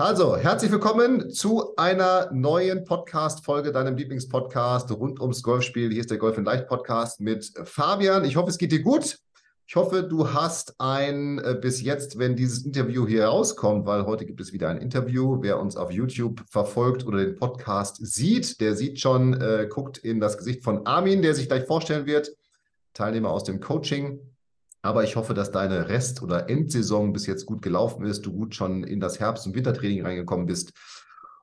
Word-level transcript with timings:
Also, 0.00 0.34
herzlich 0.34 0.72
willkommen 0.72 1.30
zu 1.30 1.76
einer 1.76 2.30
neuen 2.32 2.84
Podcast-Folge, 2.84 3.70
deinem 3.70 3.98
Lieblingspodcast 3.98 4.90
rund 4.92 5.20
ums 5.20 5.42
Golfspiel. 5.42 5.90
Hier 5.90 6.00
ist 6.00 6.10
der 6.10 6.16
Golf 6.16 6.38
in 6.38 6.44
Leicht 6.46 6.68
Podcast 6.68 7.20
mit 7.20 7.52
Fabian. 7.64 8.24
Ich 8.24 8.36
hoffe, 8.36 8.48
es 8.48 8.56
geht 8.56 8.72
dir 8.72 8.80
gut. 8.80 9.18
Ich 9.66 9.76
hoffe, 9.76 10.02
du 10.02 10.32
hast 10.32 10.80
ein 10.80 11.38
äh, 11.40 11.54
bis 11.60 11.82
jetzt, 11.82 12.18
wenn 12.18 12.34
dieses 12.34 12.64
Interview 12.64 13.06
hier 13.06 13.26
rauskommt, 13.26 13.84
weil 13.84 14.06
heute 14.06 14.24
gibt 14.24 14.40
es 14.40 14.54
wieder 14.54 14.70
ein 14.70 14.78
Interview. 14.78 15.42
Wer 15.42 15.60
uns 15.60 15.76
auf 15.76 15.90
YouTube 15.90 16.40
verfolgt 16.48 17.04
oder 17.04 17.18
den 17.18 17.36
Podcast 17.36 17.98
sieht, 18.00 18.58
der 18.62 18.76
sieht 18.76 19.00
schon, 19.00 19.38
äh, 19.38 19.68
guckt 19.68 19.98
in 19.98 20.18
das 20.18 20.38
Gesicht 20.38 20.64
von 20.64 20.86
Armin, 20.86 21.20
der 21.20 21.34
sich 21.34 21.46
gleich 21.46 21.66
vorstellen 21.66 22.06
wird. 22.06 22.30
Teilnehmer 22.94 23.28
aus 23.28 23.44
dem 23.44 23.60
Coaching 23.60 24.18
aber 24.82 25.04
ich 25.04 25.16
hoffe, 25.16 25.34
dass 25.34 25.50
deine 25.50 25.88
Rest- 25.88 26.22
oder 26.22 26.48
Endsaison 26.48 27.12
bis 27.12 27.26
jetzt 27.26 27.46
gut 27.46 27.62
gelaufen 27.62 28.04
ist, 28.06 28.24
du 28.24 28.32
gut 28.32 28.54
schon 28.54 28.84
in 28.84 29.00
das 29.00 29.20
Herbst- 29.20 29.46
und 29.46 29.54
Wintertraining 29.54 30.04
reingekommen 30.04 30.46
bist. 30.46 30.72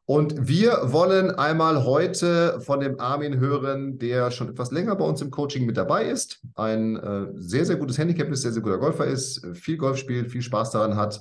Und 0.06 0.48
wir 0.48 0.94
wollen 0.94 1.32
einmal 1.32 1.84
heute 1.84 2.62
von 2.62 2.80
dem 2.80 2.98
Armin 2.98 3.42
hören, 3.42 4.00
der 4.00 4.32
schon 4.32 4.48
etwas 4.48 4.72
länger 4.72 4.96
bei 4.96 5.04
uns 5.04 5.22
im 5.22 5.32
Coaching 5.32 5.66
mit 5.66 5.76
dabei 5.76 6.06
ist, 6.06 6.40
ein 6.56 6.96
äh, 6.96 7.28
sehr, 7.36 7.66
sehr 7.66 7.76
gutes 7.76 7.98
Handicap 7.98 8.30
ist, 8.30 8.44
sehr, 8.44 8.54
sehr 8.54 8.62
guter 8.62 8.78
Golfer 8.78 9.06
ist, 9.06 9.46
viel 9.54 9.76
Golf 9.76 9.98
spielt, 9.98 10.32
viel 10.32 10.42
Spaß 10.42 10.72
daran 10.72 10.96
hat. 10.96 11.20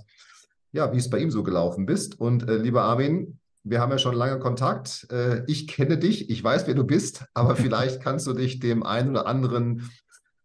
Ja, 0.70 0.92
wie 0.92 0.98
es 0.98 1.10
bei 1.10 1.18
ihm 1.18 1.32
so 1.32 1.42
gelaufen 1.42 1.84
bist. 1.84 2.20
Und 2.20 2.48
äh, 2.48 2.58
lieber 2.58 2.82
Armin, 2.82 3.40
wir 3.64 3.80
haben 3.80 3.90
ja 3.90 3.98
schon 3.98 4.14
lange 4.14 4.38
Kontakt. 4.38 5.08
Äh, 5.10 5.42
ich 5.48 5.66
kenne 5.66 5.98
dich, 5.98 6.30
ich 6.30 6.44
weiß, 6.44 6.68
wer 6.68 6.74
du 6.74 6.84
bist, 6.84 7.24
aber 7.34 7.56
vielleicht 7.56 8.00
kannst 8.00 8.28
du 8.28 8.34
dich 8.34 8.60
dem 8.60 8.84
einen 8.84 9.10
oder 9.10 9.26
anderen 9.26 9.90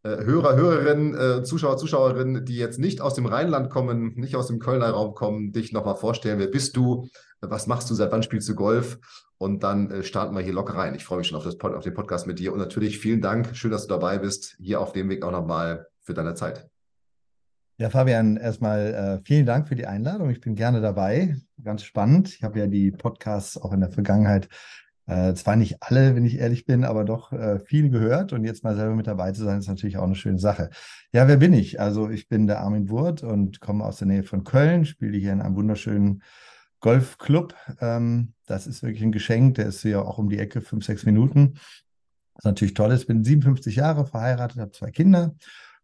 Hörer, 0.03 0.55
Hörerinnen, 0.55 1.16
äh, 1.16 1.44
Zuschauer, 1.44 1.77
Zuschauerinnen, 1.77 2.44
die 2.44 2.57
jetzt 2.57 2.80
nicht 2.80 3.02
aus 3.02 3.13
dem 3.13 3.27
Rheinland 3.27 3.69
kommen, 3.69 4.13
nicht 4.16 4.35
aus 4.35 4.47
dem 4.47 4.59
Kölner 4.59 4.89
Raum 4.89 5.13
kommen, 5.13 5.52
dich 5.52 5.73
nochmal 5.73 5.95
vorstellen. 5.95 6.39
Wer 6.39 6.47
bist 6.47 6.75
du? 6.75 7.08
Was 7.39 7.67
machst 7.67 7.89
du? 7.89 7.93
Seit 7.93 8.11
wann 8.11 8.23
spielst 8.23 8.49
du 8.49 8.55
Golf? 8.55 8.99
Und 9.38 9.63
dann 9.63 9.91
äh, 9.91 10.03
starten 10.03 10.35
wir 10.35 10.41
hier 10.41 10.53
locker 10.53 10.75
rein. 10.75 10.95
Ich 10.95 11.03
freue 11.03 11.19
mich 11.19 11.27
schon 11.27 11.38
auf, 11.38 11.43
das 11.43 11.58
Pod, 11.58 11.73
auf 11.73 11.83
den 11.83 11.93
Podcast 11.93 12.27
mit 12.27 12.39
dir. 12.39 12.53
Und 12.53 12.59
natürlich 12.59 12.99
vielen 12.99 13.21
Dank. 13.21 13.55
Schön, 13.55 13.71
dass 13.71 13.83
du 13.83 13.89
dabei 13.89 14.17
bist. 14.17 14.55
Hier 14.59 14.80
auf 14.80 14.91
dem 14.91 15.09
Weg 15.09 15.23
auch 15.23 15.31
nochmal 15.31 15.88
für 16.02 16.13
deine 16.13 16.33
Zeit. 16.36 16.67
Ja, 17.77 17.89
Fabian, 17.89 18.38
erstmal 18.38 18.93
äh, 18.93 19.25
vielen 19.25 19.47
Dank 19.47 19.67
für 19.67 19.73
die 19.75 19.88
Einladung. 19.88 20.30
Ich 20.30 20.39
bin 20.39 20.53
gerne 20.53 20.81
dabei. 20.81 21.36
Ganz 21.63 21.83
spannend. 21.83 22.30
Ich 22.30 22.43
habe 22.43 22.59
ja 22.59 22.67
die 22.67 22.91
Podcasts 22.91 23.58
auch 23.58 23.73
in 23.73 23.80
der 23.80 23.89
Vergangenheit 23.89 24.49
äh, 25.12 25.34
zwar 25.34 25.58
nicht 25.58 25.84
alle, 25.84 26.16
wenn 26.16 26.23
ich 26.23 26.40
ehrlich 26.40 26.66
bin, 26.66 26.86
aber 26.86 27.04
doch 27.04 27.34
äh, 27.34 27.59
viel 27.59 27.90
gehört 27.90 28.31
und 28.31 28.45
jetzt 28.45 28.64
mal 28.64 28.78
selber 28.78 28.95
mit 28.95 29.08
dabei 29.08 29.34
zu 29.34 29.44
sein, 29.44 29.59
ist 29.59 29.67
natürlich 29.67 29.98
auch 29.98 30.06
eine 30.06 30.16
schöne 30.16 30.40
Sache. 30.40 30.70
Ja, 31.12 31.28
wer 31.28 31.36
bin 31.36 31.52
ich? 31.52 31.81
Also 31.81 32.09
ich 32.09 32.30
bin 32.30 32.48
der 32.48 32.62
Armin 32.62 32.90
Wurt 32.90 33.22
und 33.22 33.59
komme 33.59 33.84
aus 33.84 33.98
der 33.98 34.08
Nähe 34.08 34.23
von 34.23 34.45
Köln, 34.45 34.86
spiele 34.86 35.17
hier 35.17 35.34
in 35.34 35.42
einem 35.42 35.58
wunderschönen 35.58 36.23
Golfclub. 36.80 37.55
Ähm, 37.82 38.33
das 38.45 38.67
ist 38.67 38.83
wirklich 38.83 39.04
ein 39.04 39.11
Geschenk, 39.11 39.55
der 39.55 39.66
ist 39.66 39.82
hier 39.82 40.05
auch 40.05 40.17
um 40.17 40.30
die 40.30 40.39
Ecke, 40.39 40.61
fünf, 40.61 40.86
sechs 40.86 41.05
Minuten. 41.05 41.55
Was 42.36 42.45
natürlich 42.45 42.73
toll 42.73 42.92
ist. 42.92 43.05
Bin 43.05 43.21
57 43.21 43.76
Jahre 43.76 44.05
verheiratet, 44.05 44.61
habe 44.61 44.71
zwei 44.71 44.92
Kinder 44.92 45.36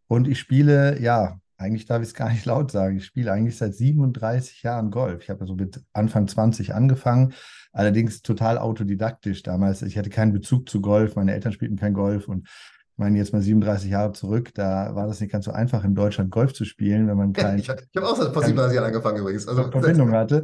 und 0.06 0.26
ich 0.26 0.38
spiele, 0.38 0.98
ja, 1.02 1.38
eigentlich 1.58 1.84
darf 1.84 2.00
ich 2.00 2.08
es 2.08 2.14
gar 2.14 2.30
nicht 2.30 2.46
laut 2.46 2.70
sagen. 2.70 2.96
Ich 2.96 3.04
spiele 3.04 3.30
eigentlich 3.32 3.58
seit 3.58 3.74
37 3.74 4.62
Jahren 4.62 4.90
Golf. 4.90 5.22
Ich 5.22 5.28
habe 5.28 5.42
also 5.42 5.54
mit 5.54 5.82
Anfang 5.92 6.28
20 6.28 6.74
angefangen, 6.74 7.34
allerdings 7.72 8.22
total 8.22 8.58
autodidaktisch 8.58 9.42
damals. 9.42 9.82
Ich 9.82 9.98
hatte 9.98 10.10
keinen 10.10 10.32
Bezug 10.32 10.68
zu 10.68 10.80
Golf, 10.80 11.16
meine 11.16 11.32
Eltern 11.32 11.52
spielten 11.52 11.76
kein 11.76 11.94
Golf 11.94 12.28
und 12.28 12.46
ich 12.46 13.00
meine, 13.00 13.16
jetzt 13.16 13.32
mal 13.32 13.40
37 13.40 13.90
Jahre 13.90 14.12
zurück, 14.12 14.52
da 14.54 14.94
war 14.96 15.06
das 15.06 15.20
nicht 15.20 15.30
ganz 15.30 15.44
so 15.44 15.52
einfach, 15.52 15.84
in 15.84 15.94
Deutschland 15.94 16.32
Golf 16.32 16.52
zu 16.52 16.64
spielen, 16.64 17.06
wenn 17.06 17.16
man 17.16 17.32
kein. 17.34 17.58
ich 17.58 17.68
habe 17.68 17.80
auch 18.02 18.16
vor 18.16 18.42
37 18.42 18.74
Jahren 18.74 18.86
angefangen 18.86 19.18
übrigens. 19.18 19.46
Also, 19.46 19.70
Verbindung 19.70 20.12
hatte. 20.14 20.42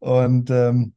Und 0.00 0.50
ähm, 0.50 0.94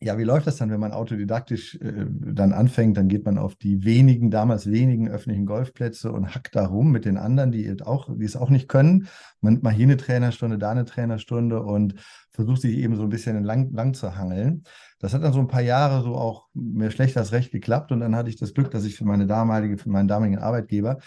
ja, 0.00 0.16
wie 0.16 0.24
läuft 0.24 0.46
das 0.46 0.56
dann, 0.56 0.70
wenn 0.70 0.78
man 0.78 0.92
autodidaktisch 0.92 1.74
äh, 1.76 2.06
dann 2.08 2.52
anfängt? 2.52 2.96
Dann 2.96 3.08
geht 3.08 3.24
man 3.24 3.36
auf 3.36 3.56
die 3.56 3.84
wenigen, 3.84 4.30
damals 4.30 4.70
wenigen 4.70 5.08
öffentlichen 5.08 5.44
Golfplätze 5.44 6.12
und 6.12 6.34
hackt 6.34 6.54
da 6.54 6.66
rum 6.66 6.92
mit 6.92 7.04
den 7.04 7.16
anderen, 7.16 7.50
die, 7.50 7.82
auch, 7.82 8.08
die 8.16 8.24
es 8.24 8.36
auch 8.36 8.50
nicht 8.50 8.68
können. 8.68 9.08
Man 9.40 9.54
nimmt 9.54 9.64
mal 9.64 9.72
hier 9.72 9.86
eine 9.86 9.96
Trainerstunde, 9.96 10.56
da 10.56 10.70
eine 10.70 10.84
Trainerstunde 10.84 11.62
und 11.62 11.94
versucht 12.30 12.60
sich 12.60 12.76
eben 12.76 12.94
so 12.94 13.02
ein 13.02 13.08
bisschen 13.08 13.42
lang, 13.42 13.72
lang 13.72 13.92
zu 13.94 14.16
hangeln. 14.16 14.62
Das 15.00 15.14
hat 15.14 15.24
dann 15.24 15.32
so 15.32 15.40
ein 15.40 15.48
paar 15.48 15.62
Jahre 15.62 16.02
so 16.04 16.14
auch 16.14 16.46
mir 16.54 16.92
schlecht 16.92 17.16
als 17.16 17.32
recht 17.32 17.50
geklappt 17.50 17.90
und 17.90 17.98
dann 17.98 18.14
hatte 18.14 18.30
ich 18.30 18.36
das 18.36 18.54
Glück, 18.54 18.70
dass 18.70 18.84
ich 18.84 18.96
für 18.96 19.04
meine 19.04 19.26
damalige, 19.26 19.78
für 19.78 19.90
meinen 19.90 20.06
damaligen 20.06 20.38
Arbeitgeber 20.38 20.98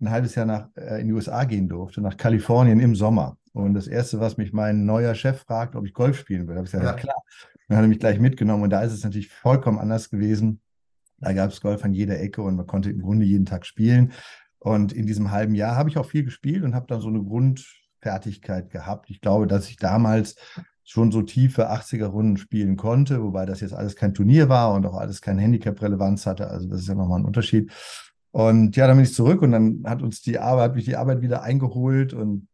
ein 0.00 0.10
halbes 0.10 0.34
Jahr 0.34 0.46
nach, 0.46 0.68
äh, 0.76 1.00
in 1.00 1.06
die 1.06 1.12
USA 1.12 1.44
gehen 1.44 1.68
durfte, 1.68 2.00
nach 2.00 2.16
Kalifornien 2.16 2.80
im 2.80 2.96
Sommer. 2.96 3.36
Und 3.52 3.74
das 3.74 3.86
Erste, 3.86 4.18
was 4.18 4.36
mich 4.36 4.52
mein 4.52 4.84
neuer 4.84 5.14
Chef 5.14 5.42
fragt, 5.42 5.76
ob 5.76 5.86
ich 5.86 5.92
Golf 5.92 6.18
spielen 6.18 6.48
will, 6.48 6.56
habe 6.56 6.66
ich 6.66 6.72
gesagt, 6.72 6.84
ja, 6.84 6.92
ja 6.92 6.96
klar. 6.96 7.22
Dann 7.70 7.76
hat 7.78 7.84
er 7.84 7.88
mich 7.88 8.00
gleich 8.00 8.18
mitgenommen 8.18 8.64
und 8.64 8.70
da 8.70 8.82
ist 8.82 8.92
es 8.92 9.04
natürlich 9.04 9.28
vollkommen 9.28 9.78
anders 9.78 10.10
gewesen. 10.10 10.60
Da 11.18 11.32
gab 11.32 11.52
es 11.52 11.60
Golf 11.60 11.84
an 11.84 11.94
jeder 11.94 12.18
Ecke 12.18 12.42
und 12.42 12.56
man 12.56 12.66
konnte 12.66 12.90
im 12.90 13.00
Grunde 13.00 13.24
jeden 13.24 13.46
Tag 13.46 13.64
spielen. 13.64 14.10
Und 14.58 14.92
in 14.92 15.06
diesem 15.06 15.30
halben 15.30 15.54
Jahr 15.54 15.76
habe 15.76 15.88
ich 15.88 15.96
auch 15.96 16.06
viel 16.06 16.24
gespielt 16.24 16.64
und 16.64 16.74
habe 16.74 16.88
dann 16.88 17.00
so 17.00 17.06
eine 17.06 17.22
Grundfertigkeit 17.22 18.70
gehabt. 18.70 19.08
Ich 19.08 19.20
glaube, 19.20 19.46
dass 19.46 19.68
ich 19.68 19.76
damals 19.76 20.34
schon 20.82 21.12
so 21.12 21.22
tiefe 21.22 21.70
80er-Runden 21.70 22.38
spielen 22.38 22.76
konnte, 22.76 23.22
wobei 23.22 23.46
das 23.46 23.60
jetzt 23.60 23.74
alles 23.74 23.94
kein 23.94 24.14
Turnier 24.14 24.48
war 24.48 24.74
und 24.74 24.84
auch 24.84 24.96
alles 24.96 25.20
kein 25.20 25.38
Handicap-Relevanz 25.38 26.26
hatte. 26.26 26.48
Also 26.48 26.66
das 26.68 26.80
ist 26.80 26.88
ja 26.88 26.96
nochmal 26.96 27.20
ein 27.20 27.24
Unterschied. 27.24 27.70
Und 28.32 28.74
ja, 28.74 28.88
dann 28.88 28.96
bin 28.96 29.04
ich 29.04 29.14
zurück 29.14 29.42
und 29.42 29.52
dann 29.52 29.84
hat 29.86 30.02
uns 30.02 30.22
die 30.22 30.40
Arbeit, 30.40 30.70
hat 30.70 30.74
mich 30.74 30.86
die 30.86 30.96
Arbeit 30.96 31.22
wieder 31.22 31.44
eingeholt 31.44 32.14
und 32.14 32.48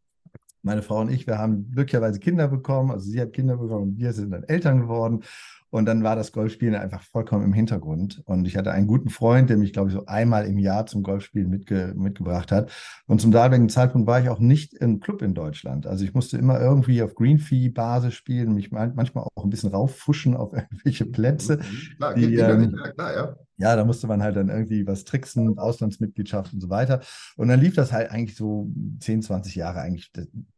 meine 0.61 0.81
Frau 0.81 1.01
und 1.01 1.09
ich, 1.09 1.27
wir 1.27 1.37
haben 1.37 1.71
glücklicherweise 1.71 2.19
Kinder 2.19 2.47
bekommen. 2.47 2.91
Also 2.91 3.09
sie 3.09 3.21
hat 3.21 3.33
Kinder 3.33 3.57
bekommen 3.57 3.91
und 3.91 3.97
wir 3.97 4.13
sind 4.13 4.31
dann 4.31 4.43
Eltern 4.43 4.81
geworden. 4.81 5.23
Und 5.69 5.85
dann 5.85 6.03
war 6.03 6.15
das 6.15 6.31
Golfspielen 6.31 6.75
einfach 6.75 7.03
vollkommen 7.03 7.43
im 7.43 7.53
Hintergrund. 7.53 8.21
Und 8.25 8.47
ich 8.47 8.55
hatte 8.55 8.71
einen 8.71 8.87
guten 8.87 9.09
Freund, 9.09 9.49
der 9.49 9.57
mich, 9.57 9.73
glaube 9.73 9.89
ich, 9.89 9.95
so 9.95 10.05
einmal 10.05 10.45
im 10.45 10.57
Jahr 10.57 10.85
zum 10.85 11.03
Golfspielen 11.03 11.49
mitge 11.49 11.93
mitgebracht 11.95 12.51
hat. 12.51 12.71
Und 13.05 13.21
zum 13.21 13.31
damaligen 13.31 13.69
Zeitpunkt 13.69 14.07
war 14.07 14.21
ich 14.21 14.29
auch 14.29 14.39
nicht 14.39 14.73
im 14.73 14.99
Club 14.99 15.21
in 15.21 15.33
Deutschland. 15.33 15.85
Also 15.87 16.05
ich 16.05 16.13
musste 16.13 16.37
immer 16.37 16.59
irgendwie 16.59 17.01
auf 17.01 17.15
Greenfee-Basis 17.15 18.13
spielen, 18.13 18.53
mich 18.53 18.71
manchmal 18.71 19.25
auch 19.35 19.43
ein 19.43 19.49
bisschen 19.49 19.71
rauffuschen 19.71 20.35
auf 20.35 20.53
irgendwelche 20.53 21.05
Plätze. 21.05 21.57
Mhm. 21.57 21.97
Klar, 21.97 22.13
die, 22.13 22.35
ähm, 22.35 22.75
ja, 22.75 22.91
klar, 22.91 23.15
ja. 23.15 23.35
Ja, 23.59 23.75
da 23.75 23.85
musste 23.85 24.05
man 24.05 24.21
halt 24.21 24.35
dann 24.35 24.49
irgendwie 24.49 24.85
was 24.85 25.03
tricksen, 25.03 25.57
Auslandsmitgliedschaft 25.57 26.53
und 26.53 26.61
so 26.61 26.69
weiter. 26.69 27.01
Und 27.37 27.47
dann 27.47 27.59
lief 27.59 27.73
das 27.73 27.91
halt 27.91 28.11
eigentlich 28.11 28.37
so 28.37 28.69
10, 28.99 29.23
20 29.23 29.55
Jahre 29.55 29.79
eigentlich. 29.79 30.11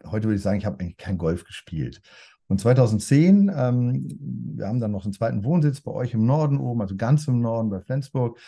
Heute 0.06 0.28
würde 0.28 0.36
ich 0.36 0.42
sagen, 0.42 0.58
ich 0.58 0.66
habe 0.66 0.80
eigentlich 0.82 0.98
kein 0.98 1.18
Golf 1.18 1.46
gespielt. 1.46 2.02
Und 2.50 2.60
2010, 2.60 3.52
ähm, 3.56 4.08
wir 4.56 4.68
haben 4.68 4.80
dann 4.80 4.92
noch 4.92 5.06
einen 5.06 5.14
zweiten 5.14 5.44
Wohnsitz 5.44 5.82
bei 5.82 5.92
euch 5.92 6.16
im 6.16 6.26
Norden 6.26 6.58
oben, 6.58 6.82
also 6.82 6.96
ganz 6.96 7.28
im 7.28 7.42
Norden 7.42 7.70
bei 7.70 7.80
Flensburg. 7.80 8.40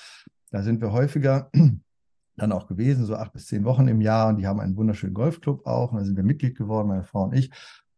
Da 0.50 0.64
sind 0.64 0.82
wir 0.82 0.92
häufiger 0.92 1.52
dann 2.36 2.52
auch 2.52 2.68
gewesen, 2.68 3.06
so 3.06 3.16
acht 3.16 3.32
bis 3.32 3.46
zehn 3.46 3.64
Wochen 3.64 3.88
im 3.88 4.02
Jahr. 4.02 4.30
Und 4.30 4.38
die 4.38 4.48
haben 4.48 4.60
einen 4.60 4.76
wunderschönen 4.76 5.14
Golfclub 5.14 5.68
auch. 5.68 5.92
Und 5.92 6.00
da 6.00 6.06
sind 6.06 6.18
wir 6.18 6.24
Mitglied 6.24 6.58
geworden, 6.58 6.88
meine 6.88 7.04
Frau 7.04 7.26
und 7.26 7.34
ich. 7.34 7.52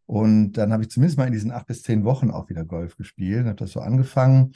Und 0.06 0.54
dann 0.54 0.74
habe 0.74 0.84
ich 0.84 0.90
zumindest 0.90 1.18
mal 1.18 1.26
in 1.26 1.34
diesen 1.34 1.52
acht 1.52 1.68
bis 1.68 1.84
zehn 1.84 2.04
Wochen 2.04 2.32
auch 2.32 2.50
wieder 2.50 2.66
Golf 2.66 2.98
gespielt. 2.98 3.46
Habe 3.46 3.56
das 3.56 3.72
so 3.72 3.80
angefangen. 3.80 4.52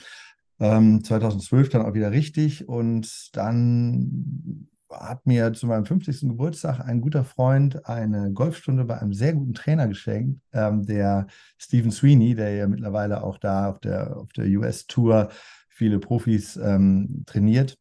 Ähm, 0.59 1.01
2012 1.01 1.69
dann 1.69 1.85
auch 1.85 1.93
wieder 1.93 2.11
richtig 2.11 2.67
und 2.67 3.35
dann 3.37 4.67
hat 4.89 5.25
mir 5.25 5.53
zu 5.53 5.67
meinem 5.67 5.85
50. 5.85 6.21
Geburtstag 6.21 6.79
ein 6.79 7.01
guter 7.01 7.23
Freund 7.23 7.85
eine 7.87 8.31
Golfstunde 8.31 8.85
bei 8.85 8.99
einem 8.99 9.13
sehr 9.13 9.33
guten 9.33 9.53
Trainer 9.53 9.87
geschenkt, 9.87 10.41
ähm, 10.53 10.85
der 10.85 11.27
Stephen 11.57 11.91
Sweeney, 11.91 12.35
der 12.35 12.55
ja 12.55 12.67
mittlerweile 12.67 13.23
auch 13.23 13.37
da 13.37 13.69
auf 13.69 13.79
der, 13.79 14.17
auf 14.17 14.31
der 14.33 14.45
US-Tour 14.45 15.29
viele 15.69 15.99
Profis 15.99 16.57
ähm, 16.57 17.23
trainiert. 17.25 17.77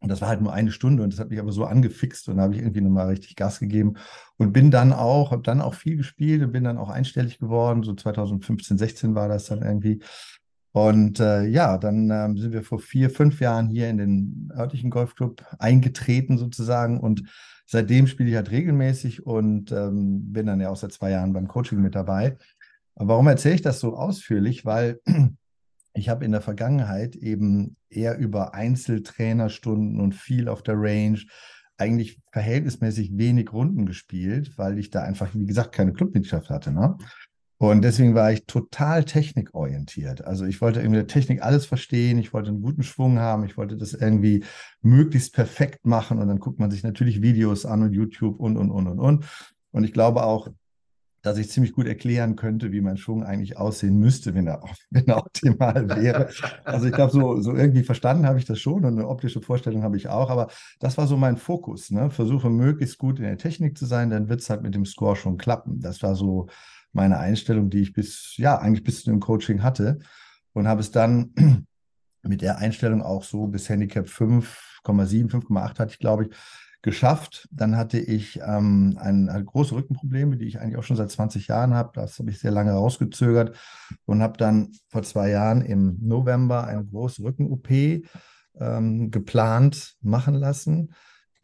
Und 0.00 0.10
das 0.10 0.20
war 0.20 0.28
halt 0.28 0.42
nur 0.42 0.52
eine 0.52 0.70
Stunde 0.72 1.02
und 1.02 1.12
das 1.12 1.18
hat 1.18 1.30
mich 1.30 1.40
aber 1.40 1.52
so 1.52 1.64
angefixt 1.64 2.28
und 2.28 2.36
da 2.36 2.42
habe 2.42 2.54
ich 2.54 2.60
irgendwie 2.60 2.82
nochmal 2.82 3.08
richtig 3.08 3.34
Gas 3.34 3.58
gegeben 3.58 3.94
und 4.36 4.52
bin 4.52 4.70
dann 4.70 4.92
auch, 4.92 5.30
habe 5.30 5.42
dann 5.42 5.62
auch 5.62 5.74
viel 5.74 5.96
gespielt 5.96 6.42
und 6.42 6.52
bin 6.52 6.64
dann 6.64 6.76
auch 6.76 6.90
einstellig 6.90 7.38
geworden. 7.38 7.82
So 7.82 7.94
2015, 7.94 8.76
16 8.76 9.14
war 9.14 9.28
das 9.28 9.46
dann 9.46 9.62
irgendwie. 9.62 10.00
Und 10.76 11.20
äh, 11.20 11.46
ja, 11.46 11.78
dann 11.78 12.10
ähm, 12.10 12.36
sind 12.36 12.52
wir 12.52 12.62
vor 12.62 12.78
vier, 12.78 13.08
fünf 13.08 13.40
Jahren 13.40 13.70
hier 13.70 13.88
in 13.88 13.96
den 13.96 14.52
örtlichen 14.54 14.90
Golfclub 14.90 15.42
eingetreten 15.58 16.36
sozusagen 16.36 17.00
und 17.00 17.22
seitdem 17.64 18.06
spiele 18.06 18.28
ich 18.28 18.36
halt 18.36 18.50
regelmäßig 18.50 19.24
und 19.24 19.72
ähm, 19.72 20.34
bin 20.34 20.44
dann 20.44 20.60
ja 20.60 20.68
auch 20.68 20.76
seit 20.76 20.92
zwei 20.92 21.12
Jahren 21.12 21.32
beim 21.32 21.48
Coaching 21.48 21.80
mit 21.80 21.94
dabei. 21.94 22.36
Aber 22.94 23.14
warum 23.14 23.26
erzähle 23.26 23.54
ich 23.54 23.62
das 23.62 23.80
so 23.80 23.96
ausführlich? 23.96 24.66
Weil 24.66 25.00
ich 25.94 26.10
habe 26.10 26.26
in 26.26 26.32
der 26.32 26.42
Vergangenheit 26.42 27.16
eben 27.16 27.78
eher 27.88 28.18
über 28.18 28.52
Einzeltrainerstunden 28.52 29.98
und 29.98 30.14
viel 30.14 30.46
auf 30.46 30.62
der 30.62 30.74
Range 30.76 31.20
eigentlich 31.78 32.20
verhältnismäßig 32.32 33.16
wenig 33.16 33.50
Runden 33.50 33.86
gespielt, 33.86 34.58
weil 34.58 34.78
ich 34.78 34.90
da 34.90 35.00
einfach, 35.00 35.30
wie 35.32 35.46
gesagt, 35.46 35.72
keine 35.72 35.94
Clubmitgliedschaft 35.94 36.50
hatte. 36.50 36.70
Ne? 36.70 36.98
Und 37.58 37.82
deswegen 37.82 38.14
war 38.14 38.32
ich 38.32 38.44
total 38.44 39.04
technikorientiert. 39.04 40.24
Also 40.24 40.44
ich 40.44 40.60
wollte 40.60 40.80
irgendwie 40.80 40.98
der 40.98 41.06
Technik 41.06 41.42
alles 41.42 41.64
verstehen, 41.64 42.18
ich 42.18 42.34
wollte 42.34 42.50
einen 42.50 42.60
guten 42.60 42.82
Schwung 42.82 43.18
haben, 43.18 43.44
ich 43.44 43.56
wollte 43.56 43.76
das 43.76 43.94
irgendwie 43.94 44.44
möglichst 44.82 45.32
perfekt 45.32 45.86
machen 45.86 46.18
und 46.18 46.28
dann 46.28 46.38
guckt 46.38 46.58
man 46.58 46.70
sich 46.70 46.82
natürlich 46.82 47.22
Videos 47.22 47.64
an 47.64 47.82
und 47.82 47.92
YouTube 47.94 48.38
und, 48.38 48.58
und, 48.58 48.70
und, 48.70 48.86
und, 48.86 48.98
und. 48.98 49.24
Und 49.72 49.84
ich 49.84 49.92
glaube 49.92 50.24
auch, 50.24 50.48
dass 51.22 51.38
ich 51.38 51.50
ziemlich 51.50 51.72
gut 51.72 51.88
erklären 51.88 52.36
könnte, 52.36 52.70
wie 52.70 52.80
mein 52.80 52.98
Schwung 52.98 53.24
eigentlich 53.24 53.56
aussehen 53.56 53.98
müsste, 53.98 54.34
wenn 54.34 54.46
er, 54.46 54.62
wenn 54.90 55.06
er 55.06 55.16
optimal 55.16 55.88
wäre. 55.88 56.28
Also 56.64 56.86
ich 56.86 56.92
glaube, 56.92 57.10
so, 57.10 57.40
so 57.40 57.54
irgendwie 57.54 57.82
verstanden 57.82 58.26
habe 58.26 58.38
ich 58.38 58.44
das 58.44 58.60
schon 58.60 58.84
und 58.84 58.98
eine 58.98 59.08
optische 59.08 59.40
Vorstellung 59.40 59.82
habe 59.82 59.96
ich 59.96 60.08
auch, 60.08 60.30
aber 60.30 60.48
das 60.78 60.96
war 60.98 61.06
so 61.06 61.16
mein 61.16 61.36
Fokus. 61.36 61.90
Ne? 61.90 62.10
Versuche 62.10 62.48
möglichst 62.50 62.98
gut 62.98 63.18
in 63.18 63.24
der 63.24 63.38
Technik 63.38 63.76
zu 63.76 63.86
sein, 63.86 64.10
dann 64.10 64.28
wird 64.28 64.40
es 64.40 64.50
halt 64.50 64.62
mit 64.62 64.74
dem 64.74 64.84
Score 64.84 65.16
schon 65.16 65.36
klappen. 65.36 65.80
Das 65.80 66.02
war 66.02 66.14
so 66.14 66.46
meine 66.96 67.18
Einstellung, 67.18 67.70
die 67.70 67.82
ich 67.82 67.92
bis, 67.92 68.34
ja, 68.38 68.58
eigentlich 68.58 68.82
bis 68.82 69.04
zu 69.04 69.10
dem 69.10 69.20
Coaching 69.20 69.62
hatte 69.62 70.00
und 70.52 70.66
habe 70.66 70.80
es 70.80 70.90
dann 70.90 71.32
mit 72.22 72.42
der 72.42 72.58
Einstellung 72.58 73.02
auch 73.02 73.22
so 73.22 73.46
bis 73.46 73.68
Handicap 73.68 74.06
5,7, 74.06 75.30
5,8 75.30 75.78
hatte 75.78 75.92
ich, 75.92 75.98
glaube 76.00 76.24
ich, 76.24 76.36
geschafft. 76.82 77.48
Dann 77.52 77.76
hatte 77.76 77.98
ich 77.98 78.40
ähm, 78.40 78.96
ein, 78.98 79.28
ein 79.28 79.44
große 79.44 79.74
Rückenprobleme, 79.74 80.36
die 80.36 80.46
ich 80.46 80.58
eigentlich 80.58 80.76
auch 80.76 80.84
schon 80.84 80.96
seit 80.96 81.10
20 81.10 81.48
Jahren 81.48 81.74
habe. 81.74 81.90
Das 81.94 82.18
habe 82.18 82.30
ich 82.30 82.38
sehr 82.38 82.50
lange 82.50 82.72
rausgezögert 82.72 83.56
und 84.06 84.22
habe 84.22 84.38
dann 84.38 84.72
vor 84.88 85.02
zwei 85.02 85.30
Jahren 85.30 85.62
im 85.62 85.98
November 86.00 86.66
eine 86.66 86.84
große 86.84 87.22
Rücken-OP 87.22 87.70
ähm, 88.58 89.10
geplant 89.10 89.96
machen 90.00 90.34
lassen 90.34 90.94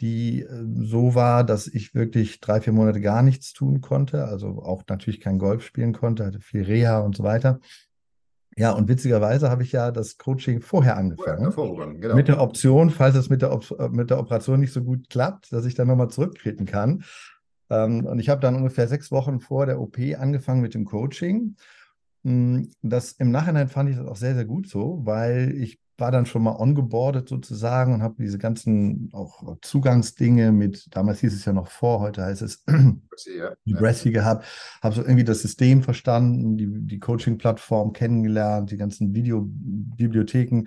die 0.02 0.42
äh, 0.42 0.64
so 0.82 1.14
war, 1.14 1.44
dass 1.44 1.66
ich 1.68 1.94
wirklich 1.94 2.40
drei, 2.40 2.60
vier 2.60 2.72
Monate 2.72 3.00
gar 3.00 3.22
nichts 3.22 3.52
tun 3.52 3.80
konnte, 3.80 4.26
also 4.26 4.62
auch 4.62 4.82
natürlich 4.88 5.20
kein 5.20 5.38
Golf 5.38 5.64
spielen 5.64 5.92
konnte, 5.94 6.26
hatte 6.26 6.40
viel 6.40 6.64
Reha 6.64 6.98
und 6.98 7.16
so 7.16 7.22
weiter. 7.22 7.60
Ja, 8.56 8.72
und 8.72 8.88
witzigerweise 8.88 9.48
habe 9.48 9.62
ich 9.62 9.72
ja 9.72 9.90
das 9.92 10.18
Coaching 10.18 10.60
vorher 10.60 10.98
angefangen. 10.98 11.52
Vorher, 11.52 11.94
genau. 11.94 12.14
Mit 12.14 12.28
der 12.28 12.40
Option, 12.40 12.90
falls 12.90 13.14
es 13.14 13.30
mit 13.30 13.40
der, 13.40 13.52
Op 13.52 13.70
äh, 13.78 13.88
mit 13.88 14.10
der 14.10 14.18
Operation 14.18 14.60
nicht 14.60 14.74
so 14.74 14.82
gut 14.82 15.08
klappt, 15.08 15.52
dass 15.52 15.64
ich 15.64 15.74
dann 15.74 15.88
nochmal 15.88 16.10
zurücktreten 16.10 16.66
kann. 16.66 17.04
Ähm, 17.70 18.04
und 18.04 18.18
ich 18.18 18.28
habe 18.28 18.42
dann 18.42 18.56
ungefähr 18.56 18.88
sechs 18.88 19.10
Wochen 19.10 19.40
vor 19.40 19.64
der 19.64 19.80
OP 19.80 19.96
angefangen 20.18 20.60
mit 20.60 20.74
dem 20.74 20.84
Coaching. 20.84 21.56
Hm, 22.24 22.70
das 22.82 23.12
im 23.12 23.30
Nachhinein 23.30 23.68
fand 23.68 23.88
ich 23.88 23.96
das 23.96 24.06
auch 24.06 24.16
sehr, 24.16 24.34
sehr 24.34 24.44
gut 24.44 24.68
so, 24.68 25.00
weil 25.04 25.54
ich 25.56 25.80
war 26.02 26.10
dann 26.10 26.26
schon 26.26 26.42
mal 26.42 26.56
ongeboardet 26.56 27.28
sozusagen 27.28 27.94
und 27.94 28.02
habe 28.02 28.16
diese 28.18 28.36
ganzen 28.36 29.08
auch 29.12 29.56
Zugangsdinge 29.62 30.50
mit, 30.50 30.88
damals 30.90 31.20
hieß 31.20 31.32
es 31.32 31.44
ja 31.44 31.52
noch 31.52 31.68
vor, 31.68 32.00
heute 32.00 32.24
heißt 32.24 32.42
es 32.42 32.64
die 33.64 33.72
Breathy 33.72 34.10
gehabt, 34.12 34.44
habe 34.82 34.96
so 34.96 35.02
irgendwie 35.02 35.22
das 35.22 35.42
System 35.42 35.84
verstanden, 35.84 36.56
die, 36.56 36.66
die 36.68 36.98
Coaching-Plattform 36.98 37.92
kennengelernt, 37.92 38.72
die 38.72 38.78
ganzen 38.78 39.14
Videobibliotheken 39.14 40.64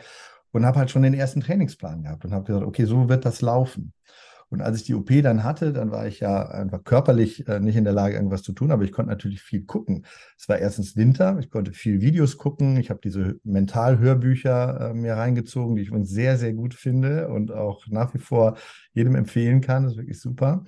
und 0.53 0.65
habe 0.65 0.79
halt 0.79 0.89
schon 0.89 1.03
den 1.03 1.13
ersten 1.13 1.41
Trainingsplan 1.41 2.03
gehabt 2.03 2.23
und 2.23 2.31
habe 2.31 2.45
gesagt, 2.45 2.65
okay, 2.65 2.85
so 2.85 3.09
wird 3.09 3.25
das 3.25 3.41
laufen. 3.41 3.91
Und 4.55 4.61
als 4.61 4.77
ich 4.77 4.83
die 4.83 4.93
OP 4.93 5.09
dann 5.21 5.43
hatte, 5.43 5.73
dann 5.73 5.91
war 5.91 6.07
ich 6.07 6.21
ja 6.21 6.47
einfach 6.47 6.85
körperlich 6.85 7.45
äh, 7.49 7.59
nicht 7.59 7.75
in 7.75 7.83
der 7.83 7.91
Lage, 7.91 8.15
irgendwas 8.15 8.41
zu 8.41 8.53
tun, 8.53 8.71
aber 8.71 8.85
ich 8.85 8.93
konnte 8.93 9.09
natürlich 9.09 9.41
viel 9.41 9.65
gucken. 9.65 10.05
Es 10.37 10.47
war 10.47 10.57
erstens 10.57 10.95
Winter, 10.95 11.37
ich 11.41 11.49
konnte 11.49 11.73
viel 11.73 11.99
Videos 11.99 12.37
gucken, 12.37 12.77
ich 12.77 12.89
habe 12.89 13.01
diese 13.03 13.37
Mental-Hörbücher 13.43 14.91
äh, 14.91 14.93
mir 14.93 15.15
reingezogen, 15.15 15.75
die 15.75 15.81
ich 15.81 15.89
übrigens 15.89 16.09
sehr, 16.09 16.37
sehr 16.37 16.53
gut 16.53 16.73
finde 16.73 17.27
und 17.27 17.51
auch 17.51 17.85
nach 17.87 18.13
wie 18.13 18.19
vor 18.19 18.55
jedem 18.93 19.15
empfehlen 19.15 19.59
kann. 19.59 19.83
Das 19.83 19.91
ist 19.91 19.97
wirklich 19.97 20.21
super. 20.21 20.63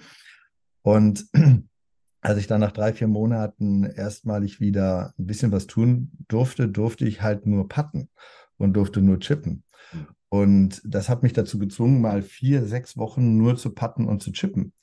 Und 0.81 1.25
als 2.19 2.37
ich 2.37 2.47
dann 2.47 2.59
nach 2.59 2.73
drei, 2.73 2.91
vier 2.91 3.07
Monaten 3.07 3.85
erstmalig 3.85 4.59
wieder 4.59 5.13
ein 5.17 5.27
bisschen 5.27 5.53
was 5.53 5.65
tun 5.65 6.11
durfte, 6.27 6.67
durfte 6.67 7.07
ich 7.07 7.21
halt 7.21 7.45
nur 7.45 7.69
patten 7.69 8.09
und 8.57 8.73
durfte 8.73 9.01
nur 9.01 9.19
chippen. 9.19 9.63
Hm. 9.91 10.07
Und 10.29 10.81
das 10.83 11.09
hat 11.09 11.23
mich 11.23 11.33
dazu 11.33 11.57
gezwungen, 11.57 12.01
mal 12.01 12.21
vier, 12.21 12.65
sechs 12.65 12.97
Wochen 12.97 13.37
nur 13.37 13.55
zu 13.55 13.73
patten 13.73 14.05
und 14.05 14.21
zu 14.21 14.31
chippen. 14.31 14.73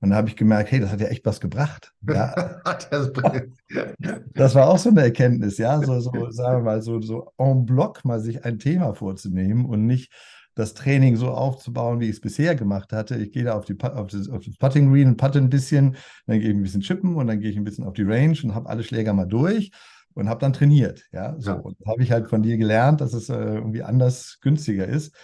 Und 0.00 0.10
da 0.10 0.16
habe 0.16 0.28
ich 0.28 0.36
gemerkt, 0.36 0.72
hey, 0.72 0.80
das 0.80 0.90
hat 0.90 1.00
ja 1.00 1.06
echt 1.06 1.24
was 1.24 1.40
gebracht. 1.40 1.92
Ja. 2.08 2.60
das 4.34 4.54
war 4.54 4.68
auch 4.68 4.78
so 4.78 4.90
eine 4.90 5.02
Erkenntnis, 5.02 5.58
ja, 5.58 5.80
so, 5.80 6.00
so 6.00 6.30
sagen 6.30 6.58
wir 6.58 6.64
mal, 6.64 6.82
so, 6.82 7.00
so 7.00 7.32
en 7.38 7.64
bloc 7.64 8.04
mal 8.04 8.20
sich 8.20 8.44
ein 8.44 8.58
Thema 8.58 8.94
vorzunehmen 8.94 9.64
und 9.64 9.86
nicht 9.86 10.12
das 10.56 10.74
Training 10.74 11.16
so 11.16 11.30
aufzubauen, 11.30 12.00
wie 12.00 12.06
ich 12.06 12.16
es 12.16 12.20
bisher 12.20 12.56
gemacht 12.56 12.92
hatte. 12.92 13.16
Ich 13.16 13.30
gehe 13.30 13.44
da 13.44 13.54
auf, 13.54 13.64
die, 13.64 13.80
auf, 13.80 14.08
das, 14.08 14.28
auf 14.28 14.44
das 14.44 14.56
Putting 14.56 14.92
Green 14.92 15.08
und 15.08 15.16
putte 15.16 15.38
ein 15.38 15.48
bisschen, 15.48 15.96
dann 16.26 16.40
gehe 16.40 16.50
ich 16.50 16.56
ein 16.56 16.62
bisschen 16.62 16.82
chippen 16.82 17.14
und 17.14 17.28
dann 17.28 17.40
gehe 17.40 17.50
ich 17.50 17.56
ein 17.56 17.64
bisschen 17.64 17.84
auf 17.84 17.94
die 17.94 18.02
Range 18.02 18.36
und 18.42 18.54
habe 18.54 18.68
alle 18.68 18.82
Schläger 18.82 19.12
mal 19.12 19.26
durch 19.26 19.70
und 20.14 20.28
habe 20.28 20.40
dann 20.40 20.52
trainiert. 20.52 21.04
Ja, 21.12 21.34
so. 21.38 21.50
Ja. 21.50 21.56
Und 21.56 21.76
habe 21.86 22.02
ich 22.02 22.12
halt 22.12 22.28
von 22.28 22.42
dir 22.42 22.56
gelernt, 22.56 23.00
dass 23.00 23.12
es 23.12 23.28
äh, 23.28 23.34
irgendwie 23.34 23.82
anders 23.82 24.38
günstiger 24.40 24.86
ist. 24.86 25.14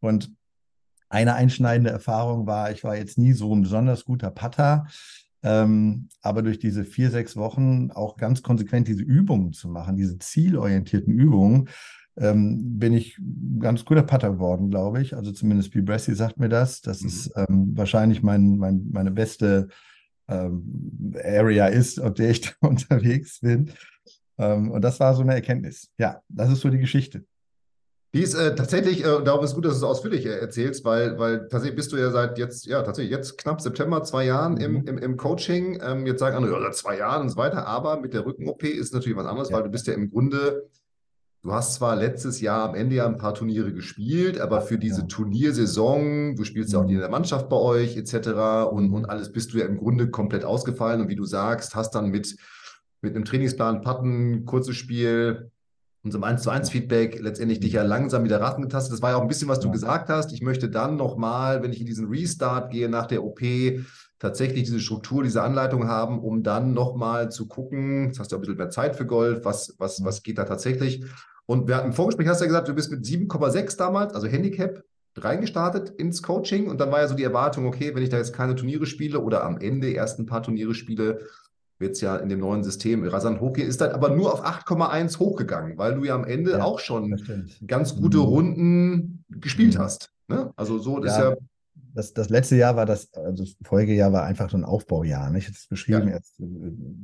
Und 0.00 0.32
eine 1.08 1.34
einschneidende 1.34 1.90
Erfahrung 1.90 2.46
war, 2.46 2.70
ich 2.70 2.84
war 2.84 2.96
jetzt 2.96 3.18
nie 3.18 3.32
so 3.32 3.54
ein 3.54 3.62
besonders 3.62 4.04
guter 4.04 4.30
Putter, 4.30 4.86
ähm, 5.42 6.08
aber 6.22 6.42
durch 6.42 6.58
diese 6.58 6.84
vier, 6.84 7.10
sechs 7.10 7.36
Wochen 7.36 7.90
auch 7.90 8.16
ganz 8.16 8.42
konsequent 8.42 8.88
diese 8.88 9.02
Übungen 9.02 9.52
zu 9.52 9.68
machen, 9.68 9.96
diese 9.96 10.18
zielorientierten 10.18 11.12
Übungen, 11.12 11.68
ähm, 12.16 12.78
bin 12.78 12.92
ich 12.92 13.18
ganz 13.58 13.84
guter 13.84 14.02
Putter 14.02 14.32
geworden, 14.32 14.70
glaube 14.70 15.00
ich. 15.02 15.16
Also 15.16 15.32
zumindest 15.32 15.74
wie 15.74 15.80
Bressy 15.80 16.14
sagt 16.14 16.38
mir 16.38 16.48
das. 16.48 16.80
Das 16.80 17.00
mhm. 17.00 17.08
ist 17.08 17.32
ähm, 17.36 17.72
wahrscheinlich 17.76 18.22
mein, 18.22 18.56
mein, 18.56 18.88
meine 18.90 19.10
beste 19.10 19.68
ähm, 20.28 21.14
Area 21.24 21.66
ist, 21.66 22.00
auf 22.00 22.14
der 22.14 22.30
ich 22.30 22.40
da 22.60 22.68
unterwegs 22.68 23.40
bin. 23.40 23.70
Ähm, 24.42 24.70
und 24.70 24.82
das 24.82 24.98
war 24.98 25.14
so 25.14 25.22
eine 25.22 25.34
Erkenntnis. 25.34 25.88
Ja, 25.98 26.20
das 26.28 26.50
ist 26.50 26.60
so 26.60 26.68
die 26.68 26.78
Geschichte. 26.78 27.24
Die 28.14 28.20
ist 28.20 28.34
äh, 28.34 28.54
tatsächlich, 28.54 29.04
äh, 29.04 29.22
darum 29.24 29.42
ist 29.42 29.50
es 29.50 29.54
gut, 29.54 29.64
dass 29.64 29.72
du 29.72 29.78
es 29.78 29.82
ausführlich 29.84 30.26
äh, 30.26 30.38
erzählst, 30.38 30.84
weil, 30.84 31.18
weil 31.18 31.48
tatsächlich 31.48 31.76
bist 31.76 31.92
du 31.92 31.96
ja 31.96 32.10
seit 32.10 32.36
jetzt, 32.36 32.66
ja, 32.66 32.82
tatsächlich 32.82 33.10
jetzt 33.10 33.38
knapp 33.38 33.62
September, 33.62 34.02
zwei 34.02 34.26
Jahren 34.26 34.58
im, 34.58 34.72
mhm. 34.72 34.88
im, 34.88 34.98
im 34.98 35.16
Coaching. 35.16 35.80
Ähm, 35.82 36.06
jetzt 36.06 36.20
sagen 36.20 36.36
andere, 36.36 36.56
ja, 36.56 36.60
seit 36.60 36.76
zwei 36.76 36.98
Jahren 36.98 37.22
und 37.22 37.30
so 37.30 37.36
weiter, 37.36 37.66
aber 37.66 38.00
mit 38.00 38.12
der 38.12 38.26
Rücken-OP 38.26 38.64
ist 38.64 38.92
natürlich 38.92 39.16
was 39.16 39.26
anderes, 39.26 39.48
ja. 39.48 39.56
weil 39.56 39.62
du 39.62 39.70
bist 39.70 39.86
ja 39.86 39.94
im 39.94 40.10
Grunde, 40.10 40.68
du 41.42 41.52
hast 41.52 41.74
zwar 41.74 41.96
letztes 41.96 42.42
Jahr 42.42 42.68
am 42.68 42.74
Ende 42.74 42.96
ja 42.96 43.06
ein 43.06 43.16
paar 43.16 43.32
Turniere 43.32 43.72
gespielt, 43.72 44.38
aber 44.38 44.60
für 44.60 44.76
diese. 44.76 45.06
Turniersaison, 45.06 46.36
du 46.36 46.44
spielst 46.44 46.74
ja 46.74 46.80
auch 46.80 46.84
mhm. 46.84 46.90
in 46.90 46.98
der 46.98 47.08
Mannschaft 47.08 47.48
bei 47.48 47.56
euch 47.56 47.96
etc. 47.96 48.68
Und, 48.70 48.88
mhm. 48.88 48.94
und 48.94 49.04
alles 49.06 49.32
bist 49.32 49.54
du 49.54 49.58
ja 49.58 49.64
im 49.64 49.78
Grunde 49.78 50.10
komplett 50.10 50.44
ausgefallen 50.44 51.00
und 51.00 51.08
wie 51.08 51.16
du 51.16 51.24
sagst, 51.24 51.74
hast 51.74 51.94
dann 51.94 52.10
mit 52.10 52.36
mit 53.02 53.14
einem 53.14 53.24
Trainingsplan, 53.24 53.82
Patten, 53.82 54.46
kurzes 54.46 54.76
Spiel, 54.76 55.50
unserem 56.04 56.24
1 56.24 56.42
zu 56.42 56.50
1 56.50 56.70
Feedback 56.70 57.20
letztendlich 57.20 57.60
dich 57.60 57.74
ja 57.74 57.82
langsam 57.82 58.24
wieder 58.24 58.40
raten 58.40 58.62
getastet. 58.62 58.92
Das 58.92 59.02
war 59.02 59.10
ja 59.10 59.16
auch 59.16 59.22
ein 59.22 59.28
bisschen, 59.28 59.48
was 59.48 59.60
du 59.60 59.68
ja. 59.68 59.72
gesagt 59.72 60.08
hast. 60.08 60.32
Ich 60.32 60.42
möchte 60.42 60.68
dann 60.68 60.96
nochmal, 60.96 61.62
wenn 61.62 61.72
ich 61.72 61.80
in 61.80 61.86
diesen 61.86 62.08
Restart 62.08 62.70
gehe 62.70 62.88
nach 62.88 63.06
der 63.06 63.22
OP, 63.22 63.40
tatsächlich 64.18 64.64
diese 64.64 64.80
Struktur, 64.80 65.22
diese 65.22 65.42
Anleitung 65.42 65.88
haben, 65.88 66.20
um 66.20 66.42
dann 66.42 66.74
nochmal 66.74 67.30
zu 67.30 67.46
gucken, 67.48 68.06
jetzt 68.06 68.20
hast 68.20 68.30
du 68.30 68.36
ein 68.36 68.40
bisschen 68.40 68.56
mehr 68.56 68.70
Zeit 68.70 68.96
für 68.96 69.06
Golf, 69.06 69.44
was, 69.44 69.74
was, 69.78 70.04
was 70.04 70.22
geht 70.22 70.38
da 70.38 70.44
tatsächlich. 70.44 71.04
Und 71.46 71.68
wir, 71.68 71.82
im 71.82 71.92
Vorgespräch 71.92 72.28
hast 72.28 72.40
du 72.40 72.44
ja 72.44 72.48
gesagt, 72.48 72.68
du 72.68 72.74
bist 72.74 72.90
mit 72.90 73.04
7,6 73.04 73.76
damals, 73.76 74.14
also 74.14 74.28
Handicap, 74.28 74.84
reingestartet 75.16 75.90
ins 75.90 76.22
Coaching 76.22 76.68
und 76.68 76.80
dann 76.80 76.90
war 76.90 77.00
ja 77.00 77.08
so 77.08 77.14
die 77.14 77.24
Erwartung, 77.24 77.66
okay, 77.66 77.94
wenn 77.94 78.02
ich 78.02 78.08
da 78.08 78.16
jetzt 78.16 78.32
keine 78.32 78.54
Turniere 78.54 78.86
spiele 78.86 79.20
oder 79.20 79.44
am 79.44 79.58
Ende 79.58 79.90
erst 79.90 80.18
ein 80.18 80.26
paar 80.26 80.42
Turniere 80.42 80.74
spiele, 80.74 81.26
wird 81.82 81.92
es 81.92 82.00
ja 82.00 82.16
in 82.16 82.30
dem 82.30 82.40
neuen 82.40 82.64
System 82.64 83.04
rasant 83.04 83.40
hochgehen, 83.40 83.68
ist 83.68 83.82
dann 83.82 83.90
aber 83.90 84.16
nur 84.16 84.32
auf 84.32 84.42
8,1 84.42 85.18
hochgegangen, 85.18 85.76
weil 85.76 85.94
du 85.94 86.04
ja 86.04 86.14
am 86.14 86.24
Ende 86.24 86.52
ja, 86.52 86.62
auch 86.62 86.78
schon 86.78 87.20
ganz 87.66 87.94
gute 87.94 88.18
mhm. 88.18 88.24
Runden 88.24 89.24
gespielt 89.28 89.74
mhm. 89.74 89.80
hast. 89.80 90.10
Ne? 90.28 90.50
Also 90.56 90.78
so 90.78 90.98
ja, 91.04 91.06
ist 91.06 91.18
ja. 91.18 91.36
Das, 91.94 92.14
das 92.14 92.30
letzte 92.30 92.56
Jahr 92.56 92.74
war 92.74 92.86
das, 92.86 93.12
also 93.12 93.44
das 93.44 93.54
Folgejahr 93.62 94.12
war 94.14 94.24
einfach 94.24 94.48
so 94.48 94.56
ein 94.56 94.64
Aufbaujahr. 94.64 95.28
Nicht? 95.30 95.42
Ich 95.42 95.48
habe 95.48 95.56
es 95.58 95.66
beschrieben, 95.66 96.08
ja. 96.08 96.14
jetzt 96.14 96.40
äh, 96.40 96.44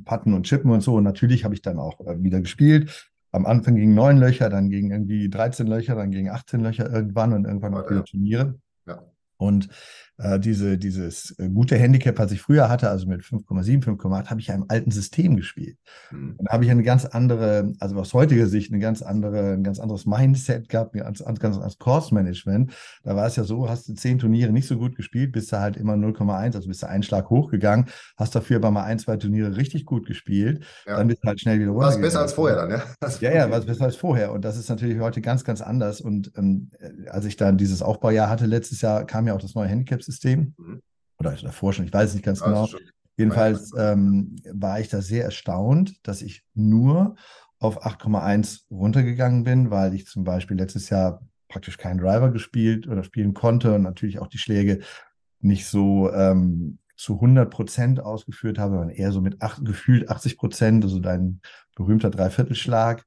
Patten 0.03 0.33
und 0.33 0.47
Chippen 0.47 0.71
und 0.71 0.81
so. 0.81 0.95
Und 0.95 1.03
natürlich 1.03 1.43
habe 1.43 1.53
ich 1.53 1.61
dann 1.61 1.77
auch 1.77 1.99
äh, 2.07 2.23
wieder 2.23 2.41
gespielt. 2.41 3.11
Am 3.31 3.45
Anfang 3.45 3.75
gegen 3.75 3.93
neun 3.93 4.17
Löcher, 4.17 4.49
dann 4.49 4.71
gegen 4.71 4.89
irgendwie 4.89 5.29
13 5.29 5.67
Löcher, 5.67 5.93
dann 5.93 6.09
gegen 6.09 6.29
18 6.29 6.61
Löcher 6.61 6.91
irgendwann 6.91 7.33
und 7.33 7.45
irgendwann 7.45 7.75
auch 7.75 7.87
wieder 7.87 8.03
Turniere. 8.03 8.55
Ja. 8.87 9.03
Und 9.37 9.69
äh, 10.19 10.39
diese, 10.39 10.77
dieses 10.77 11.37
äh, 11.39 11.49
gute 11.49 11.77
Handicap, 11.77 12.19
was 12.19 12.31
ich 12.31 12.41
früher 12.41 12.69
hatte, 12.69 12.89
also 12.89 13.07
mit 13.07 13.21
5,7, 13.21 13.83
5,8, 13.83 14.29
habe 14.29 14.41
ich 14.41 14.47
ja 14.47 14.55
im 14.55 14.65
alten 14.67 14.91
System 14.91 15.35
gespielt. 15.37 15.77
Mhm. 16.11 16.35
Und 16.37 16.45
da 16.45 16.53
habe 16.53 16.65
ich 16.65 16.71
eine 16.71 16.83
ganz 16.83 17.05
andere, 17.05 17.73
also 17.79 17.95
aus 17.95 18.13
heutiger 18.13 18.47
Sicht, 18.47 18.71
eine 18.71 18.81
ganz 18.81 19.01
andere, 19.01 19.53
ein 19.53 19.63
ganz 19.63 19.79
anderes 19.79 20.05
Mindset 20.05 20.69
gehabt, 20.69 20.93
ein 20.95 20.99
ganz, 20.99 21.23
ganz 21.23 21.55
anderes 21.55 21.77
Course-Management. 21.79 22.73
Da 23.03 23.15
war 23.15 23.27
es 23.27 23.35
ja 23.37 23.43
so, 23.43 23.69
hast 23.69 23.87
du 23.87 23.93
zehn 23.93 24.19
Turniere 24.19 24.51
nicht 24.51 24.67
so 24.67 24.77
gut 24.77 24.95
gespielt, 24.95 25.31
bist 25.31 25.51
du 25.51 25.59
halt 25.59 25.77
immer 25.77 25.93
0,1, 25.93 26.55
also 26.55 26.67
bist 26.67 26.83
du 26.83 26.89
einen 26.89 27.03
Schlag 27.03 27.29
hochgegangen, 27.29 27.85
hast 28.17 28.35
dafür 28.35 28.57
aber 28.57 28.71
mal 28.71 28.83
ein, 28.83 28.99
zwei 28.99 29.15
Turniere 29.17 29.55
richtig 29.55 29.85
gut 29.85 30.05
gespielt, 30.05 30.65
ja. 30.85 30.97
dann 30.97 31.07
bist 31.07 31.23
du 31.23 31.27
halt 31.27 31.39
schnell 31.39 31.59
wieder 31.59 31.71
runter. 31.71 31.87
Was 31.87 32.01
besser 32.01 32.19
als 32.19 32.33
vorher 32.33 32.57
dann, 32.57 32.71
ja? 32.71 32.83
Das 32.99 33.21
ja, 33.21 33.33
ja, 33.33 33.49
was 33.49 33.65
besser 33.65 33.85
als 33.85 33.95
vorher. 33.95 34.33
Und 34.33 34.43
das 34.43 34.57
ist 34.57 34.69
natürlich 34.69 34.99
heute 34.99 35.21
ganz, 35.21 35.43
ganz 35.43 35.61
anders. 35.61 36.01
Und 36.01 36.31
ähm, 36.37 36.71
als 37.09 37.25
ich 37.25 37.37
dann 37.37 37.57
dieses 37.57 37.81
Aufbaujahr 37.81 38.29
hatte 38.29 38.45
letztes 38.45 38.81
Jahr, 38.81 39.05
kam 39.05 39.27
ja 39.27 39.33
auch 39.33 39.41
das 39.41 39.55
neue 39.55 39.67
Handicap-System. 40.09 40.55
Mhm. 40.57 40.81
Oder 41.19 41.31
davor 41.31 41.73
schon, 41.73 41.85
ich 41.85 41.93
weiß 41.93 42.09
es 42.09 42.15
nicht 42.15 42.25
ganz 42.25 42.41
genau. 42.41 42.67
Jedenfalls 43.17 43.73
ähm, 43.77 44.37
war 44.53 44.79
ich 44.79 44.87
da 44.87 45.01
sehr 45.01 45.25
erstaunt, 45.25 46.07
dass 46.07 46.21
ich 46.21 46.45
nur 46.53 47.15
auf 47.59 47.85
8,1 47.85 48.61
runtergegangen 48.71 49.43
bin, 49.43 49.69
weil 49.69 49.93
ich 49.93 50.07
zum 50.07 50.23
Beispiel 50.23 50.55
letztes 50.55 50.89
Jahr 50.89 51.21
praktisch 51.49 51.77
keinen 51.77 51.97
Driver 51.97 52.31
gespielt 52.31 52.87
oder 52.87 53.03
spielen 53.03 53.33
konnte 53.33 53.75
und 53.75 53.81
natürlich 53.81 54.19
auch 54.19 54.27
die 54.27 54.37
Schläge 54.37 54.79
nicht 55.41 55.65
so 55.67 56.09
ähm, 56.13 56.79
zu 56.95 57.15
100 57.15 57.49
Prozent 57.49 57.99
ausgeführt 57.99 58.57
habe, 58.57 58.75
sondern 58.75 58.89
eher 58.89 59.11
so 59.11 59.19
mit 59.19 59.41
acht, 59.41 59.65
gefühlt 59.65 60.09
80 60.09 60.37
Prozent, 60.37 60.83
also 60.85 60.99
dein 60.99 61.41
berühmter 61.75 62.09
Dreiviertelschlag. 62.09 63.05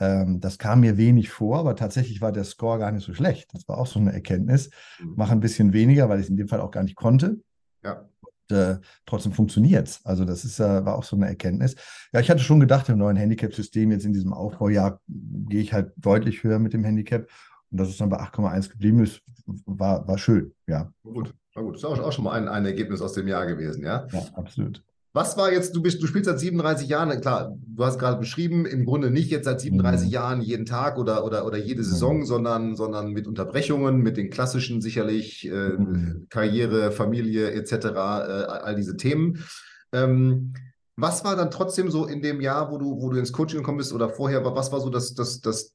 Ähm, 0.00 0.40
das 0.40 0.58
kam 0.58 0.80
mir 0.80 0.96
wenig 0.96 1.30
vor, 1.30 1.58
aber 1.58 1.76
tatsächlich 1.76 2.22
war 2.22 2.32
der 2.32 2.44
Score 2.44 2.78
gar 2.78 2.90
nicht 2.90 3.04
so 3.04 3.12
schlecht. 3.12 3.54
Das 3.54 3.68
war 3.68 3.78
auch 3.78 3.86
so 3.86 4.00
eine 4.00 4.12
Erkenntnis. 4.12 4.70
Mhm. 4.98 5.12
Mach 5.16 5.30
ein 5.30 5.40
bisschen 5.40 5.74
weniger, 5.74 6.08
weil 6.08 6.18
ich 6.18 6.24
es 6.24 6.30
in 6.30 6.38
dem 6.38 6.48
Fall 6.48 6.60
auch 6.60 6.70
gar 6.70 6.82
nicht 6.82 6.96
konnte. 6.96 7.38
Ja. 7.84 8.08
Und, 8.22 8.56
äh, 8.56 8.78
trotzdem 9.04 9.32
funktioniert 9.32 9.88
es. 9.88 10.04
Also, 10.04 10.24
das 10.24 10.44
ist, 10.44 10.58
äh, 10.58 10.84
war 10.84 10.96
auch 10.96 11.04
so 11.04 11.16
eine 11.16 11.28
Erkenntnis. 11.28 11.76
Ja, 12.12 12.20
ich 12.20 12.30
hatte 12.30 12.42
schon 12.42 12.60
gedacht, 12.60 12.88
im 12.88 12.98
neuen 12.98 13.16
Handicap-System, 13.16 13.90
jetzt 13.92 14.06
in 14.06 14.14
diesem 14.14 14.32
Aufbaujahr, 14.32 15.00
gehe 15.06 15.60
ich 15.60 15.74
halt 15.74 15.92
deutlich 15.96 16.42
höher 16.42 16.58
mit 16.58 16.72
dem 16.72 16.82
Handicap. 16.82 17.28
Und 17.70 17.78
dass 17.78 17.88
es 17.88 17.98
dann 17.98 18.08
bei 18.08 18.18
8,1 18.18 18.70
geblieben 18.70 19.04
ist, 19.04 19.20
war, 19.66 20.08
war 20.08 20.18
schön, 20.18 20.52
ja. 20.66 20.92
Gut, 21.02 21.34
war 21.54 21.62
gut. 21.62 21.74
Das 21.74 21.82
ist 21.82 21.84
auch, 21.84 21.98
auch 22.00 22.12
schon 22.12 22.24
mal 22.24 22.32
ein, 22.32 22.48
ein 22.48 22.64
Ergebnis 22.64 23.02
aus 23.02 23.12
dem 23.12 23.28
Jahr 23.28 23.46
gewesen, 23.46 23.84
ja? 23.84 24.06
Ja, 24.10 24.22
absolut. 24.32 24.82
Was 25.12 25.36
war 25.36 25.52
jetzt, 25.52 25.74
du 25.74 25.82
bist, 25.82 26.00
du 26.00 26.06
spielst 26.06 26.26
seit 26.26 26.38
37 26.38 26.88
Jahren, 26.88 27.20
klar, 27.20 27.56
du 27.66 27.84
hast 27.84 27.98
gerade 27.98 28.18
beschrieben, 28.18 28.64
im 28.64 28.84
Grunde 28.84 29.10
nicht 29.10 29.30
jetzt 29.30 29.44
seit 29.44 29.60
37 29.60 30.06
mhm. 30.06 30.12
Jahren 30.12 30.40
jeden 30.40 30.66
Tag 30.66 30.98
oder, 30.98 31.24
oder, 31.24 31.44
oder 31.44 31.58
jede 31.58 31.82
Saison, 31.82 32.18
mhm. 32.18 32.24
sondern, 32.24 32.76
sondern 32.76 33.12
mit 33.12 33.26
Unterbrechungen, 33.26 33.98
mit 33.98 34.16
den 34.16 34.30
klassischen 34.30 34.80
sicherlich 34.80 35.48
äh, 35.48 35.70
mhm. 35.70 36.26
Karriere, 36.30 36.92
Familie 36.92 37.50
etc., 37.50 37.72
äh, 37.72 37.96
all 37.96 38.76
diese 38.76 38.96
Themen. 38.96 39.44
Ähm, 39.92 40.52
was 40.94 41.24
war 41.24 41.34
dann 41.34 41.50
trotzdem 41.50 41.90
so 41.90 42.06
in 42.06 42.22
dem 42.22 42.40
Jahr, 42.40 42.70
wo 42.70 42.78
du, 42.78 43.00
wo 43.00 43.10
du 43.10 43.18
ins 43.18 43.32
Coaching 43.32 43.60
gekommen 43.60 43.78
bist 43.78 43.92
oder 43.92 44.10
vorher, 44.10 44.44
was 44.44 44.70
war 44.70 44.80
so 44.80 44.90
das, 44.90 45.14
das, 45.14 45.40
das, 45.40 45.72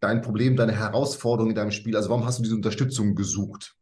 dein 0.00 0.22
Problem, 0.22 0.56
deine 0.56 0.72
Herausforderung 0.72 1.50
in 1.50 1.56
deinem 1.56 1.70
Spiel? 1.70 1.96
Also 1.96 2.08
warum 2.08 2.24
hast 2.24 2.38
du 2.38 2.44
diese 2.44 2.54
Unterstützung 2.54 3.14
gesucht? 3.14 3.76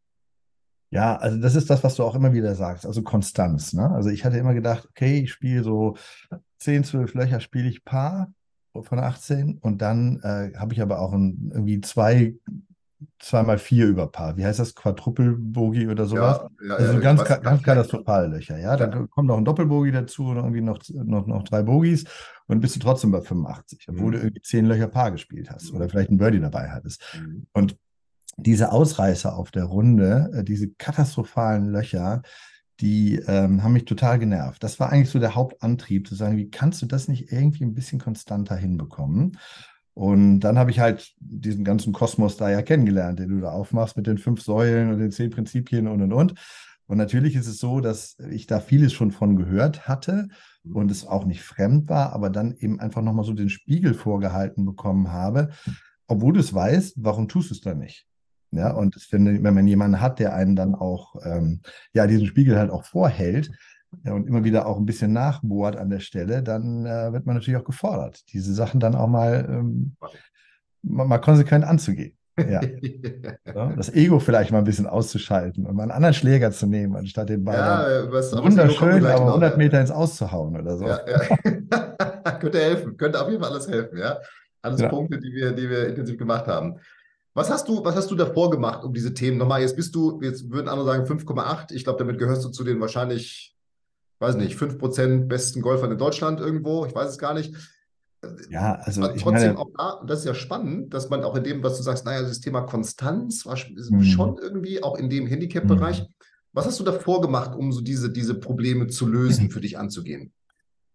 Ja, 0.92 1.16
also 1.16 1.38
das 1.38 1.54
ist 1.54 1.70
das, 1.70 1.82
was 1.82 1.94
du 1.94 2.04
auch 2.04 2.14
immer 2.14 2.34
wieder 2.34 2.54
sagst, 2.54 2.84
also 2.84 3.02
Konstanz. 3.02 3.72
Ne? 3.72 3.90
Also 3.90 4.10
ich 4.10 4.26
hatte 4.26 4.36
immer 4.36 4.52
gedacht, 4.52 4.86
okay, 4.90 5.20
ich 5.20 5.32
spiele 5.32 5.64
so 5.64 5.96
10, 6.58 6.84
12 6.84 7.14
Löcher, 7.14 7.40
spiele 7.40 7.70
ich 7.70 7.82
Paar 7.82 8.30
von 8.78 8.98
18 8.98 9.56
und 9.56 9.80
dann 9.80 10.20
äh, 10.22 10.52
habe 10.54 10.74
ich 10.74 10.82
aber 10.82 11.00
auch 11.00 11.14
ein, 11.14 11.50
irgendwie 11.54 11.80
zwei, 11.80 12.34
zweimal 13.18 13.56
vier 13.56 13.86
über 13.86 14.06
Paar. 14.06 14.36
Wie 14.36 14.44
heißt 14.44 14.58
das? 14.58 14.74
Quadruppelbogie 14.74 15.88
oder 15.88 16.04
sowas? 16.04 16.42
Ja, 16.60 16.68
ja, 16.68 16.74
also 16.74 16.92
ja, 16.92 17.00
ganz, 17.00 17.20
weiß, 17.22 17.40
ganz 17.40 17.62
katastrophale 17.62 18.26
Löcher. 18.26 18.58
Ja, 18.58 18.76
dann 18.76 19.08
kommt 19.08 19.28
noch 19.28 19.38
ein 19.38 19.46
Doppelbogie 19.46 19.92
dazu 19.92 20.26
und 20.26 20.36
irgendwie 20.36 20.60
noch, 20.60 20.78
noch, 20.92 21.26
noch 21.26 21.42
drei 21.44 21.62
Bogies 21.62 22.04
und 22.48 22.60
bist 22.60 22.76
du 22.76 22.80
trotzdem 22.80 23.12
bei 23.12 23.22
85, 23.22 23.86
obwohl 23.88 24.08
mhm. 24.08 24.12
du 24.12 24.18
irgendwie 24.18 24.42
zehn 24.42 24.66
Löcher 24.66 24.88
Paar 24.88 25.10
gespielt 25.10 25.50
hast 25.50 25.72
oder 25.72 25.88
vielleicht 25.88 26.10
ein 26.10 26.18
Birdie 26.18 26.40
dabei 26.40 26.68
hattest. 26.68 27.02
Mhm. 27.18 27.46
Und 27.54 27.78
diese 28.36 28.72
Ausreißer 28.72 29.36
auf 29.36 29.50
der 29.50 29.64
Runde, 29.64 30.30
äh, 30.34 30.44
diese 30.44 30.70
katastrophalen 30.70 31.68
Löcher, 31.68 32.22
die 32.80 33.16
ähm, 33.26 33.62
haben 33.62 33.74
mich 33.74 33.84
total 33.84 34.18
genervt. 34.18 34.62
Das 34.62 34.80
war 34.80 34.90
eigentlich 34.90 35.10
so 35.10 35.18
der 35.18 35.34
Hauptantrieb, 35.34 36.08
zu 36.08 36.14
sagen, 36.14 36.36
wie 36.36 36.50
kannst 36.50 36.82
du 36.82 36.86
das 36.86 37.06
nicht 37.06 37.30
irgendwie 37.30 37.64
ein 37.64 37.74
bisschen 37.74 38.00
konstanter 38.00 38.56
hinbekommen? 38.56 39.38
Und 39.94 40.40
dann 40.40 40.58
habe 40.58 40.70
ich 40.70 40.80
halt 40.80 41.12
diesen 41.20 41.64
ganzen 41.64 41.92
Kosmos 41.92 42.36
da 42.36 42.50
ja 42.50 42.62
kennengelernt, 42.62 43.18
den 43.18 43.28
du 43.28 43.40
da 43.40 43.52
aufmachst 43.52 43.96
mit 43.96 44.06
den 44.06 44.18
fünf 44.18 44.42
Säulen 44.42 44.90
und 44.90 44.98
den 44.98 45.12
zehn 45.12 45.30
Prinzipien 45.30 45.86
und 45.86 46.00
und 46.00 46.12
und. 46.12 46.34
Und 46.86 46.98
natürlich 46.98 47.36
ist 47.36 47.46
es 47.46 47.58
so, 47.58 47.80
dass 47.80 48.16
ich 48.30 48.46
da 48.46 48.58
vieles 48.58 48.92
schon 48.92 49.12
von 49.12 49.36
gehört 49.36 49.86
hatte 49.86 50.28
und 50.64 50.90
es 50.90 51.06
auch 51.06 51.24
nicht 51.24 51.42
fremd 51.42 51.88
war, 51.88 52.12
aber 52.12 52.30
dann 52.30 52.54
eben 52.56 52.80
einfach 52.80 53.02
nochmal 53.02 53.24
so 53.24 53.32
den 53.32 53.50
Spiegel 53.50 53.94
vorgehalten 53.94 54.64
bekommen 54.64 55.12
habe. 55.12 55.50
Obwohl 56.06 56.32
du 56.32 56.40
es 56.40 56.52
weißt, 56.52 56.94
warum 56.96 57.28
tust 57.28 57.50
du 57.50 57.54
es 57.54 57.60
dann 57.60 57.78
nicht? 57.78 58.06
Ja, 58.52 58.72
und 58.72 58.96
ich 58.96 59.04
finde, 59.04 59.42
wenn 59.42 59.54
man 59.54 59.66
jemanden 59.66 60.00
hat, 60.00 60.18
der 60.18 60.34
einen 60.34 60.54
dann 60.56 60.74
auch, 60.74 61.16
ähm, 61.24 61.62
ja, 61.94 62.06
diesen 62.06 62.26
Spiegel 62.26 62.58
halt 62.58 62.70
auch 62.70 62.84
vorhält 62.84 63.50
ja, 64.04 64.12
und 64.12 64.26
immer 64.26 64.44
wieder 64.44 64.66
auch 64.66 64.76
ein 64.76 64.84
bisschen 64.84 65.12
nachbohrt 65.12 65.76
an 65.76 65.88
der 65.88 66.00
Stelle, 66.00 66.42
dann 66.42 66.84
äh, 66.84 67.12
wird 67.12 67.24
man 67.24 67.36
natürlich 67.36 67.58
auch 67.58 67.64
gefordert, 67.64 68.22
diese 68.32 68.52
Sachen 68.52 68.78
dann 68.78 68.94
auch 68.94 69.08
mal, 69.08 69.46
ähm, 69.48 69.96
mal, 70.82 71.06
mal 71.06 71.18
konsequent 71.18 71.64
anzugehen. 71.64 72.16
Ja. 72.38 72.60
ja. 73.54 73.72
Das 73.74 73.92
Ego 73.94 74.18
vielleicht 74.18 74.52
mal 74.52 74.58
ein 74.58 74.64
bisschen 74.64 74.86
auszuschalten 74.86 75.66
und 75.66 75.74
mal 75.74 75.84
einen 75.84 75.92
anderen 75.92 76.14
Schläger 76.14 76.50
zu 76.50 76.66
nehmen, 76.66 76.96
anstatt 76.96 77.30
den 77.30 77.44
Ball 77.44 77.56
ja, 77.56 78.12
was, 78.12 78.32
wunderschön, 78.32 79.04
aber 79.06 79.28
100 79.28 79.56
Meter 79.56 79.80
ins 79.80 79.90
Auszuhauen 79.90 80.58
oder 80.58 80.76
so. 80.76 80.86
Ja, 80.86 81.00
ja. 81.06 82.32
könnte 82.40 82.58
helfen, 82.58 82.96
könnte 82.96 83.20
auf 83.20 83.30
jeden 83.30 83.42
Fall 83.42 83.52
alles 83.52 83.68
helfen, 83.68 83.98
ja. 83.98 84.18
Alles 84.62 84.82
Punkte, 84.88 85.18
die 85.18 85.32
wir, 85.32 85.52
die 85.52 85.68
wir 85.68 85.88
intensiv 85.88 86.16
gemacht 86.16 86.46
haben. 86.46 86.78
Was 87.34 87.48
hast 87.48 87.68
du, 87.68 87.84
was 87.84 87.96
hast 87.96 88.10
du 88.10 88.14
davor 88.14 88.50
gemacht 88.50 88.84
um 88.84 88.92
diese 88.92 89.14
Themen? 89.14 89.38
Nochmal, 89.38 89.62
jetzt 89.62 89.76
bist 89.76 89.94
du, 89.94 90.20
jetzt 90.20 90.50
würden 90.50 90.68
andere 90.68 90.86
sagen 90.86 91.04
5,8. 91.04 91.72
Ich 91.72 91.84
glaube, 91.84 91.98
damit 91.98 92.18
gehörst 92.18 92.44
du 92.44 92.50
zu 92.50 92.62
den 92.62 92.80
wahrscheinlich, 92.80 93.56
weiß 94.18 94.36
nicht, 94.36 94.58
5% 94.58 95.28
besten 95.28 95.62
Golfern 95.62 95.92
in 95.92 95.98
Deutschland 95.98 96.40
irgendwo. 96.40 96.84
Ich 96.84 96.94
weiß 96.94 97.08
es 97.08 97.18
gar 97.18 97.32
nicht. 97.32 97.54
Ja, 98.50 98.74
also 98.74 99.02
Aber 99.02 99.16
trotzdem 99.16 99.54
meine, 99.54 99.58
auch 99.58 99.70
da, 99.76 99.90
und 99.94 100.10
das 100.10 100.20
ist 100.20 100.26
ja 100.26 100.34
spannend, 100.34 100.94
dass 100.94 101.10
man 101.10 101.24
auch 101.24 101.34
in 101.34 101.42
dem, 101.42 101.62
was 101.62 101.78
du 101.78 101.82
sagst, 101.82 102.04
naja, 102.04 102.22
das 102.22 102.40
Thema 102.40 102.62
Konstanz 102.62 103.46
war 103.46 103.56
mhm. 103.90 104.02
schon 104.04 104.38
irgendwie 104.38 104.82
auch 104.82 104.96
in 104.96 105.10
dem 105.10 105.26
Handicap-Bereich. 105.26 106.02
Mhm. 106.02 106.06
Was 106.52 106.66
hast 106.66 106.78
du 106.78 106.84
davor 106.84 107.22
gemacht, 107.22 107.56
um 107.56 107.72
so 107.72 107.80
diese, 107.80 108.12
diese 108.12 108.34
Probleme 108.34 108.86
zu 108.86 109.06
lösen, 109.06 109.50
für 109.50 109.60
dich 109.60 109.78
anzugehen? 109.78 110.32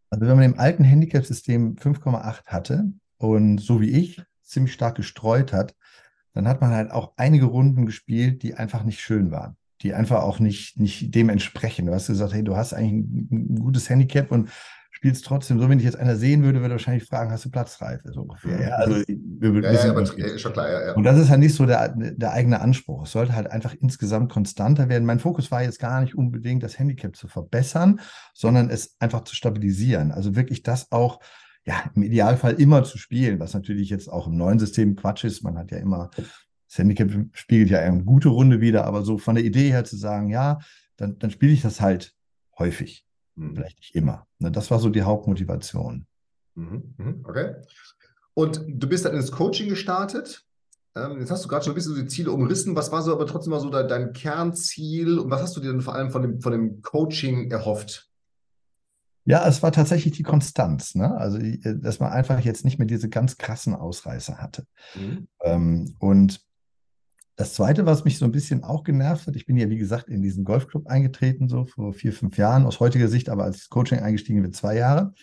Also 0.10 0.26
wenn 0.26 0.36
man 0.36 0.46
im 0.46 0.60
alten 0.60 0.84
Handicap-System 0.84 1.76
5,8 1.76 2.46
hatte 2.46 2.92
und 3.18 3.58
so 3.58 3.82
wie 3.82 3.90
ich 3.90 4.22
ziemlich 4.44 4.74
stark 4.74 4.96
gestreut 4.96 5.52
hat, 5.52 5.76
dann 6.38 6.48
hat 6.48 6.62
man 6.62 6.72
halt 6.72 6.92
auch 6.92 7.14
einige 7.18 7.46
Runden 7.46 7.86
gespielt, 7.86 8.44
die 8.44 8.54
einfach 8.54 8.84
nicht 8.84 9.02
schön 9.02 9.32
waren, 9.32 9.58
die 9.82 9.96
einfach 9.96 10.22
auch 10.22 10.40
nicht, 10.40 10.80
nicht 10.80 11.14
dem 11.16 11.30
entsprechen. 11.30 11.88
Du 11.88 11.94
hast 11.94 12.08
gesagt, 12.08 12.34
hey, 12.34 12.44
du 12.44 12.56
hast 12.56 12.74
eigentlich 12.74 13.06
ein, 13.32 13.56
gutes 13.60 13.90
Handicap 13.90 14.32
und 14.32 14.50
spielst 14.92 15.26
trotzdem 15.26 15.60
so, 15.60 15.68
wenn 15.68 15.80
dich 15.80 15.86
jetzt 15.86 15.98
einer 15.98 16.16
sehen 16.16 16.44
würde, 16.44 16.60
würde 16.60 16.74
er 16.74 16.78
wahrscheinlich 16.78 17.06
fragen, 17.06 17.32
hast 17.32 17.46
du 17.46 17.50
Platzreife? 17.50 18.12
So 18.14 18.22
ungefähr. 18.22 18.62
Ja, 18.62 18.76
also, 18.76 18.96
wir, 19.08 19.64
ja, 19.64 19.72
ja, 19.72 19.90
aber, 19.90 20.02
ist 20.02 20.42
schon 20.42 20.54
klar, 20.54 20.72
ja, 20.72 20.86
ja. 20.88 20.94
Und 20.94 21.04
das 21.04 21.18
ist 21.18 21.30
halt 21.30 21.40
nicht 21.40 21.56
so 21.56 21.66
der, 21.66 21.90
der 21.90 22.32
eigene 22.32 22.62
Anspruch. 22.62 23.06
Es 23.06 23.12
sollte 23.12 23.36
halt 23.36 23.50
einfach 23.50 23.74
insgesamt 23.80 24.32
konstanter 24.32 24.90
werden. 24.90 25.06
Mein 25.06 25.20
Fokus 25.20 25.50
war 25.50 25.64
jetzt 25.64 25.80
gar 25.80 26.02
nicht 26.02 26.16
unbedingt, 26.16 26.62
das 26.62 26.78
Handicap 26.78 27.16
zu 27.16 27.28
verbessern, 27.28 28.00
sondern 28.34 28.70
es 28.70 28.96
einfach 29.00 29.24
zu 29.24 29.36
stabilisieren. 29.36 30.12
Also 30.12 30.36
wirklich 30.36 30.62
das 30.62 30.92
auch 30.92 31.20
ja, 31.68 31.92
im 31.96 32.04
Idealfall 32.04 32.54
immer 32.54 32.86
zu 32.86 32.98
spielen, 32.98 33.40
was 33.42 33.54
natürlich 33.54 33.90
jetzt 33.90 34.08
auch 34.08 34.28
im 34.28 34.38
neuen 34.38 34.58
System 34.58 34.96
Quatsch 34.96 35.26
ist. 35.26 35.44
Man 35.44 35.58
hat 35.58 35.70
ja 35.72 35.78
immer, 35.78 36.10
das 36.16 36.78
Handicap 36.78 37.12
spiegelt 37.34 37.70
ja 37.70 37.80
eine 37.80 38.06
gute 38.06 38.30
Runde 38.30 38.62
wieder, 38.62 38.86
aber 38.86 39.04
so 39.04 39.18
von 39.18 39.36
der 39.36 39.44
Idee 39.44 39.70
her 39.70 39.84
zu 39.84 39.98
sagen, 39.98 40.30
ja, 40.30 40.60
dann, 40.96 41.20
dann 41.20 41.30
spiele 41.30 41.52
ich 41.52 41.62
das 41.62 41.82
halt 41.82 42.16
häufig. 42.58 43.06
Mhm. 43.36 43.56
Vielleicht 43.56 43.80
nicht 43.80 43.96
immer. 43.96 44.28
Ne, 44.40 44.50
das 44.50 44.72
war 44.72 44.80
so 44.80 44.90
die 44.90 45.02
Hauptmotivation. 45.02 46.08
Mhm. 46.56 46.96
mhm. 46.98 47.26
Okay. 47.26 47.56
Und 48.34 48.64
du 48.66 48.88
bist 48.88 49.04
dann 49.04 49.16
ins 49.16 49.32
Coaching 49.32 49.68
gestartet. 49.68 50.46
Ähm, 50.96 51.20
jetzt 51.20 51.32
hast 51.32 51.44
du 51.44 51.50
gerade 51.50 51.66
schon 51.66 51.74
ein 51.74 51.76
bisschen 51.76 51.96
so 51.96 52.02
die 52.02 52.08
Ziele 52.08 52.32
umrissen. 52.32 52.78
Was 52.78 52.94
war 52.94 53.02
so 53.02 53.12
aber 53.12 53.28
trotzdem 53.28 53.52
mal 53.52 53.60
so 53.60 53.70
dein, 53.70 53.90
dein 53.90 54.14
Kernziel 54.14 55.20
und 55.20 55.30
was 55.30 55.42
hast 55.42 55.58
du 55.58 55.60
dir 55.60 55.72
denn 55.72 55.82
vor 55.82 55.96
allem 55.96 56.12
von 56.12 56.22
dem, 56.22 56.40
von 56.40 56.54
dem 56.54 56.82
Coaching 56.82 57.52
erhofft? 57.52 58.07
Ja, 59.28 59.46
es 59.46 59.62
war 59.62 59.74
tatsächlich 59.74 60.14
die 60.14 60.24
Konstanz, 60.24 60.96
ne? 60.96 61.18
Also, 61.18 61.38
äh, 61.38 61.60
dass 61.80 62.00
man 62.00 62.14
einfach 62.14 62.40
jetzt 62.40 62.64
nicht 62.64 62.80
mehr 62.80 62.88
diese 62.88 63.10
ganz 63.10 63.38
krassen 63.38 63.76
Ausreißer 63.76 64.38
hatte. 64.38 64.66
Mhm. 64.96 65.28
Ähm, 65.44 65.96
und 66.00 66.40
das 67.36 67.54
Zweite, 67.54 67.86
was 67.86 68.06
mich 68.06 68.18
so 68.18 68.24
ein 68.26 68.32
bisschen 68.32 68.64
auch 68.64 68.86
genervt 68.86 69.28
hat, 69.28 69.36
ich 69.36 69.46
bin 69.46 69.58
ja, 69.58 69.70
wie 69.70 69.78
gesagt, 69.78 70.08
in 70.08 70.22
diesen 70.22 70.46
Golfclub 70.46 70.88
eingetreten, 70.88 71.50
so 71.50 71.66
vor 71.66 71.94
vier, 71.94 72.14
fünf 72.14 72.38
Jahren, 72.38 72.66
aus 72.66 72.80
heutiger 72.80 73.10
Sicht, 73.10 73.28
aber 73.28 73.44
als 73.44 73.68
Coaching 73.68 74.00
eingestiegen 74.00 74.44
wird 74.44 74.56
zwei 74.56 74.78
Jahre. 74.78 75.14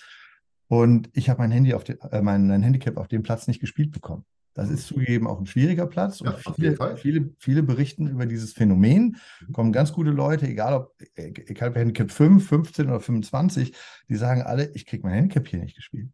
Und 0.68 1.08
ich 1.14 1.30
habe 1.30 1.40
mein 1.40 1.50
Handy 1.50 1.72
auf 1.72 1.82
den, 1.82 1.98
äh, 2.02 2.20
mein, 2.20 2.46
mein 2.46 2.62
Handicap 2.62 2.98
auf 2.98 3.08
dem 3.08 3.22
Platz 3.22 3.46
nicht 3.46 3.60
gespielt 3.60 3.90
bekommen. 3.90 4.26
Das 4.54 4.70
ist 4.70 4.86
zugegeben 4.86 5.26
auch 5.26 5.40
ein 5.40 5.46
schwieriger 5.46 5.86
Platz 5.86 6.20
und 6.20 6.28
ja, 6.28 6.52
viele, 6.54 6.96
viele, 6.96 7.30
viele 7.38 7.62
berichten 7.64 8.08
über 8.08 8.24
dieses 8.24 8.52
Phänomen. 8.52 9.16
Mhm. 9.46 9.52
Kommen 9.52 9.72
ganz 9.72 9.92
gute 9.92 10.10
Leute, 10.10 10.46
egal 10.46 10.74
ob 10.74 10.94
egal 11.16 11.70
ob 11.70 11.76
Handicap 11.76 12.10
5, 12.10 12.46
15 12.46 12.86
oder 12.86 13.00
25, 13.00 13.74
die 14.08 14.14
sagen 14.14 14.42
alle, 14.42 14.70
ich 14.74 14.86
kriege 14.86 15.02
mein 15.02 15.14
Handicap 15.14 15.46
hier 15.48 15.58
nicht 15.58 15.76
gespielt. 15.76 16.10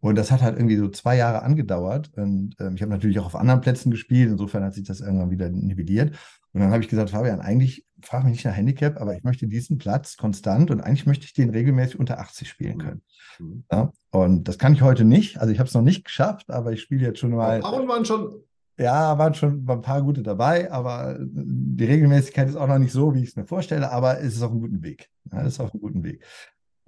Und 0.00 0.16
das 0.16 0.30
hat 0.30 0.42
halt 0.42 0.56
irgendwie 0.56 0.76
so 0.76 0.88
zwei 0.88 1.16
Jahre 1.16 1.42
angedauert. 1.42 2.10
Und 2.16 2.54
ähm, 2.60 2.74
ich 2.76 2.82
habe 2.82 2.92
natürlich 2.92 3.18
auch 3.18 3.26
auf 3.26 3.36
anderen 3.36 3.60
Plätzen 3.60 3.90
gespielt. 3.90 4.30
Insofern 4.30 4.62
hat 4.62 4.74
sich 4.74 4.86
das 4.86 5.00
irgendwann 5.00 5.30
wieder 5.30 5.48
nivelliert. 5.48 6.16
Und 6.58 6.64
dann 6.64 6.72
habe 6.72 6.82
ich 6.82 6.88
gesagt, 6.88 7.10
Fabian, 7.10 7.38
eigentlich 7.38 7.86
frage 8.02 8.24
mich 8.24 8.32
nicht 8.32 8.44
nach 8.44 8.56
Handicap, 8.56 9.00
aber 9.00 9.14
ich 9.14 9.22
möchte 9.22 9.46
diesen 9.46 9.78
Platz 9.78 10.16
konstant 10.16 10.72
und 10.72 10.80
eigentlich 10.80 11.06
möchte 11.06 11.24
ich 11.24 11.32
den 11.32 11.50
regelmäßig 11.50 12.00
unter 12.00 12.18
80 12.18 12.48
spielen 12.48 12.78
mhm. 12.78 12.80
können. 12.80 13.02
Mhm. 13.38 13.64
Ja, 13.70 13.92
und 14.10 14.48
das 14.48 14.58
kann 14.58 14.72
ich 14.72 14.82
heute 14.82 15.04
nicht. 15.04 15.38
Also 15.38 15.52
ich 15.52 15.60
habe 15.60 15.68
es 15.68 15.74
noch 15.74 15.82
nicht 15.82 16.04
geschafft, 16.04 16.50
aber 16.50 16.72
ich 16.72 16.80
spiele 16.80 17.06
jetzt 17.06 17.20
schon 17.20 17.30
mal. 17.30 17.62
Aber 17.62 17.86
waren 17.86 18.04
schon. 18.04 18.42
Ja, 18.76 19.16
waren 19.18 19.34
schon 19.34 19.64
ein 19.68 19.82
paar 19.82 20.02
gute 20.02 20.24
dabei, 20.24 20.72
aber 20.72 21.16
die 21.20 21.84
Regelmäßigkeit 21.84 22.48
ist 22.48 22.56
auch 22.56 22.66
noch 22.66 22.78
nicht 22.78 22.92
so, 22.92 23.14
wie 23.14 23.22
ich 23.22 23.28
es 23.28 23.36
mir 23.36 23.46
vorstelle, 23.46 23.92
aber 23.92 24.18
es 24.18 24.34
ist 24.34 24.42
auf 24.42 24.50
einem 24.50 24.60
guten 24.60 24.82
Weg. 24.82 25.10
Ja, 25.30 25.42
es 25.42 25.54
ist 25.54 25.60
auf 25.60 25.72
einem 25.72 25.80
guten 25.80 26.02
Weg. 26.02 26.24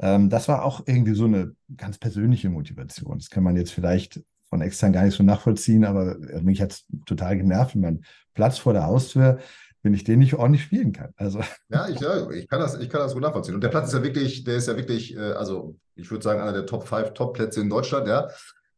Ähm, 0.00 0.30
das 0.30 0.48
war 0.48 0.64
auch 0.64 0.82
irgendwie 0.86 1.14
so 1.14 1.26
eine 1.26 1.54
ganz 1.76 1.96
persönliche 1.96 2.50
Motivation. 2.50 3.18
Das 3.18 3.30
kann 3.30 3.44
man 3.44 3.54
jetzt 3.54 3.70
vielleicht 3.70 4.20
von 4.50 4.60
extern 4.60 4.92
gar 4.92 5.04
nicht 5.04 5.16
so 5.16 5.22
nachvollziehen, 5.22 5.84
aber 5.84 6.16
mich 6.42 6.60
hat 6.60 6.72
es 6.72 6.84
total 7.06 7.38
genervt, 7.38 7.74
wenn 7.74 7.80
man 7.80 8.04
Platz 8.34 8.58
vor 8.58 8.72
der 8.72 8.86
Haustür, 8.86 9.38
wenn 9.82 9.94
ich 9.94 10.04
den 10.04 10.18
nicht 10.18 10.34
ordentlich 10.34 10.64
spielen 10.64 10.92
kann. 10.92 11.12
Also. 11.16 11.40
Ja, 11.70 11.88
ich, 11.88 11.96
ich, 11.96 12.48
kann 12.48 12.60
das, 12.60 12.78
ich 12.78 12.90
kann 12.90 13.00
das 13.00 13.14
gut 13.14 13.22
nachvollziehen. 13.22 13.54
Und 13.54 13.62
der 13.62 13.68
Platz 13.68 13.88
ist 13.88 13.94
ja 13.94 14.02
wirklich, 14.02 14.44
der 14.44 14.56
ist 14.56 14.68
ja 14.68 14.76
wirklich, 14.76 15.16
äh, 15.16 15.32
also 15.32 15.76
ich 15.94 16.10
würde 16.10 16.22
sagen, 16.22 16.40
einer 16.40 16.52
der 16.52 16.66
Top 16.66 16.86
5 16.86 17.14
Top-Plätze 17.14 17.60
in 17.60 17.70
Deutschland, 17.70 18.06
ja. 18.08 18.28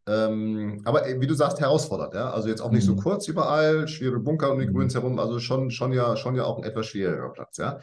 Ähm, 0.07 0.83
aber 0.85 1.07
äh, 1.07 1.21
wie 1.21 1.27
du 1.27 1.35
sagst, 1.35 1.61
herausfordernd, 1.61 2.15
ja. 2.15 2.31
Also 2.31 2.49
jetzt 2.49 2.61
auch 2.61 2.71
nicht 2.71 2.85
mhm. 2.89 2.97
so 2.97 3.03
kurz 3.03 3.27
überall, 3.29 3.89
schwere 3.89 4.19
Bunker 4.21 4.53
um 4.53 4.61
die 4.61 4.67
mhm. 4.67 4.75
Grüns 4.75 4.95
herum, 4.95 5.19
also 5.19 5.39
schon, 5.41 5.71
schon 5.71 5.93
ja, 5.93 6.17
schon 6.17 6.37
ja 6.37 6.45
auch 6.45 6.59
ein 6.59 6.65
etwas 6.65 6.87
schwieriger 6.87 7.31
Platz, 7.31 7.57
ja. 7.57 7.81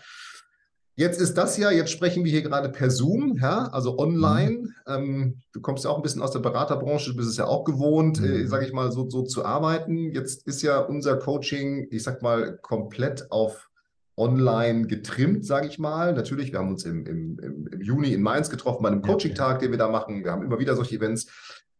Jetzt 1.00 1.22
ist 1.22 1.36
das 1.36 1.56
ja, 1.56 1.72
jetzt 1.72 1.92
sprechen 1.92 2.26
wir 2.26 2.32
hier 2.32 2.42
gerade 2.42 2.68
per 2.68 2.92
Zoom, 2.92 3.38
ja, 3.42 3.70
also 3.72 3.98
online. 3.98 4.52
Mhm. 4.52 4.74
Ähm, 4.86 5.42
du 5.54 5.62
kommst 5.62 5.86
ja 5.86 5.92
auch 5.92 5.96
ein 5.96 6.02
bisschen 6.02 6.22
aus 6.22 6.32
der 6.32 6.40
Beraterbranche, 6.40 7.12
du 7.12 7.16
bist 7.16 7.30
es 7.30 7.38
ja 7.38 7.46
auch 7.46 7.64
gewohnt, 7.64 8.20
äh, 8.20 8.28
mhm. 8.28 8.34
äh, 8.34 8.48
sage 8.48 8.66
ich 8.66 8.74
mal, 8.74 8.92
so, 8.92 9.10
so 9.10 9.24
zu 9.24 9.46
arbeiten. 9.46 10.12
Jetzt 10.12 10.46
ist 10.46 10.62
ja 10.62 10.80
unser 10.80 11.16
Coaching, 11.16 11.88
ich 11.90 12.04
sag 12.04 12.22
mal, 12.22 12.58
komplett 12.58 13.32
auf 13.32 13.70
online 14.18 14.88
getrimmt, 14.88 15.46
sage 15.46 15.68
ich 15.68 15.80
mal. 15.80 16.14
Natürlich, 16.14 16.52
wir 16.52 16.60
haben 16.60 16.72
uns 16.72 16.84
im, 16.84 17.06
im, 17.06 17.40
im 17.72 17.82
Juni 17.82 18.12
in 18.12 18.22
Mainz 18.22 18.50
getroffen 18.50 18.84
bei 18.84 18.90
einem 18.90 19.02
Coaching-Tag, 19.02 19.60
den 19.60 19.72
wir 19.72 19.78
da 19.78 19.88
machen. 19.88 20.26
Wir 20.26 20.34
haben 20.34 20.44
immer 20.44 20.60
wieder 20.60 20.76
solche 20.76 20.98
Events 20.98 21.28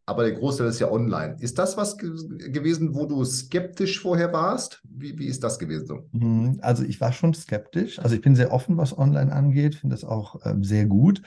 aber 0.10 0.24
der 0.24 0.34
Großteil 0.34 0.68
ist 0.68 0.80
ja 0.80 0.92
online. 0.92 1.38
Ist 1.40 1.60
das 1.60 1.78
was 1.78 1.98
ge 1.98 2.10
gewesen, 2.50 2.96
wo 2.96 3.06
du 3.06 3.24
skeptisch 3.24 4.02
vorher 4.02 4.34
warst? 4.34 4.82
Wie, 4.84 5.18
wie 5.20 5.28
ist 5.28 5.44
das 5.44 5.60
gewesen? 5.60 6.10
Mhm, 6.12 6.60
also 6.62 6.84
ich 6.84 7.00
war 7.00 7.14
schon 7.14 7.34
skeptisch. 7.34 8.00
Also 8.00 8.16
ich 8.16 8.22
bin 8.22 8.36
sehr 8.36 8.52
offen, 8.52 8.78
was 8.78 8.98
online 8.98 9.32
angeht, 9.32 9.76
finde 9.76 9.96
das 9.96 10.04
auch 10.04 10.44
ähm, 10.46 10.64
sehr 10.64 10.86
gut. 10.86 11.22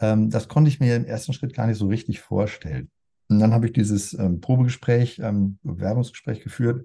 Ähm, 0.00 0.30
das 0.30 0.48
konnte 0.48 0.68
ich 0.68 0.80
mir 0.80 0.96
im 0.96 1.04
ersten 1.04 1.32
Schritt 1.32 1.54
gar 1.54 1.68
nicht 1.68 1.78
so 1.78 1.86
richtig 1.86 2.20
vorstellen. 2.20 2.90
Und 3.28 3.38
dann 3.38 3.54
habe 3.54 3.66
ich 3.66 3.72
dieses 3.72 4.12
ähm, 4.18 4.40
Probegespräch, 4.40 5.20
ähm, 5.20 5.58
Bewerbungsgespräch 5.62 6.42
geführt 6.42 6.84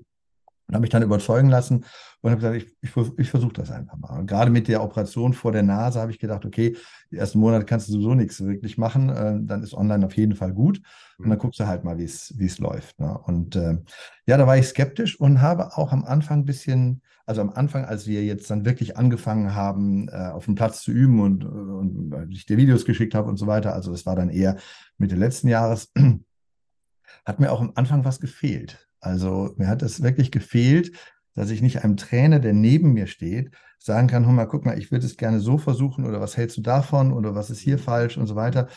und 0.70 0.76
habe 0.76 0.82
mich 0.82 0.92
dann 0.92 1.02
überzeugen 1.02 1.50
lassen 1.50 1.84
und 2.22 2.32
habe 2.32 2.40
gesagt, 2.40 2.56
ich, 2.58 2.78
ich, 2.82 2.92
ich 3.18 3.30
versuche 3.32 3.54
das 3.54 3.72
einfach 3.72 3.98
mal. 3.98 4.20
Und 4.20 4.28
gerade 4.28 4.52
mit 4.52 4.68
der 4.68 4.84
Operation 4.84 5.34
vor 5.34 5.52
der 5.52 5.64
Nase 5.64 6.00
habe 6.00 6.12
ich 6.12 6.20
gedacht, 6.20 6.46
okay, 6.46 6.78
die 7.12 7.18
ersten 7.18 7.40
Monate 7.40 7.66
kannst 7.66 7.88
du 7.88 7.94
sowieso 7.94 8.14
nichts 8.14 8.40
wirklich 8.46 8.78
machen, 8.78 9.10
äh, 9.10 9.40
dann 9.42 9.64
ist 9.64 9.74
online 9.74 10.06
auf 10.06 10.16
jeden 10.16 10.36
Fall 10.36 10.54
gut. 10.54 10.78
Und 11.18 11.30
dann 11.30 11.38
mhm. 11.38 11.42
guckst 11.42 11.60
du 11.60 11.66
halt 11.66 11.84
mal, 11.84 11.98
wie 11.98 12.04
es 12.04 12.60
läuft. 12.60 13.00
Ne? 13.00 13.18
Und 13.18 13.56
äh, 13.56 13.80
ja, 14.28 14.38
da 14.38 14.46
war 14.46 14.58
ich 14.58 14.68
skeptisch 14.68 15.20
und 15.20 15.42
habe 15.42 15.76
auch 15.76 15.92
am 15.92 16.06
Anfang 16.06 16.42
ein 16.42 16.46
bisschen, 16.46 17.02
also 17.26 17.42
am 17.42 17.50
Anfang, 17.50 17.86
als 17.86 18.06
wir 18.06 18.24
jetzt 18.24 18.52
dann 18.52 18.64
wirklich 18.64 18.96
angefangen 18.96 19.56
haben, 19.56 20.08
äh, 20.10 20.30
auf 20.30 20.46
dem 20.46 20.54
Platz 20.54 20.84
zu 20.84 20.92
üben 20.92 21.20
und, 21.20 21.44
und, 21.46 22.14
und 22.14 22.32
ich 22.32 22.46
dir 22.46 22.58
Videos 22.58 22.86
geschickt 22.86 23.16
habe 23.16 23.28
und 23.28 23.38
so 23.38 23.48
weiter, 23.48 23.74
also 23.74 23.92
das 23.92 24.06
war 24.06 24.16
dann 24.16 24.30
eher 24.30 24.58
Mitte 25.00 25.16
letzten 25.16 25.48
Jahres, 25.48 25.92
hat 27.26 27.40
mir 27.40 27.52
auch 27.52 27.62
am 27.62 27.72
Anfang 27.74 28.06
was 28.06 28.20
gefehlt. 28.20 28.89
Also 29.00 29.54
mir 29.58 29.68
hat 29.68 29.82
es 29.82 30.02
wirklich 30.02 30.32
gefehlt, 30.32 30.92
dass 31.36 31.50
ich 31.50 31.62
nicht 31.62 31.84
einem 31.84 31.98
Trainer, 31.98 32.40
der 32.40 32.54
neben 32.54 32.94
mir 32.94 33.08
steht, 33.08 33.52
sagen 33.78 34.08
kann, 34.08 34.26
hör 34.26 34.34
mal, 34.34 34.46
guck 34.46 34.66
mal, 34.66 34.78
ich 34.78 34.92
würde 34.92 35.06
es 35.06 35.16
gerne 35.16 35.40
so 35.40 35.58
versuchen 35.58 36.06
oder 36.06 36.20
was 36.20 36.36
hältst 36.36 36.58
du 36.58 36.62
davon 36.62 37.14
oder 37.14 37.34
was 37.34 37.50
ist 37.50 37.60
hier 37.60 37.80
falsch 37.80 38.18
und 38.18 38.28
so 38.28 38.36
weiter. 38.36 38.68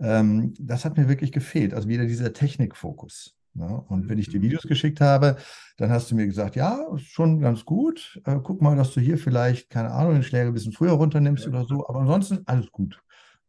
Ähm, 0.00 0.54
das 0.58 0.84
hat 0.84 0.96
mir 0.96 1.08
wirklich 1.08 1.30
gefehlt. 1.30 1.72
Also 1.72 1.88
wieder 1.88 2.06
dieser 2.06 2.32
Technikfokus. 2.32 3.36
Ne? 3.54 3.80
Und 3.88 4.08
wenn 4.08 4.18
ich 4.18 4.28
die 4.28 4.42
Videos 4.42 4.62
geschickt 4.62 5.00
habe, 5.00 5.36
dann 5.76 5.90
hast 5.90 6.10
du 6.10 6.14
mir 6.14 6.26
gesagt, 6.26 6.56
ja, 6.56 6.84
schon 6.96 7.40
ganz 7.40 7.64
gut. 7.64 8.20
Äh, 8.24 8.38
guck 8.42 8.60
mal, 8.62 8.76
dass 8.76 8.92
du 8.92 9.00
hier 9.00 9.18
vielleicht, 9.18 9.70
keine 9.70 9.90
Ahnung, 9.90 10.14
den 10.14 10.22
Schläger 10.22 10.46
ein 10.48 10.54
bisschen 10.54 10.72
früher 10.72 10.92
runternimmst 10.92 11.44
ja. 11.44 11.50
oder 11.50 11.64
so, 11.64 11.86
aber 11.88 12.00
ansonsten 12.00 12.42
alles 12.46 12.70
gut. 12.70 13.00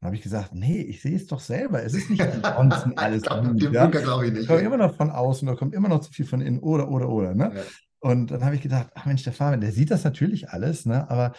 Dann 0.01 0.07
habe 0.07 0.15
ich 0.15 0.23
gesagt, 0.23 0.55
nee, 0.55 0.81
ich 0.81 1.01
sehe 1.01 1.15
es 1.15 1.27
doch 1.27 1.39
selber. 1.39 1.83
Es 1.83 1.93
ist 1.93 2.09
nicht 2.09 2.21
ansonsten 2.21 2.93
alles 2.97 3.21
gut. 3.21 3.61
Ja? 3.71 3.85
glaube 3.85 4.27
ich 4.27 4.33
nicht. 4.33 4.47
Kommt 4.47 4.63
immer 4.63 4.77
noch 4.77 4.95
von 4.95 5.11
außen, 5.11 5.47
da 5.47 5.53
kommt 5.53 5.75
immer 5.75 5.89
noch 5.89 6.01
zu 6.01 6.11
viel 6.11 6.25
von 6.25 6.41
innen 6.41 6.59
oder, 6.59 6.89
oder, 6.89 7.07
oder. 7.07 7.35
Ne? 7.35 7.51
Ja. 7.55 7.61
Und 7.99 8.31
dann 8.31 8.43
habe 8.43 8.55
ich 8.55 8.61
gedacht, 8.61 8.89
ach 8.95 9.05
Mensch, 9.05 9.21
der 9.23 9.33
Fabian, 9.33 9.61
der 9.61 9.71
sieht 9.71 9.91
das 9.91 10.03
natürlich 10.03 10.49
alles, 10.49 10.87
ne? 10.87 11.07
aber 11.09 11.33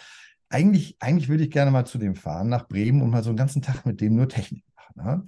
eigentlich, 0.47 0.95
eigentlich 1.01 1.27
würde 1.27 1.43
ich 1.43 1.51
gerne 1.51 1.71
mal 1.71 1.85
zu 1.85 1.97
dem 1.97 2.15
fahren, 2.15 2.47
nach 2.47 2.69
Bremen 2.69 3.01
und 3.01 3.09
mal 3.09 3.21
so 3.21 3.31
einen 3.31 3.37
ganzen 3.37 3.61
Tag 3.61 3.85
mit 3.85 3.99
dem 3.99 4.15
nur 4.15 4.29
Technik 4.29 4.63
machen. 4.75 4.93
Ne? 4.95 5.23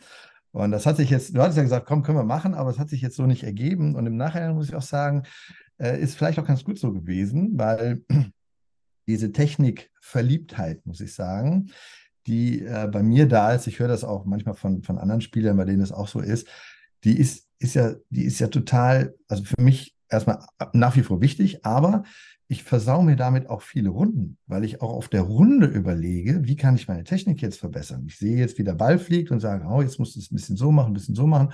Und 0.51 0.71
das 0.71 0.85
hat 0.85 0.95
sich 0.95 1.09
jetzt, 1.09 1.35
du 1.35 1.41
hattest 1.41 1.57
ja 1.57 1.63
gesagt, 1.63 1.85
komm, 1.85 2.03
können 2.03 2.17
wir 2.17 2.23
machen, 2.23 2.53
aber 2.53 2.69
es 2.69 2.79
hat 2.79 2.89
sich 2.89 3.01
jetzt 3.01 3.17
so 3.17 3.25
nicht 3.25 3.43
ergeben. 3.43 3.95
Und 3.95 4.05
im 4.05 4.15
Nachhinein 4.15 4.55
muss 4.55 4.69
ich 4.69 4.75
auch 4.75 4.81
sagen, 4.81 5.23
äh, 5.77 5.99
ist 5.99 6.15
vielleicht 6.15 6.39
auch 6.39 6.47
ganz 6.47 6.63
gut 6.63 6.79
so 6.79 6.93
gewesen, 6.93 7.57
weil 7.57 8.05
diese 9.07 9.33
Technikverliebtheit, 9.33 10.85
muss 10.85 11.01
ich 11.01 11.13
sagen, 11.13 11.71
die 12.27 12.61
äh, 12.61 12.87
bei 12.91 13.03
mir 13.03 13.27
da 13.27 13.53
ist, 13.53 13.67
ich 13.67 13.79
höre 13.79 13.87
das 13.87 14.03
auch 14.03 14.25
manchmal 14.25 14.55
von, 14.55 14.83
von 14.83 14.97
anderen 14.97 15.21
Spielern, 15.21 15.57
bei 15.57 15.65
denen 15.65 15.81
es 15.81 15.91
auch 15.91 16.07
so 16.07 16.19
ist, 16.19 16.47
die 17.03 17.17
ist, 17.17 17.47
ist 17.59 17.75
ja, 17.75 17.93
die 18.09 18.23
ist 18.23 18.39
ja 18.39 18.47
total, 18.47 19.15
also 19.27 19.43
für 19.43 19.61
mich 19.61 19.95
erstmal 20.09 20.39
nach 20.73 20.95
wie 20.95 21.03
vor 21.03 21.21
wichtig, 21.21 21.65
aber 21.65 22.03
ich 22.47 22.63
versau 22.63 23.01
mir 23.01 23.15
damit 23.15 23.49
auch 23.49 23.61
viele 23.61 23.89
Runden, 23.89 24.37
weil 24.45 24.63
ich 24.63 24.81
auch 24.81 24.91
auf 24.91 25.07
der 25.07 25.21
Runde 25.21 25.65
überlege, 25.65 26.45
wie 26.45 26.55
kann 26.55 26.75
ich 26.75 26.87
meine 26.87 27.03
Technik 27.03 27.41
jetzt 27.41 27.59
verbessern. 27.59 28.05
Ich 28.07 28.17
sehe 28.17 28.37
jetzt, 28.37 28.57
wie 28.59 28.63
der 28.63 28.75
Ball 28.75 28.99
fliegt 28.99 29.31
und 29.31 29.39
sage, 29.39 29.65
oh, 29.67 29.81
jetzt 29.81 29.97
musst 29.97 30.15
du 30.15 30.19
es 30.19 30.31
ein 30.31 30.35
bisschen 30.35 30.55
so 30.55 30.71
machen, 30.71 30.91
ein 30.91 30.93
bisschen 30.93 31.15
so 31.15 31.25
machen. 31.25 31.53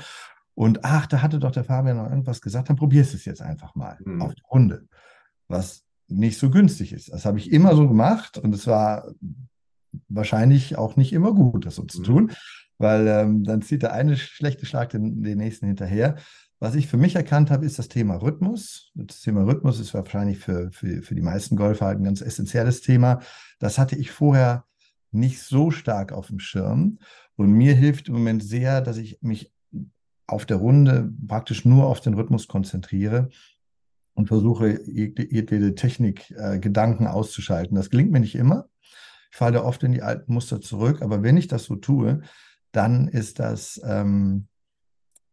Und 0.54 0.84
ach, 0.84 1.08
da 1.08 1.22
hatte 1.22 1.40
doch 1.40 1.52
der 1.52 1.64
Fabian 1.64 1.98
noch 1.98 2.10
irgendwas 2.10 2.42
gesagt, 2.42 2.70
dann 2.70 2.76
probierst 2.76 3.14
du 3.14 3.18
es 3.18 3.26
jetzt 3.26 3.42
einfach 3.42 3.74
mal 3.76 3.98
mhm. 4.04 4.22
auf 4.22 4.36
der 4.36 4.46
Runde. 4.52 4.88
Was 5.48 5.86
nicht 6.10 6.38
so 6.38 6.50
günstig 6.50 6.92
ist. 6.92 7.12
Das 7.12 7.26
habe 7.26 7.38
ich 7.38 7.52
immer 7.52 7.74
so 7.74 7.88
gemacht 7.88 8.38
und 8.38 8.54
es 8.54 8.68
war 8.68 9.14
wahrscheinlich 10.13 10.78
auch 10.78 10.95
nicht 10.95 11.13
immer 11.13 11.34
gut, 11.34 11.65
das 11.65 11.76
so 11.76 11.84
zu 11.84 12.00
mhm. 12.00 12.06
tun, 12.06 12.32
weil 12.78 13.08
ähm, 13.08 13.43
dann 13.43 13.62
zieht 13.62 13.84
der 13.84 13.93
eine 13.93 14.17
schlechte 14.17 14.65
Schlag 14.65 14.89
den, 14.89 15.21
den 15.21 15.38
nächsten 15.38 15.67
hinterher. 15.67 16.17
Was 16.60 16.76
ich 16.76 16.88
für 16.88 16.97
mich 16.97 17.15
erkannt 17.15 17.50
habe, 17.50 17.65
ist 17.65 17.80
das 17.80 17.88
Thema 17.88 18.15
Rhythmus. 18.15 18.91
Das 18.93 19.21
Thema 19.21 19.43
Rhythmus 19.43 19.80
ist 19.80 19.95
wahrscheinlich 19.95 20.38
für, 20.38 20.71
für, 20.71 21.02
für 21.02 21.15
die 21.15 21.21
meisten 21.21 21.56
Golfer 21.56 21.88
halt 21.88 22.00
ein 22.00 22.04
ganz 22.04 22.21
essentielles 22.21 22.82
Thema. 22.82 23.21
Das 23.58 23.80
hatte 23.80 23.95
ich 23.95 24.12
vorher 24.12 24.65
nicht 25.12 25.41
so 25.41 25.71
stark 25.71 26.12
auf 26.12 26.28
dem 26.28 26.39
Schirm. 26.39 27.00
Und 27.36 27.52
mir 27.52 27.74
hilft 27.74 28.10
im 28.10 28.13
Moment 28.13 28.43
sehr, 28.43 28.82
dass 28.82 28.97
ich 28.97 29.19
mich 29.21 29.52
auf 30.28 30.45
der 30.45 30.58
Runde 30.58 31.12
praktisch 31.28 31.65
nur 31.65 31.88
auf 31.88 32.00
den 32.00 32.13
Rhythmus 32.13 32.47
konzentriere 32.47 33.30
und 34.13 34.28
versuche, 34.28 34.82
jede 34.86 35.76
Technik, 35.76 36.32
äh, 36.38 36.60
Gedanken 36.60 37.08
auszuschalten. 37.08 37.76
Das 37.76 37.89
gelingt 37.89 38.12
mir 38.12 38.19
nicht 38.19 38.36
immer. 38.36 38.67
Ich 39.32 39.38
falle 39.38 39.63
oft 39.63 39.84
in 39.84 39.94
die 39.94 40.02
alten 40.02 40.34
Muster 40.34 40.62
zurück, 40.62 41.02
aber 41.02 41.24
wenn 41.24 41.38
ich 41.38 41.48
das 41.48 41.63
so 41.63 41.76
tue, 41.76 42.22
dann 42.72 43.08
ist 43.08 43.39
das, 43.39 43.82
ähm, 43.84 44.48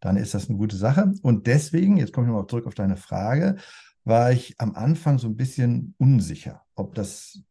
dann 0.00 0.16
ist 0.16 0.34
das 0.34 0.48
eine 0.48 0.58
gute 0.58 0.76
Sache. 0.76 1.12
Und 1.22 1.46
deswegen, 1.46 1.96
jetzt 1.96 2.12
komme 2.12 2.26
ich 2.26 2.32
nochmal 2.32 2.46
zurück 2.46 2.66
auf 2.66 2.74
deine 2.74 2.96
Frage, 2.96 3.56
war 4.04 4.32
ich 4.32 4.54
am 4.58 4.74
Anfang 4.74 5.18
so 5.18 5.26
ein 5.28 5.36
bisschen 5.36 5.94
unsicher, 5.98 6.64
ob 6.74 6.94
das 6.94 7.42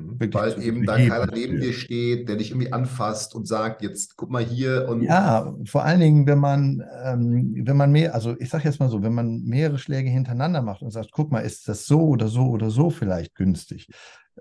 Mhm. 0.00 0.32
Weil 0.32 0.62
eben 0.62 0.86
da 0.86 0.96
keiner 0.96 1.26
neben 1.32 1.60
dir 1.60 1.72
steht, 1.72 2.28
der 2.28 2.36
dich 2.36 2.50
irgendwie 2.50 2.72
anfasst 2.72 3.34
und 3.34 3.46
sagt, 3.46 3.82
jetzt 3.82 4.16
guck 4.16 4.30
mal 4.30 4.44
hier 4.44 4.86
und. 4.88 5.02
Ja, 5.02 5.54
vor 5.64 5.84
allen 5.84 6.00
Dingen, 6.00 6.26
wenn 6.26 6.38
man, 6.38 6.82
ähm, 7.04 7.54
wenn 7.64 7.76
man 7.76 7.92
mehr, 7.92 8.14
also 8.14 8.36
ich 8.38 8.48
sage 8.48 8.64
jetzt 8.64 8.80
mal 8.80 8.88
so, 8.88 9.02
wenn 9.02 9.14
man 9.14 9.42
mehrere 9.42 9.78
Schläge 9.78 10.10
hintereinander 10.10 10.62
macht 10.62 10.82
und 10.82 10.90
sagt, 10.90 11.12
guck 11.12 11.30
mal, 11.30 11.40
ist 11.40 11.68
das 11.68 11.86
so 11.86 12.00
oder 12.00 12.28
so 12.28 12.48
oder 12.48 12.70
so 12.70 12.90
vielleicht 12.90 13.34
günstig. 13.34 13.88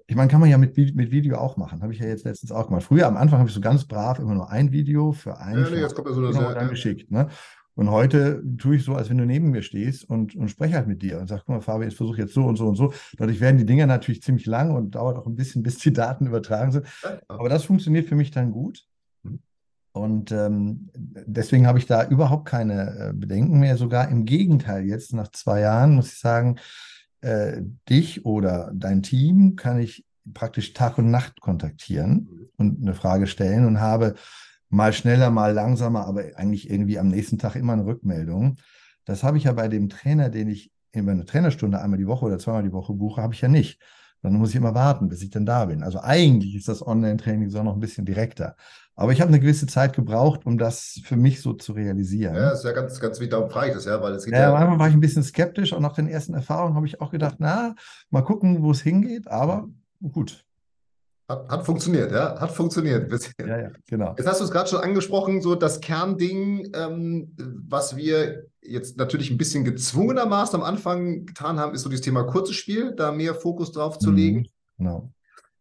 Ich 0.07 0.15
meine, 0.15 0.29
kann 0.29 0.39
man 0.39 0.49
ja 0.49 0.57
mit, 0.57 0.75
mit 0.77 1.11
Video 1.11 1.37
auch 1.37 1.57
machen. 1.57 1.81
Habe 1.81 1.93
ich 1.93 1.99
ja 1.99 2.07
jetzt 2.07 2.25
letztens 2.25 2.51
auch 2.51 2.67
gemacht. 2.67 2.83
Früher 2.83 3.07
am 3.07 3.17
Anfang 3.17 3.39
habe 3.39 3.49
ich 3.49 3.55
so 3.55 3.61
ganz 3.61 3.85
brav 3.85 4.19
immer 4.19 4.33
nur 4.33 4.49
ein 4.49 4.71
Video 4.71 5.11
für 5.11 5.37
ein 5.37 5.57
ja, 5.57 5.69
nee, 5.69 5.81
jetzt 5.81 5.95
kommt 5.95 6.07
ja 6.07 6.13
so 6.13 6.21
genau, 6.21 6.53
dann 6.53 6.69
geschickt. 6.69 7.11
Ne? 7.11 7.27
Und 7.79 7.91
heute 7.91 8.43
tue 8.57 8.75
ich 8.75 8.83
so, 8.83 8.95
als 8.95 9.09
wenn 9.09 9.19
du 9.19 9.25
neben 9.25 9.51
mir 9.51 9.61
stehst 9.61 10.03
und, 10.03 10.35
und 10.35 10.49
spreche 10.49 10.75
halt 10.75 10.87
mit 10.87 11.01
dir 11.01 11.17
und 11.17 11.29
sag, 11.29 11.45
guck 11.45 11.55
mal, 11.55 11.61
Fabi, 11.61 11.85
ich 11.85 11.95
versuche 11.95 12.17
jetzt 12.17 12.33
so 12.33 12.43
und 12.43 12.57
so 12.57 12.67
und 12.67 12.75
so. 12.75 12.91
Dadurch 13.17 13.39
werden 13.39 13.57
die 13.57 13.65
Dinger 13.65 13.85
natürlich 13.85 14.21
ziemlich 14.21 14.45
lang 14.47 14.75
und 14.75 14.95
dauert 14.95 15.17
auch 15.17 15.25
ein 15.25 15.35
bisschen, 15.35 15.63
bis 15.63 15.77
die 15.77 15.93
Daten 15.93 16.27
übertragen 16.27 16.73
sind. 16.73 16.87
Aber 17.29 17.47
das 17.47 17.63
funktioniert 17.63 18.09
für 18.09 18.15
mich 18.15 18.31
dann 18.31 18.51
gut. 18.51 18.85
Mhm. 19.23 19.39
Und 19.93 20.31
ähm, 20.33 20.89
deswegen 20.93 21.67
habe 21.67 21.79
ich 21.79 21.85
da 21.85 22.05
überhaupt 22.05 22.49
keine 22.49 23.11
äh, 23.11 23.13
Bedenken 23.13 23.61
mehr. 23.61 23.77
Sogar 23.77 24.09
im 24.09 24.25
Gegenteil, 24.25 24.83
jetzt 24.83 25.13
nach 25.13 25.29
zwei 25.29 25.61
Jahren 25.61 25.95
muss 25.95 26.11
ich 26.11 26.19
sagen, 26.19 26.57
äh, 27.21 27.61
dich 27.89 28.25
oder 28.25 28.71
dein 28.73 29.03
Team 29.03 29.55
kann 29.55 29.79
ich 29.79 30.05
praktisch 30.33 30.73
Tag 30.73 30.97
und 30.97 31.11
Nacht 31.11 31.41
kontaktieren 31.41 32.49
und 32.57 32.81
eine 32.81 32.93
Frage 32.93 33.27
stellen 33.27 33.65
und 33.65 33.79
habe 33.79 34.15
mal 34.69 34.93
schneller, 34.93 35.31
mal 35.31 35.53
langsamer, 35.53 36.05
aber 36.05 36.23
eigentlich 36.35 36.69
irgendwie 36.69 36.99
am 36.99 37.07
nächsten 37.07 37.37
Tag 37.37 37.55
immer 37.55 37.73
eine 37.73 37.85
Rückmeldung. 37.85 38.57
Das 39.05 39.23
habe 39.23 39.37
ich 39.37 39.45
ja 39.45 39.53
bei 39.53 39.67
dem 39.67 39.89
Trainer, 39.89 40.29
den 40.29 40.47
ich 40.47 40.71
in 40.91 41.09
eine 41.09 41.25
Trainerstunde 41.25 41.81
einmal 41.81 41.99
die 41.99 42.07
Woche 42.07 42.25
oder 42.25 42.39
zweimal 42.39 42.63
die 42.63 42.71
Woche 42.71 42.93
buche, 42.93 43.21
habe 43.21 43.33
ich 43.33 43.41
ja 43.41 43.47
nicht. 43.47 43.79
Dann 44.21 44.33
muss 44.33 44.49
ich 44.49 44.55
immer 44.55 44.75
warten, 44.75 45.07
bis 45.07 45.21
ich 45.21 45.29
dann 45.29 45.45
da 45.45 45.65
bin. 45.65 45.83
Also 45.83 45.99
eigentlich 46.01 46.55
ist 46.55 46.67
das 46.67 46.85
Online-Training 46.85 47.49
so 47.49 47.63
noch 47.63 47.73
ein 47.73 47.79
bisschen 47.79 48.05
direkter. 48.05 48.55
Aber 48.95 49.13
ich 49.13 49.21
habe 49.21 49.29
eine 49.29 49.39
gewisse 49.39 49.65
Zeit 49.65 49.95
gebraucht, 49.95 50.45
um 50.45 50.57
das 50.57 50.99
für 51.05 51.15
mich 51.15 51.41
so 51.41 51.53
zu 51.53 51.71
realisieren. 51.71 52.35
Ja, 52.35 52.49
ist 52.49 52.65
ja 52.65 52.73
ganz, 52.73 52.99
ganz 52.99 53.17
wichtig, 53.19 53.31
darum 53.31 53.49
frage 53.49 53.69
ich 53.69 53.73
das, 53.75 53.85
ja, 53.85 54.01
weil 54.01 54.13
es 54.13 54.25
geht 54.25 54.33
ja. 54.33 54.41
ja. 54.41 54.53
Anfang 54.53 54.77
war 54.77 54.89
ich 54.89 54.93
ein 54.93 54.99
bisschen 54.99 55.23
skeptisch 55.23 55.71
und 55.71 55.81
nach 55.81 55.93
den 55.93 56.09
ersten 56.09 56.33
Erfahrungen 56.33 56.75
habe 56.75 56.85
ich 56.85 56.99
auch 56.99 57.09
gedacht, 57.09 57.35
na, 57.39 57.75
mal 58.09 58.23
gucken, 58.23 58.61
wo 58.61 58.71
es 58.71 58.81
hingeht, 58.81 59.29
aber 59.29 59.69
gut. 60.01 60.45
Hat, 61.29 61.47
hat 61.47 61.63
funktioniert, 61.63 62.11
ja, 62.11 62.39
hat 62.39 62.51
funktioniert. 62.51 63.11
Ja, 63.39 63.57
ja, 63.59 63.71
genau. 63.87 64.15
Jetzt 64.17 64.27
hast 64.27 64.41
du 64.41 64.45
es 64.45 64.51
gerade 64.51 64.67
schon 64.67 64.81
angesprochen, 64.81 65.43
so 65.43 65.53
das 65.53 65.79
Kernding, 65.79 66.71
ähm, 66.73 67.35
was 67.67 67.95
wir 67.95 68.47
jetzt 68.63 68.97
natürlich 68.97 69.29
ein 69.29 69.37
bisschen 69.37 69.63
gezwungenermaßen 69.63 70.59
am 70.59 70.65
Anfang 70.65 71.27
getan 71.27 71.59
haben, 71.59 71.75
ist 71.75 71.83
so 71.83 71.89
dieses 71.89 72.03
Thema 72.03 72.23
kurzes 72.23 72.55
Spiel, 72.55 72.95
da 72.95 73.11
mehr 73.11 73.35
Fokus 73.35 73.71
drauf 73.71 73.99
zu 73.99 74.09
legen. 74.09 74.39
Mhm, 74.39 74.45
genau. 74.79 75.11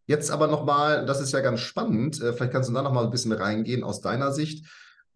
Jetzt 0.06 0.30
aber 0.30 0.46
nochmal, 0.46 1.04
das 1.04 1.20
ist 1.20 1.32
ja 1.32 1.40
ganz 1.40 1.60
spannend, 1.60 2.18
äh, 2.22 2.32
vielleicht 2.32 2.52
kannst 2.52 2.70
du 2.70 2.72
da 2.72 2.80
nochmal 2.80 3.04
ein 3.04 3.10
bisschen 3.10 3.32
reingehen 3.32 3.84
aus 3.84 4.00
deiner 4.00 4.32
Sicht. 4.32 4.64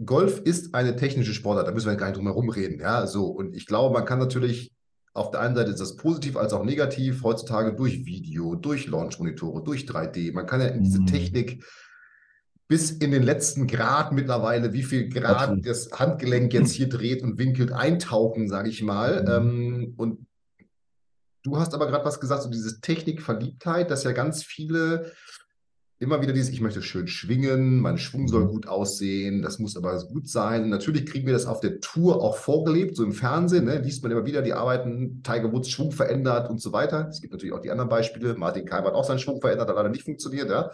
Golf 0.05 0.41
ist 0.41 0.75
eine 0.75 0.97
technische 0.97 1.33
Sportart, 1.33 1.67
da 1.67 1.73
müssen 1.73 1.88
wir 1.88 1.97
gar 1.97 2.09
nicht 2.09 2.19
drum 2.19 2.27
herum 2.27 2.51
reden. 2.51 2.79
Ja, 2.79 3.07
so. 3.07 3.25
Und 3.27 3.57
ich 3.57 3.65
glaube, 3.65 3.95
man 3.95 4.05
kann 4.05 4.19
natürlich 4.19 4.71
auf 5.14 5.31
der 5.31 5.40
einen 5.40 5.55
Seite 5.55 5.70
ist 5.70 5.81
das 5.81 5.96
positiv 5.96 6.37
als 6.37 6.53
auch 6.53 6.64
negativ 6.64 7.22
heutzutage 7.22 7.75
durch 7.75 8.07
Video, 8.07 8.55
durch 8.55 8.87
Launch-Monitore, 8.87 9.62
durch 9.62 9.85
3D. 9.85 10.33
Man 10.33 10.46
kann 10.46 10.61
ja 10.61 10.68
in 10.68 10.83
diese 10.83 11.01
Mhm. 11.01 11.07
Technik 11.07 11.64
bis 12.68 12.90
in 12.90 13.11
den 13.11 13.22
letzten 13.22 13.66
Grad 13.66 14.12
mittlerweile, 14.12 14.72
wie 14.72 14.83
viel 14.83 15.11
Grad 15.11 15.37
Absolut. 15.37 15.66
das 15.66 15.90
Handgelenk 15.92 16.55
jetzt 16.55 16.72
hier 16.72 16.88
dreht 16.88 17.22
und 17.22 17.37
winkelt, 17.37 17.72
eintauchen, 17.72 18.48
sage 18.48 18.70
ich 18.70 18.83
mal. 18.83 19.22
Mhm. 19.22 19.29
Ähm, 19.29 19.94
und 19.98 20.27
du 21.42 21.59
hast 21.59 21.75
aber 21.75 21.87
gerade 21.88 22.07
was 22.07 22.18
gesagt, 22.18 22.42
so 22.44 22.48
diese 22.48 22.81
Technikverliebtheit, 22.81 23.90
dass 23.90 24.05
ja 24.05 24.12
ganz 24.12 24.42
viele 24.42 25.12
immer 26.03 26.21
wieder 26.21 26.33
dieses, 26.33 26.51
ich 26.51 26.61
möchte 26.61 26.83
schön 26.83 27.07
schwingen, 27.09 27.81
mein 27.81 27.97
Schwung 27.97 28.29
soll 28.29 28.45
Mhm. 28.45 28.49
gut 28.49 28.67
aussehen, 28.69 29.41
das 29.41 29.59
muss 29.59 29.77
aber 29.77 29.99
gut 30.05 30.29
sein. 30.29 30.69
Natürlich 30.69 31.07
kriegen 31.07 31.27
wir 31.27 31.33
das 31.33 31.47
auf 31.47 31.61
der 31.61 31.81
Tour 31.81 32.21
auch 32.23 32.37
vorgelebt, 32.37 32.97
so 32.97 33.05
im 33.05 33.12
Fernsehen, 33.12 33.65
ne, 33.65 33.79
liest 33.79 34.03
man 34.03 34.12
immer 34.12 34.27
wieder, 34.27 34.43
die 34.43 34.53
arbeiten, 34.53 35.23
Tiger 35.23 35.53
Woods 35.53 35.71
Schwung 35.71 35.93
verändert 35.93 36.51
und 36.51 36.61
so 36.61 36.73
weiter. 36.73 37.09
Es 37.09 37.21
gibt 37.21 37.33
natürlich 37.33 37.55
auch 37.55 37.61
die 37.61 37.71
anderen 37.71 37.88
Beispiele. 37.88 38.35
Martin 38.35 38.67
Keimer 38.67 38.88
hat 38.88 38.95
auch 38.95 39.05
seinen 39.05 39.21
Schwung 39.21 39.41
verändert, 39.41 39.69
hat 39.69 39.77
leider 39.77 39.88
nicht 39.88 40.05
funktioniert, 40.05 40.51
ja. 40.51 40.71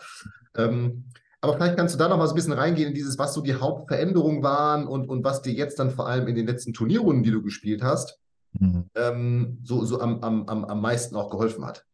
Ähm, 0.57 1.05
aber 1.41 1.55
vielleicht 1.55 1.77
kannst 1.77 1.95
du 1.95 1.99
da 1.99 2.09
noch 2.09 2.17
mal 2.19 2.27
so 2.27 2.33
ein 2.33 2.37
bisschen 2.37 2.53
reingehen 2.53 2.89
in 2.89 2.95
dieses, 2.95 3.19
was 3.19 3.33
so 3.35 3.41
die 3.43 3.55
Hauptveränderungen 3.55 4.43
waren 4.43 4.89
und, 4.89 5.09
und 5.09 5.23
was 5.25 5.43
dir 5.43 5.53
jetzt 5.53 5.79
dann 5.79 5.91
vor 5.91 6.09
allem 6.09 6.27
in 6.27 6.35
den 6.35 6.47
letzten 6.47 6.73
Turnierrunden, 6.73 7.23
die 7.23 7.31
du 7.31 7.43
gespielt 7.43 7.83
hast, 7.83 8.19
Mhm. 8.59 8.85
ähm, 8.95 9.59
so, 9.63 9.85
so 9.85 10.01
am, 10.01 10.21
am, 10.23 10.49
am, 10.49 10.65
am 10.65 10.81
meisten 10.81 11.15
auch 11.17 11.29
geholfen 11.31 11.67
hat. 11.67 11.85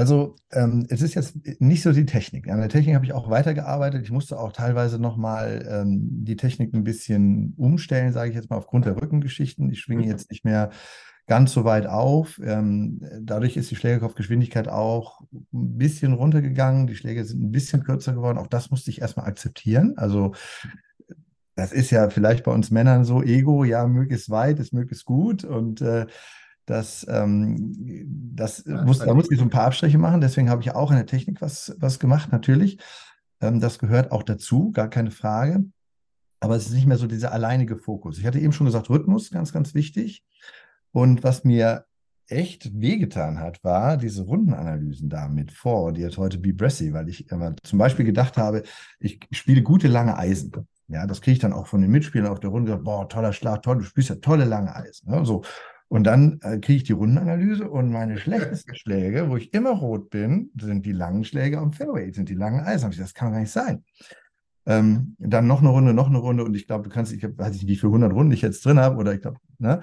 Also 0.00 0.36
ähm, 0.52 0.86
es 0.88 1.02
ist 1.02 1.12
jetzt 1.12 1.36
nicht 1.60 1.82
so 1.82 1.92
die 1.92 2.06
Technik. 2.06 2.48
An 2.48 2.58
der 2.58 2.70
Technik 2.70 2.94
habe 2.94 3.04
ich 3.04 3.12
auch 3.12 3.28
weitergearbeitet. 3.28 4.02
Ich 4.02 4.10
musste 4.10 4.40
auch 4.40 4.50
teilweise 4.50 4.98
nochmal 4.98 5.68
ähm, 5.70 6.24
die 6.24 6.36
Technik 6.36 6.72
ein 6.72 6.84
bisschen 6.84 7.52
umstellen, 7.58 8.14
sage 8.14 8.30
ich 8.30 8.34
jetzt 8.34 8.48
mal, 8.48 8.56
aufgrund 8.56 8.86
der 8.86 8.96
Rückengeschichten. 8.96 9.70
Ich 9.70 9.80
schwinge 9.80 10.06
jetzt 10.06 10.30
nicht 10.30 10.42
mehr 10.42 10.70
ganz 11.26 11.52
so 11.52 11.66
weit 11.66 11.86
auf. 11.86 12.40
Ähm, 12.42 13.02
dadurch 13.20 13.58
ist 13.58 13.70
die 13.70 13.76
Schlägerkopfgeschwindigkeit 13.76 14.68
auch 14.68 15.20
ein 15.52 15.76
bisschen 15.76 16.14
runtergegangen. 16.14 16.86
Die 16.86 16.96
Schläge 16.96 17.22
sind 17.26 17.42
ein 17.42 17.52
bisschen 17.52 17.84
kürzer 17.84 18.14
geworden. 18.14 18.38
Auch 18.38 18.46
das 18.46 18.70
musste 18.70 18.88
ich 18.88 19.02
erstmal 19.02 19.26
akzeptieren. 19.26 19.98
Also 19.98 20.32
das 21.56 21.72
ist 21.72 21.90
ja 21.90 22.08
vielleicht 22.08 22.44
bei 22.44 22.52
uns 22.52 22.70
Männern 22.70 23.04
so, 23.04 23.22
Ego, 23.22 23.64
ja, 23.64 23.86
möglichst 23.86 24.30
weit 24.30 24.60
ist 24.60 24.72
möglichst 24.72 25.04
gut. 25.04 25.44
Und 25.44 25.82
äh, 25.82 26.06
das, 26.66 27.06
ähm, 27.08 27.74
das 28.34 28.64
Ja, 28.66 28.84
muss, 28.84 28.98
da 28.98 29.14
muss 29.14 29.30
ich 29.30 29.38
so 29.38 29.44
ein 29.44 29.50
paar 29.50 29.66
Abstriche 29.66 29.98
machen. 29.98 30.20
Deswegen 30.20 30.50
habe 30.50 30.62
ich 30.62 30.72
auch 30.72 30.90
in 30.90 30.96
der 30.96 31.06
Technik 31.06 31.40
was, 31.40 31.74
was 31.78 31.98
gemacht, 31.98 32.30
natürlich. 32.32 32.78
Ähm, 33.40 33.60
das 33.60 33.78
gehört 33.78 34.12
auch 34.12 34.22
dazu, 34.22 34.70
gar 34.70 34.88
keine 34.88 35.10
Frage. 35.10 35.64
Aber 36.40 36.56
es 36.56 36.66
ist 36.66 36.74
nicht 36.74 36.86
mehr 36.86 36.96
so 36.96 37.06
dieser 37.06 37.32
alleinige 37.32 37.76
Fokus. 37.76 38.18
Ich 38.18 38.26
hatte 38.26 38.40
eben 38.40 38.52
schon 38.52 38.66
gesagt, 38.66 38.88
Rhythmus, 38.88 39.30
ganz, 39.30 39.52
ganz 39.52 39.74
wichtig. 39.74 40.24
Und 40.92 41.22
was 41.22 41.44
mir 41.44 41.84
echt 42.30 42.80
wehgetan 42.80 43.40
hat, 43.40 43.62
war 43.64 43.96
diese 43.96 44.22
Rundenanalysen 44.22 45.08
da 45.08 45.28
mit 45.28 45.52
vor, 45.52 45.92
die 45.92 46.00
jetzt 46.00 46.16
heute 46.16 46.38
Be 46.38 46.52
Bressy, 46.52 46.92
weil 46.92 47.08
ich 47.08 47.28
immer 47.30 47.54
zum 47.62 47.78
Beispiel 47.78 48.04
gedacht 48.04 48.38
habe, 48.38 48.62
ich 49.00 49.20
spiele 49.32 49.62
gute 49.62 49.88
lange 49.88 50.16
Eisen. 50.16 50.52
Ja, 50.86 51.06
das 51.06 51.20
kriege 51.20 51.34
ich 51.34 51.38
dann 51.40 51.52
auch 51.52 51.66
von 51.66 51.82
den 51.82 51.90
Mitspielern 51.90 52.30
auf 52.30 52.40
der 52.40 52.50
Runde 52.50 52.66
gesagt, 52.66 52.84
boah, 52.84 53.08
toller 53.08 53.32
Schlag, 53.32 53.62
toll, 53.62 53.78
du 53.78 53.84
spielst 53.84 54.10
ja 54.10 54.16
tolle 54.16 54.44
lange 54.44 54.74
Eisen. 54.74 55.10
Ne? 55.10 55.24
So. 55.24 55.42
Und 55.92 56.04
dann 56.04 56.38
äh, 56.42 56.58
kriege 56.58 56.76
ich 56.76 56.84
die 56.84 56.92
Rundenanalyse 56.92 57.68
und 57.68 57.90
meine 57.90 58.16
schlechtesten 58.16 58.74
Schläge, 58.76 59.28
wo 59.28 59.36
ich 59.36 59.52
immer 59.52 59.70
rot 59.70 60.08
bin, 60.08 60.52
sind 60.56 60.86
die 60.86 60.92
langen 60.92 61.24
Schläge 61.24 61.58
am 61.58 61.72
Fairway, 61.72 62.12
sind 62.12 62.28
die 62.28 62.34
langen 62.34 62.60
Eisen. 62.60 62.84
Hab 62.84 62.92
ich 62.92 62.98
gesagt, 62.98 63.10
Das 63.10 63.14
kann 63.14 63.32
gar 63.32 63.40
nicht 63.40 63.50
sein. 63.50 63.84
Ähm, 64.66 65.16
dann 65.18 65.48
noch 65.48 65.60
eine 65.60 65.70
Runde, 65.70 65.92
noch 65.92 66.06
eine 66.06 66.18
Runde 66.18 66.44
und 66.44 66.54
ich 66.54 66.68
glaube, 66.68 66.84
du 66.84 66.90
kannst, 66.90 67.12
ich 67.12 67.24
weiß 67.24 67.54
nicht, 67.54 67.66
wie 67.66 67.74
viele 67.74 67.90
100 67.90 68.12
Runden 68.12 68.32
ich 68.32 68.40
jetzt 68.40 68.64
drin 68.64 68.78
habe 68.78 68.96
oder 68.98 69.14
ich 69.14 69.20
glaube, 69.20 69.38
ne? 69.58 69.80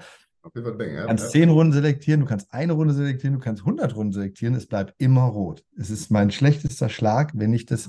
Auf 0.48 0.54
jeden 0.54 0.76
Fall. 0.76 0.88
Du 0.88 1.06
kannst. 1.06 1.30
10 1.30 1.50
Runden 1.50 1.72
selektieren, 1.72 2.20
du 2.20 2.26
kannst 2.26 2.52
eine 2.52 2.72
Runde 2.72 2.94
selektieren, 2.94 3.34
du 3.34 3.40
kannst 3.40 3.62
100 3.62 3.94
Runden 3.94 4.12
selektieren, 4.12 4.54
es 4.54 4.66
bleibt 4.66 4.94
immer 4.98 5.24
rot. 5.24 5.64
Es 5.76 5.90
ist 5.90 6.10
mein 6.10 6.30
schlechtester 6.30 6.88
Schlag, 6.88 7.32
wenn 7.34 7.52
ich 7.52 7.66
das 7.66 7.88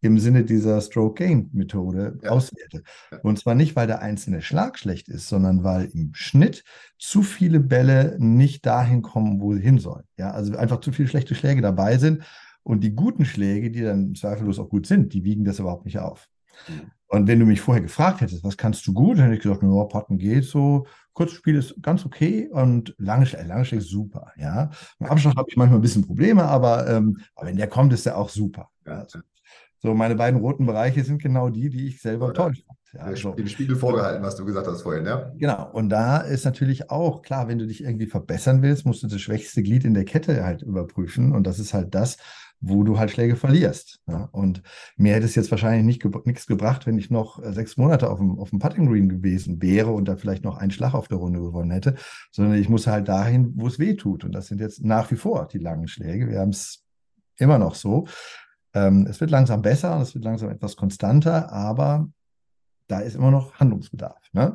im 0.00 0.18
Sinne 0.18 0.44
dieser 0.44 0.80
Stroke-Gain-Methode 0.80 2.18
Ja. 2.22 2.30
auswerte. 2.30 2.82
Und 3.22 3.38
zwar 3.38 3.54
nicht, 3.54 3.76
weil 3.76 3.86
der 3.86 4.02
einzelne 4.02 4.42
Schlag 4.42 4.78
schlecht 4.78 5.08
ist, 5.08 5.28
sondern 5.28 5.64
weil 5.64 5.86
im 5.92 6.12
Schnitt 6.14 6.64
zu 6.98 7.22
viele 7.22 7.60
Bälle 7.60 8.16
nicht 8.18 8.66
dahin 8.66 9.02
kommen, 9.02 9.40
wo 9.40 9.54
sie 9.54 9.60
hin 9.60 9.78
sollen. 9.78 10.04
Ja, 10.18 10.30
also 10.30 10.56
einfach 10.56 10.80
zu 10.80 10.92
viele 10.92 11.08
schlechte 11.08 11.34
Schläge 11.34 11.62
dabei 11.62 11.98
sind. 11.98 12.22
Und 12.62 12.82
die 12.82 12.94
guten 12.94 13.24
Schläge, 13.26 13.70
die 13.70 13.82
dann 13.82 14.14
zweifellos 14.14 14.58
auch 14.58 14.70
gut 14.70 14.86
sind, 14.86 15.12
die 15.12 15.24
wiegen 15.24 15.44
das 15.44 15.58
überhaupt 15.58 15.84
nicht 15.84 15.98
auf. 15.98 16.28
Mhm. 16.68 16.90
Und 17.08 17.28
wenn 17.28 17.38
du 17.38 17.46
mich 17.46 17.60
vorher 17.60 17.82
gefragt 17.82 18.22
hättest, 18.22 18.42
was 18.42 18.56
kannst 18.56 18.86
du 18.86 18.92
gut, 18.94 19.18
dann 19.18 19.24
hätte 19.26 19.36
ich 19.36 19.42
gesagt, 19.42 19.62
ja, 19.62 19.84
Patten 19.84 20.18
geht 20.18 20.44
so, 20.44 20.86
Kurzspiel 21.14 21.56
ist 21.56 21.74
ganz 21.80 22.04
okay 22.04 22.48
und 22.50 22.94
lange 22.98 23.24
Schläge, 23.26 23.46
lange 23.48 23.64
Schläge 23.64 23.82
ist 23.82 23.90
super. 23.90 24.32
Ja, 24.36 24.70
im 24.98 25.06
Abschlag 25.06 25.36
habe 25.36 25.48
ich 25.48 25.56
manchmal 25.56 25.78
ein 25.78 25.82
bisschen 25.82 26.06
Probleme, 26.06 26.44
aber, 26.44 26.88
ähm, 26.88 27.18
aber 27.34 27.48
wenn 27.48 27.56
der 27.56 27.68
kommt, 27.68 27.92
ist 27.92 28.04
der 28.06 28.18
auch 28.18 28.28
super. 28.28 28.68
Ja. 28.86 29.00
Also, 29.00 29.20
so, 29.78 29.94
meine 29.94 30.14
beiden 30.16 30.40
roten 30.40 30.64
Bereiche 30.66 31.04
sind 31.04 31.20
genau 31.22 31.50
die, 31.50 31.68
die 31.68 31.88
ich 31.88 32.00
selber 32.00 32.28
Ja. 32.34 32.44
fand. 32.44 32.64
Ja, 32.94 33.08
Der 33.08 33.16
so. 33.16 33.32
Den 33.32 33.48
Spiegel 33.48 33.76
vorgehalten, 33.76 34.22
was 34.22 34.36
du 34.36 34.44
gesagt 34.44 34.66
hast 34.66 34.82
vorhin, 34.82 35.04
ja? 35.04 35.30
Genau, 35.36 35.70
und 35.72 35.88
da 35.88 36.18
ist 36.18 36.44
natürlich 36.44 36.90
auch 36.90 37.22
klar, 37.22 37.48
wenn 37.48 37.58
du 37.58 37.66
dich 37.66 37.82
irgendwie 37.82 38.06
verbessern 38.06 38.62
willst, 38.62 38.86
musst 38.86 39.02
du 39.02 39.08
das 39.08 39.20
schwächste 39.20 39.62
Glied 39.62 39.84
in 39.84 39.94
der 39.94 40.04
Kette 40.04 40.44
halt 40.44 40.62
überprüfen. 40.62 41.32
Und 41.32 41.44
das 41.46 41.58
ist 41.58 41.74
halt 41.74 41.94
das, 41.94 42.16
wo 42.66 42.82
du 42.82 42.98
halt 42.98 43.10
Schläge 43.10 43.36
verlierst. 43.36 44.00
Ja? 44.06 44.28
Und 44.32 44.62
mir 44.96 45.14
hätte 45.14 45.26
es 45.26 45.34
jetzt 45.34 45.50
wahrscheinlich 45.50 45.84
nicht 45.84 46.02
ge 46.02 46.10
nichts 46.24 46.46
gebracht, 46.46 46.86
wenn 46.86 46.98
ich 46.98 47.10
noch 47.10 47.42
äh, 47.42 47.52
sechs 47.52 47.76
Monate 47.76 48.10
auf 48.10 48.18
dem, 48.18 48.38
auf 48.38 48.50
dem 48.50 48.58
Putting 48.58 48.86
Green 48.86 49.08
gewesen 49.08 49.60
wäre 49.60 49.90
und 49.90 50.06
da 50.06 50.16
vielleicht 50.16 50.44
noch 50.44 50.56
einen 50.56 50.70
Schlag 50.70 50.94
auf 50.94 51.08
der 51.08 51.18
Runde 51.18 51.40
gewonnen 51.40 51.70
hätte, 51.70 51.96
sondern 52.32 52.54
ich 52.54 52.68
muss 52.68 52.86
halt 52.86 53.08
dahin, 53.08 53.52
wo 53.56 53.66
es 53.66 53.78
weh 53.78 53.94
tut. 53.94 54.24
Und 54.24 54.32
das 54.32 54.46
sind 54.46 54.60
jetzt 54.60 54.82
nach 54.84 55.10
wie 55.10 55.16
vor 55.16 55.46
die 55.46 55.58
langen 55.58 55.88
Schläge. 55.88 56.28
Wir 56.28 56.40
haben 56.40 56.50
es 56.50 56.84
immer 57.36 57.58
noch 57.58 57.74
so. 57.74 58.06
Ähm, 58.72 59.06
es 59.08 59.20
wird 59.20 59.30
langsam 59.30 59.62
besser 59.62 59.96
und 59.96 60.02
es 60.02 60.14
wird 60.14 60.24
langsam 60.24 60.50
etwas 60.50 60.76
konstanter, 60.76 61.52
aber 61.52 62.08
da 62.88 63.00
ist 63.00 63.14
immer 63.14 63.30
noch 63.30 63.54
Handlungsbedarf. 63.54 64.20
Ne? 64.32 64.54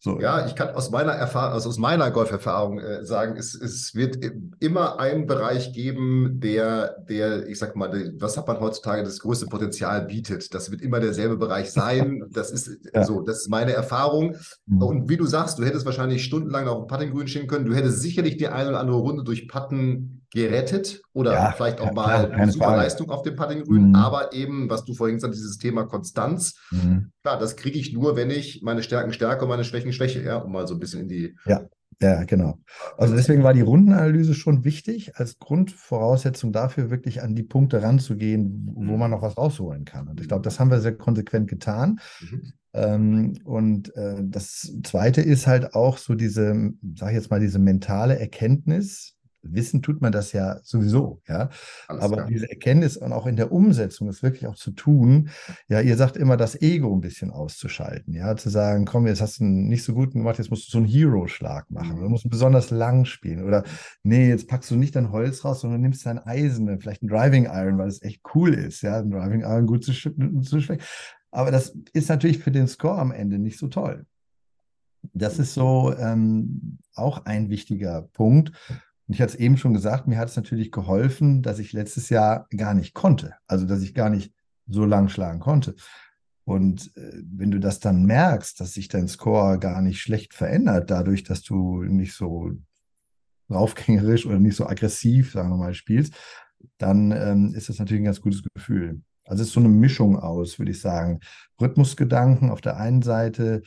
So, 0.00 0.20
Ja, 0.20 0.46
ich 0.46 0.54
kann 0.54 0.70
aus 0.76 0.90
meiner 0.90 1.12
Erfahrung, 1.12 1.54
also 1.54 1.68
aus 1.68 1.78
meiner 1.78 2.10
Golferfahrung 2.12 2.78
äh, 2.78 3.04
sagen, 3.04 3.36
es, 3.36 3.54
es 3.54 3.96
wird 3.96 4.18
immer 4.60 5.00
einen 5.00 5.26
Bereich 5.26 5.72
geben, 5.72 6.38
der, 6.40 7.00
der, 7.08 7.48
ich 7.48 7.58
sag 7.58 7.74
mal, 7.74 8.12
was 8.20 8.36
hat 8.36 8.46
man 8.46 8.60
heutzutage, 8.60 9.02
das 9.02 9.18
größte 9.18 9.46
Potenzial 9.46 10.06
bietet. 10.06 10.54
Das 10.54 10.70
wird 10.70 10.82
immer 10.82 11.00
derselbe 11.00 11.36
Bereich 11.36 11.72
sein. 11.72 12.24
Das 12.30 12.50
ist 12.52 12.70
Ja. 12.94 13.04
so, 13.04 13.22
das 13.22 13.38
ist 13.42 13.48
meine 13.50 13.72
Erfahrung. 13.72 14.36
Mhm. 14.66 14.82
Und 14.82 15.08
wie 15.08 15.16
du 15.16 15.26
sagst, 15.26 15.58
du 15.58 15.64
hättest 15.64 15.84
wahrscheinlich 15.86 16.22
stundenlang 16.22 16.68
auf 16.68 16.78
dem 16.78 16.86
Puttinggrün 16.86 17.26
stehen 17.26 17.48
können. 17.48 17.64
Du 17.66 17.74
hättest 17.74 18.00
sicherlich 18.00 18.36
die 18.36 18.48
eine 18.48 18.68
oder 18.68 18.80
andere 18.80 18.98
Runde 18.98 19.24
durch 19.24 19.48
Putten 19.48 20.22
gerettet 20.30 21.00
oder 21.12 21.32
Ja, 21.32 21.52
vielleicht 21.52 21.80
auch 21.80 21.86
ja, 21.86 21.92
mal 21.92 22.28
klar, 22.30 22.50
super 22.50 22.64
Frage. 22.66 22.82
Leistung 22.82 23.10
auf 23.10 23.22
dem 23.22 23.36
Puttinggrün. 23.36 23.88
Mhm. 23.88 23.94
Aber 23.94 24.32
eben, 24.32 24.68
was 24.68 24.84
du 24.84 24.94
vorhin 24.94 25.16
gesagt 25.16 25.32
hast, 25.32 25.40
dieses 25.40 25.58
Thema 25.58 25.84
Konstanz. 25.84 26.54
Mhm. 26.70 27.12
Klar, 27.22 27.38
das 27.38 27.56
kriege 27.56 27.78
ich 27.78 27.92
nur, 27.92 28.16
wenn 28.16 28.30
ich 28.30 28.62
meine 28.62 28.82
Stärken 28.82 29.12
stärke 29.12 29.44
und 29.44 29.48
meine 29.48 29.64
Schwächen 29.64 29.92
schwäche, 29.92 30.22
ja, 30.22 30.36
um 30.36 30.52
mal 30.52 30.66
so 30.66 30.74
ein 30.74 30.80
bisschen 30.80 31.00
in 31.02 31.08
die, 31.08 31.34
Ja. 31.46 31.62
Ja, 32.00 32.22
genau. 32.22 32.60
Also 32.96 33.16
deswegen 33.16 33.42
war 33.42 33.54
die 33.54 33.60
Rundenanalyse 33.60 34.34
schon 34.34 34.64
wichtig, 34.64 35.16
als 35.16 35.40
Grundvoraussetzung 35.40 36.52
dafür, 36.52 36.90
wirklich 36.90 37.22
an 37.22 37.34
die 37.34 37.42
Punkte 37.42 37.82
ranzugehen, 37.82 38.70
wo 38.72 38.96
man 38.96 39.10
noch 39.10 39.22
was 39.22 39.36
rausholen 39.36 39.84
kann. 39.84 40.06
Und 40.06 40.20
ich 40.20 40.28
glaube, 40.28 40.42
das 40.42 40.60
haben 40.60 40.70
wir 40.70 40.80
sehr 40.80 40.96
konsequent 40.96 41.48
getan. 41.48 41.98
Mhm. 42.20 42.52
Ähm, 42.72 43.34
und 43.44 43.96
äh, 43.96 44.22
das 44.22 44.72
Zweite 44.84 45.22
ist 45.22 45.48
halt 45.48 45.74
auch 45.74 45.98
so 45.98 46.14
diese, 46.14 46.70
sag 46.94 47.08
ich 47.08 47.16
jetzt 47.16 47.30
mal, 47.30 47.40
diese 47.40 47.58
mentale 47.58 48.16
Erkenntnis, 48.16 49.16
Wissen 49.52 49.82
tut 49.82 50.00
man 50.00 50.12
das 50.12 50.32
ja 50.32 50.60
sowieso, 50.62 51.20
ja. 51.28 51.50
Alles 51.86 52.02
Aber 52.02 52.16
klar. 52.16 52.26
diese 52.28 52.50
Erkenntnis 52.50 52.96
und 52.96 53.12
auch 53.12 53.26
in 53.26 53.36
der 53.36 53.52
Umsetzung, 53.52 54.06
das 54.06 54.22
wirklich 54.22 54.46
auch 54.46 54.54
zu 54.54 54.70
tun, 54.70 55.30
ja, 55.68 55.80
ihr 55.80 55.96
sagt 55.96 56.16
immer, 56.16 56.36
das 56.36 56.60
Ego 56.60 56.94
ein 56.94 57.00
bisschen 57.00 57.30
auszuschalten, 57.30 58.14
ja, 58.14 58.36
zu 58.36 58.50
sagen, 58.50 58.84
komm, 58.84 59.06
jetzt 59.06 59.20
hast 59.20 59.40
du 59.40 59.44
einen 59.44 59.68
nicht 59.68 59.84
so 59.84 59.94
guten 59.94 60.18
gemacht, 60.18 60.38
jetzt 60.38 60.50
musst 60.50 60.68
du 60.68 60.72
so 60.72 60.78
einen 60.78 60.86
Hero-Schlag 60.86 61.70
machen, 61.70 61.92
mhm. 61.92 61.98
oder 62.00 62.08
musst 62.08 62.24
du 62.24 62.28
besonders 62.28 62.70
lang 62.70 63.04
spielen, 63.04 63.44
oder 63.44 63.64
nee, 64.02 64.28
jetzt 64.28 64.48
packst 64.48 64.70
du 64.70 64.76
nicht 64.76 64.96
dein 64.96 65.12
Holz 65.12 65.44
raus, 65.44 65.60
sondern 65.60 65.80
nimmst 65.80 66.06
dein 66.06 66.18
Eisen, 66.18 66.80
vielleicht 66.80 67.02
ein 67.02 67.08
Driving 67.08 67.44
Iron, 67.44 67.78
weil 67.78 67.88
es 67.88 68.02
echt 68.02 68.22
cool 68.34 68.54
ist, 68.54 68.82
ja, 68.82 68.98
ein 68.98 69.10
Driving 69.10 69.40
Iron 69.42 69.66
gut 69.66 69.84
zu, 69.84 69.92
zu 69.92 70.60
schwächen. 70.60 70.82
Aber 71.30 71.50
das 71.50 71.76
ist 71.92 72.08
natürlich 72.08 72.38
für 72.38 72.50
den 72.50 72.68
Score 72.68 72.98
am 72.98 73.12
Ende 73.12 73.38
nicht 73.38 73.58
so 73.58 73.68
toll. 73.68 74.06
Das 75.12 75.38
ist 75.38 75.54
so 75.54 75.94
ähm, 75.96 76.78
auch 76.94 77.24
ein 77.24 77.50
wichtiger 77.50 78.02
Punkt. 78.12 78.52
Und 79.08 79.14
ich 79.14 79.22
hatte 79.22 79.32
es 79.32 79.38
eben 79.38 79.56
schon 79.56 79.72
gesagt, 79.72 80.06
mir 80.06 80.18
hat 80.18 80.28
es 80.28 80.36
natürlich 80.36 80.70
geholfen, 80.70 81.42
dass 81.42 81.58
ich 81.58 81.72
letztes 81.72 82.10
Jahr 82.10 82.46
gar 82.54 82.74
nicht 82.74 82.92
konnte. 82.94 83.34
Also, 83.46 83.64
dass 83.64 83.82
ich 83.82 83.94
gar 83.94 84.10
nicht 84.10 84.34
so 84.66 84.84
lang 84.84 85.08
schlagen 85.08 85.40
konnte. 85.40 85.74
Und 86.44 86.94
äh, 86.96 87.22
wenn 87.24 87.50
du 87.50 87.58
das 87.58 87.80
dann 87.80 88.04
merkst, 88.04 88.60
dass 88.60 88.74
sich 88.74 88.88
dein 88.88 89.08
Score 89.08 89.58
gar 89.58 89.80
nicht 89.80 90.00
schlecht 90.00 90.34
verändert, 90.34 90.90
dadurch, 90.90 91.24
dass 91.24 91.42
du 91.42 91.82
nicht 91.82 92.14
so 92.14 92.52
draufgängerisch 93.48 94.26
oder 94.26 94.38
nicht 94.38 94.56
so 94.56 94.66
aggressiv, 94.66 95.32
sagen 95.32 95.50
wir 95.50 95.56
mal, 95.56 95.74
spielst, 95.74 96.14
dann 96.76 97.12
ähm, 97.12 97.54
ist 97.54 97.68
das 97.68 97.78
natürlich 97.78 98.02
ein 98.02 98.06
ganz 98.06 98.20
gutes 98.20 98.42
Gefühl. 98.54 99.00
Also 99.24 99.42
es 99.42 99.48
ist 99.48 99.54
so 99.54 99.60
eine 99.60 99.68
Mischung 99.68 100.18
aus, 100.18 100.58
würde 100.58 100.72
ich 100.72 100.80
sagen. 100.80 101.20
Rhythmusgedanken 101.60 102.50
auf 102.50 102.60
der 102.60 102.76
einen 102.76 103.02
Seite, 103.02 103.62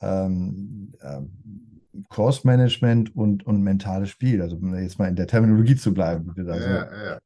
ähm, 0.00 0.92
ähm, 1.02 1.73
Course-Management 2.08 3.14
und, 3.14 3.46
und 3.46 3.62
mentales 3.62 4.10
Spiel. 4.10 4.42
Also 4.42 4.56
um 4.56 4.74
jetzt 4.74 4.98
mal 4.98 5.08
in 5.08 5.16
der 5.16 5.26
Terminologie 5.26 5.76
zu 5.76 5.94
bleiben, 5.94 6.34
die 6.36 6.44
da 6.44 6.54
so 6.54 6.68
ja, 6.68 7.04
ja. 7.04 7.18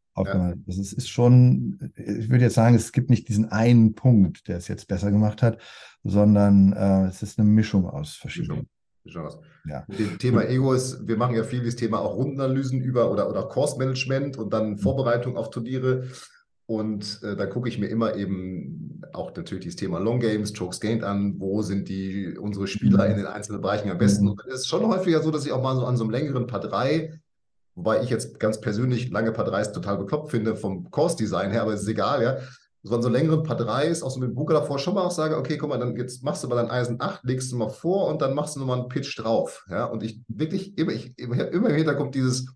Das 0.66 0.78
ist, 0.78 0.94
ist 0.94 1.08
schon, 1.08 1.92
ich 1.94 2.28
würde 2.28 2.44
jetzt 2.44 2.54
sagen, 2.54 2.74
es 2.74 2.90
gibt 2.90 3.08
nicht 3.08 3.28
diesen 3.28 3.52
einen 3.52 3.94
Punkt, 3.94 4.48
der 4.48 4.56
es 4.56 4.66
jetzt 4.66 4.88
besser 4.88 5.12
gemacht 5.12 5.42
hat, 5.42 5.58
sondern 6.02 6.72
äh, 6.72 7.06
es 7.06 7.22
ist 7.22 7.38
eine 7.38 7.48
Mischung 7.48 7.86
aus 7.86 8.16
verschiedenen. 8.16 8.66
Mischung. 9.04 9.28
Ja. 9.68 9.84
Mit 9.86 9.98
dem 9.98 10.18
Thema 10.18 10.44
Ego 10.44 10.72
ist, 10.72 11.06
wir 11.06 11.16
machen 11.16 11.36
ja 11.36 11.44
viel 11.44 11.64
das 11.64 11.76
Thema 11.76 12.00
auch 12.00 12.16
Rundenanalysen 12.16 12.80
über 12.80 13.10
oder, 13.10 13.28
oder 13.30 13.44
Course-Management 13.44 14.36
und 14.36 14.52
dann 14.52 14.70
mhm. 14.70 14.78
Vorbereitung 14.78 15.36
auf 15.36 15.50
Turniere. 15.50 16.08
Und 16.66 17.20
äh, 17.22 17.34
da 17.34 17.46
gucke 17.46 17.68
ich 17.68 17.78
mir 17.78 17.86
immer 17.86 18.14
eben 18.16 18.87
auch 19.12 19.34
natürlich 19.34 19.64
das 19.64 19.76
Thema 19.76 19.98
Long 19.98 20.20
Games, 20.20 20.52
Chokes 20.52 20.80
Gained 20.80 21.04
an, 21.04 21.34
wo 21.38 21.62
sind 21.62 21.88
die 21.88 22.36
unsere 22.38 22.66
Spieler 22.66 23.04
mhm. 23.04 23.10
in 23.12 23.16
den 23.18 23.26
einzelnen 23.26 23.60
Bereichen 23.60 23.90
am 23.90 23.98
besten. 23.98 24.24
Mhm. 24.24 24.30
Und 24.30 24.42
es 24.48 24.60
ist 24.60 24.68
schon 24.68 24.86
häufiger 24.86 25.22
so, 25.22 25.30
dass 25.30 25.46
ich 25.46 25.52
auch 25.52 25.62
mal 25.62 25.76
so 25.76 25.84
an 25.84 25.96
so 25.96 26.04
einem 26.04 26.10
längeren 26.10 26.46
Paar 26.46 26.60
3, 26.60 27.20
wobei 27.74 28.02
ich 28.02 28.10
jetzt 28.10 28.40
ganz 28.40 28.60
persönlich 28.60 29.10
lange 29.10 29.32
Paar 29.32 29.46
3s 29.46 29.72
total 29.72 29.98
bekloppt 29.98 30.30
finde 30.30 30.56
vom 30.56 30.90
Course-Design 30.90 31.50
her, 31.50 31.62
aber 31.62 31.74
es 31.74 31.82
ist 31.82 31.88
egal, 31.88 32.22
ja. 32.22 32.38
So 32.82 32.94
an 32.94 33.02
so 33.02 33.08
längeren 33.08 33.42
Paar 33.42 33.60
3s, 33.60 34.02
auch 34.02 34.10
so 34.10 34.20
mit 34.20 34.30
dem 34.30 34.34
Bunker 34.34 34.54
davor, 34.54 34.78
schon 34.78 34.94
mal 34.94 35.02
auch 35.02 35.10
sage, 35.10 35.36
okay, 35.36 35.58
guck 35.58 35.68
mal, 35.68 35.78
dann 35.78 35.96
jetzt 35.96 36.22
machst 36.22 36.44
du 36.44 36.48
mal 36.48 36.56
dein 36.56 36.70
Eisen 36.70 37.00
8, 37.00 37.24
legst 37.24 37.50
du 37.52 37.56
mal 37.56 37.68
vor 37.68 38.06
und 38.08 38.22
dann 38.22 38.34
machst 38.34 38.56
du 38.56 38.60
nochmal 38.60 38.80
einen 38.80 38.88
Pitch 38.88 39.18
drauf. 39.18 39.64
Ja, 39.68 39.86
und 39.86 40.02
ich 40.02 40.20
wirklich 40.28 40.78
immer, 40.78 40.92
ich, 40.92 41.18
immer, 41.18 41.48
immer 41.48 41.70
im 41.70 41.76
Hintergrund 41.76 42.14
dieses, 42.14 42.46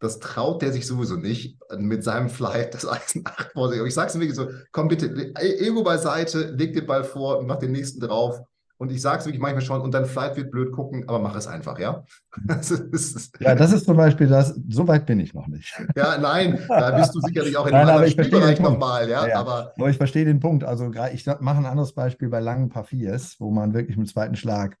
das 0.00 0.18
traut 0.18 0.62
der 0.62 0.72
sich 0.72 0.86
sowieso 0.86 1.16
nicht 1.16 1.58
mit 1.78 2.04
seinem 2.04 2.28
Flight 2.28 2.74
das 2.74 2.86
Eisen 2.86 3.22
8 3.26 3.52
vor 3.52 3.70
sich. 3.70 3.80
Und 3.80 3.86
ich 3.86 3.94
sage 3.94 4.08
es 4.08 4.14
wirklich 4.14 4.34
so, 4.34 4.48
komm 4.72 4.88
bitte, 4.88 5.06
e-, 5.06 5.66
Ego 5.66 5.82
beiseite, 5.82 6.50
leg 6.56 6.74
den 6.74 6.86
Ball 6.86 7.04
vor 7.04 7.42
mach 7.42 7.56
den 7.56 7.72
nächsten 7.72 8.00
drauf. 8.00 8.40
Und 8.78 8.92
ich 8.92 9.00
sage 9.00 9.20
es 9.20 9.24
wirklich 9.24 9.40
manchmal 9.40 9.62
schon, 9.62 9.80
und 9.80 9.94
dein 9.94 10.04
Flight 10.04 10.36
wird 10.36 10.50
blöd 10.50 10.70
gucken, 10.70 11.08
aber 11.08 11.18
mach 11.18 11.34
es 11.34 11.46
einfach, 11.46 11.78
ja? 11.78 12.04
Das 12.44 12.70
ist, 12.70 13.32
ja, 13.40 13.54
das 13.54 13.72
ist 13.72 13.86
zum 13.86 13.96
Beispiel 13.96 14.26
das, 14.26 14.54
so 14.68 14.86
weit 14.86 15.06
bin 15.06 15.18
ich 15.18 15.32
noch 15.32 15.46
nicht. 15.46 15.74
Ja, 15.96 16.18
nein, 16.18 16.58
da 16.68 16.90
bist 16.90 17.14
du 17.14 17.20
sicherlich 17.20 17.56
auch 17.56 17.66
in 17.66 17.74
einem 17.74 17.88
anderen 17.88 18.10
Spielbereich 18.10 18.60
nochmal, 18.60 19.08
ja? 19.08 19.26
ja, 19.26 19.40
Aber, 19.40 19.72
aber 19.78 19.88
ich 19.88 19.96
verstehe 19.96 20.26
den 20.26 20.40
Punkt. 20.40 20.62
Also 20.62 20.92
ich 21.14 21.24
mache 21.40 21.56
ein 21.56 21.64
anderes 21.64 21.94
Beispiel 21.94 22.28
bei 22.28 22.40
langen 22.40 22.68
Papiers, 22.68 23.36
wo 23.38 23.50
man 23.50 23.72
wirklich 23.72 23.96
mit 23.96 24.08
dem 24.08 24.12
zweiten 24.12 24.36
Schlag 24.36 24.76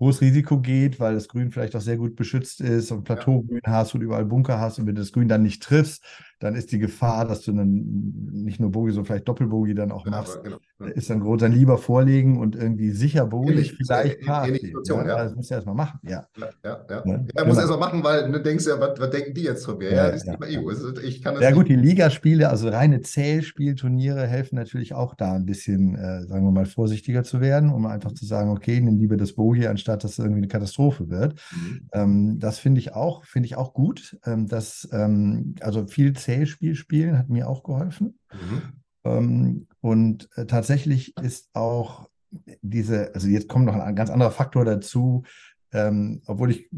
hohes 0.00 0.20
Risiko 0.20 0.60
geht, 0.60 1.00
weil 1.00 1.14
das 1.14 1.28
Grün 1.28 1.50
vielleicht 1.50 1.76
auch 1.76 1.80
sehr 1.80 1.96
gut 1.96 2.16
beschützt 2.16 2.60
ist 2.60 2.90
und 2.90 3.04
Plateaugrün 3.04 3.60
hast 3.64 3.94
und 3.94 4.02
überall 4.02 4.24
Bunker 4.24 4.58
hast 4.58 4.78
und 4.78 4.86
wenn 4.86 4.94
du 4.94 5.02
das 5.02 5.12
Grün 5.12 5.28
dann 5.28 5.42
nicht 5.42 5.62
triffst, 5.62 6.04
dann 6.40 6.54
ist 6.54 6.72
die 6.72 6.78
Gefahr, 6.78 7.26
dass 7.26 7.42
du 7.42 7.52
dann 7.52 8.30
nicht 8.32 8.60
nur 8.60 8.70
Bogie, 8.70 8.92
sondern 8.92 9.06
vielleicht 9.06 9.28
Doppelbogie 9.28 9.74
dann 9.74 9.92
auch 9.92 10.06
machst, 10.06 10.42
genau, 10.42 10.58
genau. 10.78 10.92
ist 10.92 11.10
dann 11.10 11.20
groß. 11.20 11.40
Dann 11.40 11.52
lieber 11.52 11.78
vorlegen 11.78 12.38
und 12.38 12.56
irgendwie 12.56 12.90
sicher 12.90 13.26
Bogie 13.26 13.70
vielleicht 13.76 14.20
äh, 14.20 14.24
Paar. 14.24 14.48
Ja, 14.48 14.56
ja. 14.88 15.24
Das 15.24 15.34
musst 15.34 15.50
du 15.50 15.54
erstmal 15.54 15.74
machen, 15.74 16.00
ja. 16.02 16.26
Ja, 16.36 16.48
ja, 16.64 16.86
ja. 16.88 17.02
Ne? 17.04 17.26
ja 17.36 17.44
muss 17.44 17.58
erstmal 17.58 17.78
machen, 17.78 18.04
weil 18.04 18.30
du 18.30 18.40
denkst 18.40 18.66
ja, 18.66 18.78
was, 18.78 18.98
was, 18.98 19.10
denken 19.10 19.34
die 19.34 19.42
jetzt 19.42 19.64
von 19.64 19.78
mir? 19.78 19.92
Ja, 19.92 20.10
das 20.10 20.22
ist 20.22 20.26
nicht 20.26 20.42
Ego. 20.42 20.70
Ich 21.02 21.22
kann 21.22 21.34
das 21.34 21.42
ja 21.42 21.50
gut, 21.50 21.68
die 21.68 21.76
Ligaspiele, 21.76 22.48
also 22.48 22.68
reine 22.68 23.00
Zählspielturniere 23.00 24.26
helfen 24.26 24.56
natürlich 24.56 24.94
auch 24.94 25.14
da 25.14 25.32
ein 25.32 25.46
bisschen, 25.46 25.94
äh, 25.96 26.22
sagen 26.26 26.44
wir 26.44 26.52
mal, 26.52 26.66
vorsichtiger 26.66 27.24
zu 27.24 27.40
werden, 27.40 27.70
um 27.70 27.86
einfach 27.86 28.12
zu 28.12 28.26
sagen, 28.26 28.50
okay, 28.50 28.80
nimm 28.80 28.98
lieber 28.98 29.16
das 29.16 29.32
Bogie, 29.32 29.66
anstatt 29.66 30.04
dass 30.04 30.12
es 30.12 30.18
irgendwie 30.18 30.38
eine 30.38 30.48
Katastrophe 30.48 31.08
wird. 31.08 31.34
Mhm. 31.52 31.88
Ähm, 31.92 32.38
das 32.38 32.58
finde 32.58 32.80
ich 32.80 32.94
auch, 32.94 33.24
finde 33.24 33.46
ich 33.46 33.56
auch 33.56 33.72
gut, 33.72 34.18
ähm, 34.26 34.46
dass 34.46 34.88
ähm, 34.92 35.54
also 35.60 35.86
viel 35.86 36.12
Zähl 36.24 36.38
Zählspiel 36.38 36.74
spielen, 36.74 37.18
hat 37.18 37.28
mir 37.28 37.48
auch 37.48 37.62
geholfen. 37.62 38.18
Mhm. 38.32 38.62
Ähm, 39.04 39.66
und 39.80 40.28
äh, 40.36 40.46
tatsächlich 40.46 41.16
ist 41.18 41.50
auch 41.54 42.08
diese, 42.62 43.14
also 43.14 43.28
jetzt 43.28 43.48
kommt 43.48 43.66
noch 43.66 43.74
ein 43.74 43.96
ganz 43.96 44.10
anderer 44.10 44.30
Faktor 44.30 44.64
dazu, 44.64 45.22
ähm, 45.72 46.22
obwohl 46.26 46.50
ich 46.50 46.70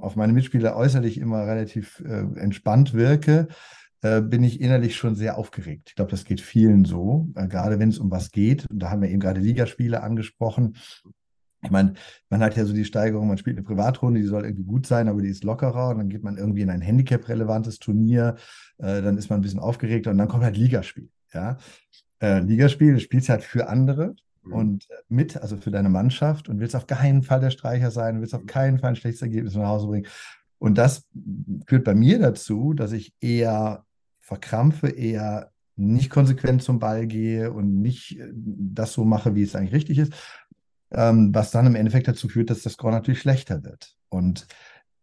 auf 0.00 0.16
meine 0.16 0.32
Mitspieler 0.32 0.76
äußerlich 0.76 1.18
immer 1.18 1.46
relativ 1.46 2.00
äh, 2.00 2.26
entspannt 2.38 2.94
wirke, 2.94 3.48
äh, 4.02 4.20
bin 4.20 4.44
ich 4.44 4.60
innerlich 4.60 4.96
schon 4.96 5.14
sehr 5.14 5.38
aufgeregt. 5.38 5.88
Ich 5.88 5.94
glaube, 5.96 6.10
das 6.10 6.24
geht 6.24 6.40
vielen 6.40 6.84
so, 6.84 7.28
äh, 7.34 7.48
gerade 7.48 7.78
wenn 7.78 7.88
es 7.88 7.98
um 7.98 8.10
was 8.10 8.30
geht. 8.30 8.66
Und 8.70 8.80
da 8.80 8.90
haben 8.90 9.02
wir 9.02 9.08
eben 9.08 9.20
gerade 9.20 9.40
Ligaspiele 9.40 10.02
angesprochen. 10.02 10.76
Ich 11.62 11.70
meine, 11.70 11.94
man 12.30 12.40
hat 12.40 12.56
ja 12.56 12.64
so 12.64 12.72
die 12.72 12.84
Steigerung, 12.84 13.26
man 13.26 13.38
spielt 13.38 13.56
eine 13.56 13.66
Privatrunde, 13.66 14.20
die 14.20 14.26
soll 14.26 14.44
irgendwie 14.44 14.64
gut 14.64 14.86
sein, 14.86 15.08
aber 15.08 15.20
die 15.20 15.28
ist 15.28 15.42
lockerer 15.42 15.88
und 15.88 15.98
dann 15.98 16.08
geht 16.08 16.22
man 16.22 16.36
irgendwie 16.36 16.62
in 16.62 16.70
ein 16.70 16.80
Handicap-relevantes 16.80 17.80
Turnier, 17.80 18.36
äh, 18.78 19.02
dann 19.02 19.18
ist 19.18 19.28
man 19.28 19.40
ein 19.40 19.42
bisschen 19.42 19.58
aufgeregter 19.58 20.12
und 20.12 20.18
dann 20.18 20.28
kommt 20.28 20.44
halt 20.44 20.56
Ligaspiel. 20.56 21.08
Ja? 21.32 21.58
Äh, 22.20 22.40
Ligaspiel, 22.40 22.94
du 22.94 23.00
spielst 23.00 23.28
halt 23.28 23.42
für 23.42 23.68
andere 23.68 24.14
mhm. 24.44 24.52
und 24.52 24.88
mit, 25.08 25.36
also 25.36 25.56
für 25.56 25.72
deine 25.72 25.88
Mannschaft 25.88 26.48
und 26.48 26.60
willst 26.60 26.76
auf 26.76 26.86
keinen 26.86 27.22
Fall 27.22 27.40
der 27.40 27.50
Streicher 27.50 27.90
sein, 27.90 28.20
willst 28.20 28.34
auf 28.34 28.42
mhm. 28.42 28.46
keinen 28.46 28.78
Fall 28.78 28.90
ein 28.90 28.96
schlechtes 28.96 29.22
Ergebnis 29.22 29.54
nach 29.54 29.66
Hause 29.66 29.88
bringen. 29.88 30.06
Und 30.58 30.78
das 30.78 31.06
führt 31.66 31.84
bei 31.84 31.94
mir 31.94 32.18
dazu, 32.20 32.72
dass 32.72 32.92
ich 32.92 33.14
eher 33.20 33.84
verkrampfe, 34.20 34.88
eher 34.88 35.50
nicht 35.78 36.10
konsequent 36.10 36.62
zum 36.62 36.80
Ball 36.80 37.06
gehe 37.06 37.52
und 37.52 37.80
nicht 37.80 38.18
äh, 38.18 38.28
das 38.34 38.92
so 38.92 39.04
mache, 39.04 39.34
wie 39.34 39.42
es 39.42 39.54
eigentlich 39.54 39.74
richtig 39.74 39.98
ist, 39.98 40.12
ähm, 40.90 41.34
was 41.34 41.50
dann 41.50 41.66
im 41.66 41.74
Endeffekt 41.74 42.08
dazu 42.08 42.28
führt, 42.28 42.50
dass 42.50 42.62
das 42.62 42.74
Score 42.74 42.92
natürlich 42.92 43.20
schlechter 43.20 43.64
wird. 43.64 43.94
Und 44.08 44.46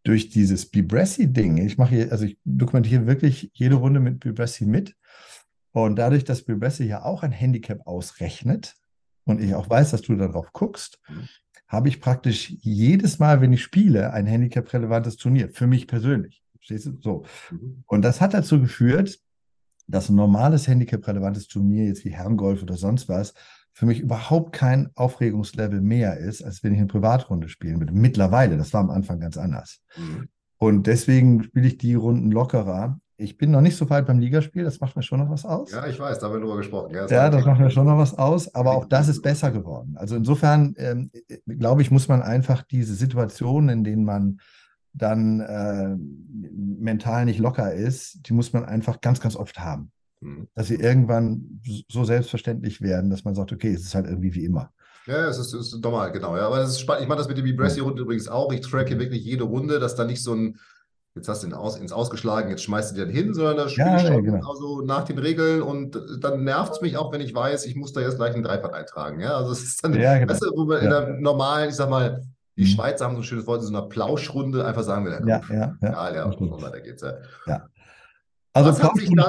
durch 0.04 0.30
dieses 0.30 0.67
Bibressi-Ding, 0.67 1.58
ich 1.58 1.78
mache 1.78 1.95
hier, 1.95 2.12
also 2.12 2.26
ich 2.26 2.38
dokumentiere 2.45 3.08
wirklich 3.08 3.52
jede 3.54 3.76
Runde 3.76 4.00
mit 4.00 4.19
Bibressi 4.19 4.65
mit. 4.65 4.95
Und 5.71 5.98
dadurch, 5.98 6.24
dass 6.24 6.43
Bibressi 6.43 6.86
ja 6.86 7.04
auch 7.04 7.24
ein 7.24 7.32
Handicap 7.32 7.86
ausrechnet 7.86 8.76
und 9.26 9.41
ich 9.41 9.56
auch 9.56 9.69
weiß, 9.69 9.91
dass 9.91 10.04
du 10.04 10.15
darauf 10.15 10.54
guckst, 10.54 11.02
habe 11.67 11.89
ich 11.89 12.00
praktisch 12.00 12.52
jedes 12.62 13.19
Mal, 13.19 13.41
wenn 13.41 13.52
ich 13.52 13.63
spiele, 13.63 14.13
ein 14.13 14.28
Handicap-relevantes 14.28 15.17
Turnier. 15.17 15.50
Für 15.50 15.67
mich 15.67 15.88
persönlich. 15.88 16.43
Verstehst 16.54 16.86
du? 16.86 16.98
So. 17.02 17.26
Mhm. 17.52 17.84
Und 17.88 18.04
das 18.04 18.21
hat 18.21 18.34
dazu 18.34 18.62
geführt, 18.62 19.19
dass 19.88 20.10
ein 20.10 20.15
normales 20.15 20.67
Handicap-relevantes 20.67 21.48
Turnier, 21.48 21.86
jetzt 21.86 22.06
wie 22.06 22.13
Herrengolf 22.13 22.62
oder 22.63 22.78
sonst 22.78 23.10
was, 23.10 23.34
für 23.75 23.85
mich 23.85 23.99
überhaupt 23.99 24.53
kein 24.53 24.89
Aufregungslevel 24.95 25.81
mehr 25.81 26.17
ist, 26.17 26.41
als 26.41 26.63
wenn 26.63 26.71
ich 26.71 26.79
eine 26.79 26.88
Privatrunde 26.88 27.49
spielen 27.49 27.79
würde. 27.79 27.91
Mittlerweile, 27.91 28.55
das 28.57 28.73
war 28.73 28.79
am 28.79 28.89
Anfang 28.89 29.19
ganz 29.19 29.35
anders. 29.38 29.81
Mhm. 29.97 30.29
Und 30.57 30.88
deswegen 30.88 31.43
spiele 31.43 31.67
ich 31.67 31.77
die 31.77 31.93
Runden 31.93 32.31
lockerer. 32.31 32.97
Ich 33.17 33.38
bin 33.38 33.51
noch 33.51 33.59
nicht 33.59 33.75
so 33.75 33.89
weit 33.89 34.05
beim 34.07 34.19
Ligaspiel, 34.19 34.63
das 34.63 34.79
macht 34.79 34.95
mir 34.95 35.03
schon 35.03 35.19
noch 35.19 35.29
was 35.29 35.43
aus. 35.43 35.73
Ja, 35.73 35.85
ich 35.88 35.99
weiß, 35.99 36.19
da 36.19 36.27
haben 36.27 36.35
wir 36.35 36.39
drüber 36.39 36.55
gesprochen. 36.55 36.93
Ja, 36.93 37.01
das, 37.01 37.11
ja, 37.11 37.29
das 37.29 37.45
macht 37.45 37.59
mir 37.59 37.69
schon 37.69 37.85
noch 37.85 37.97
was 37.97 38.17
aus, 38.17 38.55
aber 38.55 38.71
auch 38.75 38.85
das 38.85 39.09
ist 39.09 39.21
besser 39.21 39.51
geworden. 39.51 39.95
Also 39.97 40.15
insofern, 40.15 40.73
ähm, 40.77 41.11
glaube 41.45 41.81
ich, 41.81 41.91
muss 41.91 42.07
man 42.07 42.21
einfach 42.21 42.61
diese 42.61 42.95
Situationen, 42.95 43.69
in 43.69 43.83
denen 43.83 44.05
man 44.05 44.39
dann 44.93 45.41
äh, 45.41 45.97
mental 46.55 47.25
nicht 47.25 47.39
locker 47.39 47.73
ist, 47.73 48.19
die 48.29 48.33
muss 48.33 48.53
man 48.53 48.63
einfach 48.63 49.01
ganz, 49.01 49.19
ganz 49.19 49.35
oft 49.35 49.59
haben. 49.59 49.91
Mhm. 50.25 50.47
Dass 50.55 50.67
sie 50.67 50.75
irgendwann 50.75 51.61
so 51.89 52.03
selbstverständlich 52.03 52.81
werden, 52.81 53.09
dass 53.09 53.23
man 53.23 53.35
sagt, 53.35 53.51
okay, 53.53 53.73
es 53.73 53.83
ist 53.83 53.95
halt 53.95 54.07
irgendwie 54.07 54.33
wie 54.33 54.45
immer. 54.45 54.71
Ja, 55.05 55.27
es 55.27 55.38
ist, 55.38 55.53
ist 55.53 55.79
normal, 55.83 56.11
genau. 56.11 56.35
Ja. 56.35 56.47
Aber 56.47 56.57
das 56.57 56.71
ist 56.71 56.79
spannend. 56.79 57.03
Ich 57.03 57.07
mache 57.07 57.19
das 57.19 57.27
mit 57.27 57.38
der 57.38 57.45
Vibressi-Runde 57.45 58.01
übrigens 58.01 58.27
auch. 58.27 58.51
Ich 58.51 58.61
tracke 58.61 58.97
wirklich 58.99 59.23
jede 59.23 59.43
Runde, 59.43 59.79
dass 59.79 59.95
da 59.95 60.03
nicht 60.03 60.23
so 60.23 60.33
ein, 60.33 60.57
jetzt 61.13 61.29
hast 61.29 61.43
du 61.43 61.47
ihn 61.47 61.53
aus, 61.53 61.77
ins 61.77 61.91
Ausgeschlagen, 61.91 62.49
jetzt 62.49 62.63
schmeißt 62.63 62.97
du 62.97 63.05
den 63.05 63.13
hin, 63.13 63.35
sondern 63.35 63.57
da 63.57 63.69
spiele 63.69 63.85
Ja, 63.88 63.99
schon 63.99 64.23
genau. 64.23 64.49
also 64.49 64.81
nach 64.81 65.03
den 65.03 65.19
Regeln 65.19 65.61
und 65.61 66.01
dann 66.21 66.43
nervt 66.43 66.73
es 66.73 66.81
mich 66.81 66.97
auch, 66.97 67.13
wenn 67.13 67.21
ich 67.21 67.35
weiß, 67.35 67.67
ich 67.67 67.75
muss 67.75 67.93
da 67.93 68.01
jetzt 68.01 68.15
gleich 68.17 68.33
einen 68.33 68.41
Dreipad 68.43 68.73
eintragen. 68.73 69.19
Ja, 69.19 69.38
also 69.38 69.51
es 69.51 69.61
ist 69.63 69.83
dann, 69.83 69.93
Ja, 69.93 70.17
genau. 70.17 70.33
weißt 70.33 70.41
du, 70.41 70.47
wo 70.55 70.67
wir 70.67 70.79
in 70.79 70.85
Ja. 70.91 71.01
der 71.01 71.13
normalen, 71.19 71.69
ich 71.69 71.75
sag 71.75 71.89
mal, 71.91 72.23
die 72.57 72.63
Mhm. 72.63 72.67
Schweizer 72.67 73.05
haben 73.05 73.13
so 73.15 73.21
ein 73.21 73.23
schönes 73.25 73.45
Wort, 73.47 73.61
in 73.61 73.67
so 73.67 73.77
einer 73.77 73.88
Plauschrunde 73.88 74.65
einfach 74.65 74.83
sagen 74.83 75.05
wir, 75.05 75.11
ja, 75.11 75.19
komm, 75.19 75.27
Ja, 75.27 75.41
ja, 75.49 75.77
ja. 75.81 75.89
ja, 75.91 76.11
das 76.25 76.25
und 76.25 76.33
stimmt. 76.47 76.61
weiter 76.63 76.81
geht's. 76.81 77.01
Ja. 77.03 77.13
Ja. 77.45 77.67
Also 78.56 78.72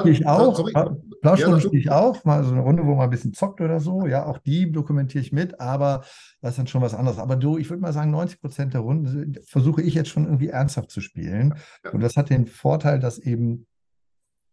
ich 0.05 0.25
auch. 0.27 0.55
Sorry. 0.55 0.71
Pla- 0.71 1.35
Ja, 1.35 1.57
ich 1.71 1.91
auch. 1.91 2.23
Mal 2.23 2.43
so 2.43 2.51
eine 2.51 2.61
Runde, 2.61 2.85
wo 2.85 2.95
man 2.95 3.05
ein 3.05 3.09
bisschen 3.09 3.33
zockt 3.33 3.59
oder 3.61 3.79
so. 3.79 4.05
Ja, 4.07 4.25
auch 4.25 4.37
die 4.37 4.71
dokumentiere 4.71 5.21
ich 5.21 5.31
mit, 5.31 5.59
aber 5.59 6.03
das 6.41 6.51
ist 6.51 6.57
dann 6.59 6.67
schon 6.67 6.81
was 6.81 6.93
anderes. 6.93 7.17
Aber 7.19 7.35
du, 7.35 7.57
ich 7.57 7.69
würde 7.69 7.81
mal 7.81 7.91
sagen, 7.93 8.11
90 8.11 8.39
Prozent 8.39 8.73
der 8.73 8.81
Runden 8.81 9.35
versuche 9.45 9.81
ich 9.81 9.93
jetzt 9.95 10.09
schon 10.09 10.25
irgendwie 10.25 10.47
ernsthaft 10.47 10.91
zu 10.91 11.01
spielen. 11.01 11.55
Ja. 11.83 11.91
Und 11.91 12.01
das 12.01 12.15
hat 12.15 12.29
den 12.29 12.45
Vorteil, 12.47 12.99
dass 12.99 13.17
eben 13.19 13.67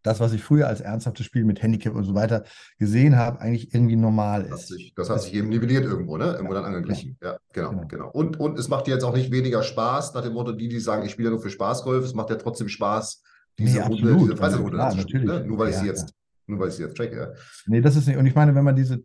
das, 0.03 0.21
was 0.21 0.33
ich 0.35 0.43
früher 0.43 0.67
als 0.69 0.81
ernsthaftes 0.83 1.25
Spiel 1.25 1.45
mit 1.45 1.63
Handicap 1.63 1.95
und 1.95 2.05
so 2.05 2.15
weiter 2.15 2.45
gesehen 2.79 3.17
habe, 3.17 3.41
eigentlich 3.41 3.73
irgendwie 3.73 3.97
normal 3.97 4.43
Das 4.43 4.51
hat 4.53 4.59
ist. 4.59 4.69
sich, 4.69 4.93
das 4.95 5.09
hat 5.09 5.23
sich 5.23 5.33
eben 5.35 5.49
nivelliert 5.49 5.85
irgendwo, 5.85 6.19
ne? 6.19 6.33
Irgendwo 6.33 6.53
dann 6.53 6.65
angeglichen. 6.67 7.17
Ja, 7.23 7.39
genau, 7.55 7.71
Genau. 7.71 7.87
genau. 7.87 8.11
Und, 8.11 8.39
und 8.39 8.59
es 8.59 8.69
macht 8.69 8.87
dir 8.87 8.91
jetzt 8.95 9.05
auch 9.05 9.15
nicht 9.15 9.31
weniger 9.33 9.63
Spaß, 9.63 10.13
nach 10.13 10.23
dem 10.23 10.35
Motto, 10.35 10.53
die, 10.53 10.69
die 10.69 10.81
sagen, 10.81 11.07
ich 11.07 11.13
spiele 11.13 11.29
ja 11.29 11.31
nur 11.35 11.41
für 11.41 11.49
Spaßgolf, 11.49 12.05
es 12.05 12.13
macht 12.13 12.29
ja 12.29 12.37
trotzdem 12.37 12.69
Spaß, 12.69 13.23
diese 13.59 13.79
Nee, 13.81 13.87
Runde, 13.87 14.17
diese 14.21 14.37
Freizeitrunde 14.37 14.77
Ja, 14.79 14.85
dann 14.89 14.93
zu 14.93 15.01
spielen, 15.03 15.25
natürlich. 15.25 15.43
ne? 15.43 15.49
Nur 15.49 15.59
weil 15.59 15.69
ich 15.71 15.77
sie 15.77 15.87
Ja, 15.87 15.93
jetzt, 15.93 16.15
nur 16.47 16.59
weil 16.61 16.69
ich 16.69 16.75
sie 16.75 16.83
jetzt 16.83 16.97
tracke, 16.97 17.17
ja. 17.17 17.29
Nee, 17.67 17.81
das 17.81 17.97
ist 17.97 18.07
nicht. 18.07 18.17
Und 18.17 18.27
ich 18.27 18.35
meine, 18.35 18.55
wenn 18.55 18.65
man 18.65 18.77
diese, 18.77 19.03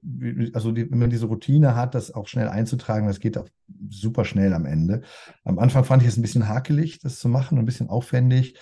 also 0.53 0.71
die, 0.71 0.89
wenn 0.91 0.99
man 0.99 1.09
diese 1.09 1.27
Routine 1.27 1.75
hat, 1.75 1.95
das 1.95 2.13
auch 2.13 2.27
schnell 2.27 2.47
einzutragen, 2.49 3.07
das 3.07 3.19
geht 3.19 3.37
auch 3.37 3.47
super 3.89 4.25
schnell 4.25 4.53
am 4.53 4.65
Ende. 4.65 5.01
Am 5.43 5.59
Anfang 5.59 5.83
fand 5.85 6.01
ich 6.01 6.09
es 6.09 6.17
ein 6.17 6.21
bisschen 6.21 6.47
hakelig, 6.49 6.99
das 6.99 7.19
zu 7.19 7.29
machen, 7.29 7.57
ein 7.57 7.65
bisschen 7.65 7.89
aufwendig. 7.89 8.55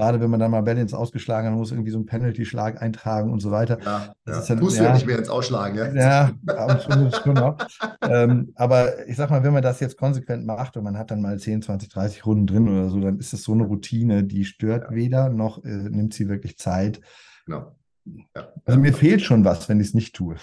Gerade 0.00 0.20
wenn 0.20 0.30
man 0.30 0.40
dann 0.40 0.50
mal 0.50 0.62
Bälle 0.62 0.80
ins 0.80 0.94
Ausgeschlagen 0.94 1.46
hat, 1.46 1.52
man 1.52 1.58
muss 1.60 1.72
irgendwie 1.72 1.90
so 1.90 1.98
einen 1.98 2.06
Penalty-Schlag 2.06 2.80
eintragen 2.80 3.30
und 3.32 3.40
so 3.40 3.50
weiter. 3.50 3.78
Ja, 3.84 4.14
Das 4.24 4.34
ja. 4.36 4.40
ist 4.40 4.50
dann- 4.50 4.60
Tust 4.60 4.78
du 4.78 4.82
ja 4.82 4.88
ja. 4.88 4.94
nicht 4.94 5.06
mehr 5.06 5.18
ins 5.18 5.28
Ausschlagen, 5.28 5.76
ja. 5.76 5.92
Ja, 5.94 6.30
ab 6.56 6.70
und 6.70 6.80
zu 6.92 6.98
muss 6.98 7.12
es 7.14 7.20
schon 7.22 7.34
noch. 7.34 7.56
ähm, 8.08 8.52
aber 8.54 9.06
ich 9.08 9.16
sag 9.16 9.30
mal, 9.30 9.44
wenn 9.44 9.52
man 9.52 9.62
das 9.62 9.78
jetzt 9.80 9.96
konsequent 9.98 10.46
macht 10.46 10.76
und 10.76 10.84
man 10.84 10.96
hat 10.96 11.10
dann 11.10 11.20
mal 11.20 11.38
10, 11.38 11.60
20, 11.62 11.90
30 11.90 12.24
Runden 12.24 12.46
drin 12.46 12.68
oder 12.68 12.88
so, 12.88 12.98
dann 13.00 13.18
ist 13.18 13.32
das 13.32 13.42
so 13.42 13.52
eine 13.52 13.64
Routine, 13.64 14.24
die 14.24 14.44
stört 14.44 14.84
Ja. 14.90 14.96
weder 14.96 15.28
noch 15.28 15.62
äh, 15.64 15.68
nimmt 15.68 16.14
sie 16.14 16.28
wirklich 16.28 16.56
Zeit. 16.56 17.00
Genau. 17.46 17.76
Ja. 18.34 18.48
Also 18.64 18.80
mir 18.80 18.94
fehlt 18.94 19.20
schon 19.22 19.44
was, 19.44 19.68
wenn 19.68 19.80
ich 19.80 19.88
es 19.88 19.94
nicht 19.94 20.14
tue. 20.16 20.36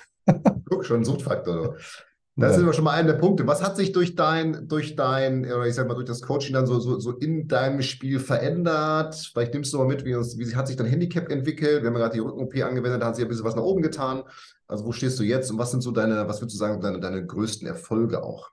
Guck, 0.69 0.85
schon 0.85 1.01
ein 1.01 1.05
Das 2.39 2.55
ist 2.55 2.61
aber 2.61 2.73
schon 2.73 2.83
mal 2.83 2.91
einer 2.91 3.13
der 3.13 3.19
Punkte. 3.19 3.47
Was 3.47 3.63
hat 3.63 3.75
sich 3.75 3.93
durch 3.93 4.15
dein, 4.15 4.67
durch 4.67 4.95
dein, 4.95 5.43
oder 5.43 5.65
ich 5.65 5.73
sag 5.73 5.87
mal, 5.87 5.95
durch 5.95 6.05
das 6.05 6.21
Coaching 6.21 6.53
dann 6.53 6.67
so, 6.67 6.79
so, 6.79 6.99
so 6.99 7.11
in 7.13 7.47
deinem 7.47 7.81
Spiel 7.81 8.19
verändert? 8.19 9.15
Vielleicht 9.33 9.55
nimmst 9.55 9.73
du 9.73 9.79
mal 9.79 9.87
mit, 9.87 10.05
wie, 10.05 10.13
uns, 10.13 10.37
wie 10.37 10.55
hat 10.55 10.67
sich 10.67 10.75
dein 10.75 10.85
Handicap 10.85 11.31
entwickelt? 11.31 11.81
Wir 11.81 11.87
haben 11.87 11.95
ja 11.95 12.01
gerade 12.01 12.13
die 12.13 12.19
Rücken-OP 12.19 12.55
angewendet, 12.63 13.01
da 13.01 13.07
hat 13.07 13.15
sich 13.15 13.25
ein 13.25 13.27
bisschen 13.27 13.43
was 13.43 13.55
nach 13.55 13.63
oben 13.63 13.81
getan. 13.81 14.21
Also 14.67 14.85
wo 14.85 14.91
stehst 14.91 15.19
du 15.19 15.23
jetzt 15.23 15.49
und 15.49 15.57
was 15.57 15.71
sind 15.71 15.81
so 15.81 15.91
deine, 15.91 16.27
was 16.27 16.39
würdest 16.39 16.55
du 16.55 16.59
sagen, 16.59 16.79
deine, 16.79 16.99
deine 16.99 17.25
größten 17.25 17.67
Erfolge 17.67 18.23
auch? 18.23 18.51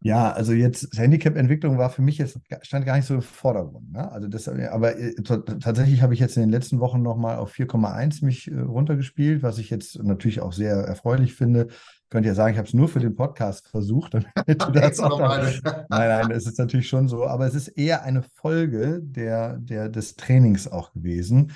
Ja, 0.00 0.30
also 0.32 0.52
jetzt 0.52 0.96
Handicap-Entwicklung 0.96 1.78
war 1.78 1.88
für 1.88 2.02
mich 2.02 2.18
jetzt 2.18 2.38
stand 2.60 2.84
gar 2.84 2.96
nicht 2.96 3.06
so 3.06 3.14
im 3.14 3.22
Vordergrund. 3.22 3.92
Ne? 3.92 4.12
Also 4.12 4.28
das, 4.28 4.46
aber 4.46 4.98
äh, 4.98 5.14
tatsächlich 5.22 6.02
habe 6.02 6.12
ich 6.12 6.20
jetzt 6.20 6.36
in 6.36 6.42
den 6.42 6.50
letzten 6.50 6.80
Wochen 6.80 7.02
nochmal 7.02 7.38
auf 7.38 7.54
4,1 7.54 8.24
mich 8.24 8.50
äh, 8.50 8.60
runtergespielt, 8.60 9.42
was 9.42 9.58
ich 9.58 9.70
jetzt 9.70 10.02
natürlich 10.02 10.40
auch 10.40 10.52
sehr 10.52 10.74
erfreulich 10.76 11.34
finde. 11.34 11.68
Könnt 12.08 12.24
ihr 12.24 12.34
sagen, 12.34 12.52
ich 12.52 12.58
habe 12.58 12.68
es 12.68 12.74
nur 12.74 12.88
für 12.88 13.00
den 13.00 13.16
Podcast 13.16 13.66
versucht, 13.68 14.14
damit 14.14 14.26
du 14.62 14.70
das 14.70 15.00
auch. 15.00 15.18
Nein, 15.18 15.60
nein, 15.90 16.30
es 16.30 16.46
ist 16.46 16.58
natürlich 16.58 16.88
schon 16.88 17.08
so, 17.08 17.26
aber 17.26 17.46
es 17.46 17.54
ist 17.54 17.68
eher 17.68 18.04
eine 18.04 18.22
Folge 18.22 19.00
der, 19.02 19.58
der, 19.58 19.88
des 19.88 20.14
Trainings 20.14 20.68
auch 20.68 20.92
gewesen. 20.92 21.52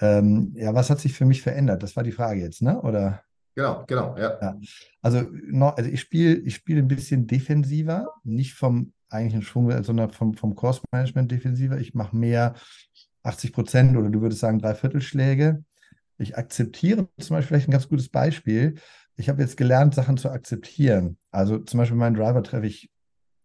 Ähm, 0.00 0.52
ja, 0.56 0.74
was 0.74 0.90
hat 0.90 1.00
sich 1.00 1.14
für 1.14 1.24
mich 1.24 1.40
verändert? 1.40 1.82
Das 1.82 1.96
war 1.96 2.02
die 2.02 2.12
Frage 2.12 2.40
jetzt, 2.40 2.60
ne? 2.60 2.80
Oder? 2.82 3.22
Genau, 3.54 3.84
genau, 3.86 4.16
ja. 4.18 4.38
Ja. 4.42 4.60
Also, 5.00 5.22
noch, 5.46 5.76
also 5.76 5.88
ich 5.88 6.00
spiele 6.00 6.34
ich 6.36 6.56
spiele 6.56 6.80
ein 6.80 6.88
bisschen 6.88 7.26
defensiver, 7.26 8.12
nicht 8.24 8.54
vom 8.54 8.92
eigentlichen 9.08 9.42
Schwung, 9.42 9.82
sondern 9.82 10.10
vom, 10.10 10.34
vom 10.34 10.54
Course-Management 10.54 11.30
defensiver. 11.30 11.78
Ich 11.78 11.94
mache 11.94 12.16
mehr 12.16 12.54
80 13.22 13.52
Prozent 13.52 13.96
oder 13.96 14.10
du 14.10 14.20
würdest 14.20 14.40
sagen 14.40 14.58
Dreiviertelschläge. 14.58 15.64
Ich 16.18 16.36
akzeptiere 16.36 17.08
zum 17.18 17.36
Beispiel 17.36 17.48
vielleicht 17.48 17.68
ein 17.68 17.72
ganz 17.72 17.88
gutes 17.88 18.08
Beispiel. 18.08 18.76
Ich 19.16 19.28
habe 19.28 19.42
jetzt 19.42 19.56
gelernt, 19.56 19.94
Sachen 19.94 20.16
zu 20.16 20.30
akzeptieren. 20.30 21.18
Also 21.30 21.58
zum 21.58 21.78
Beispiel 21.78 21.96
meinen 21.96 22.16
Driver 22.16 22.42
treffe 22.42 22.66
ich 22.66 22.90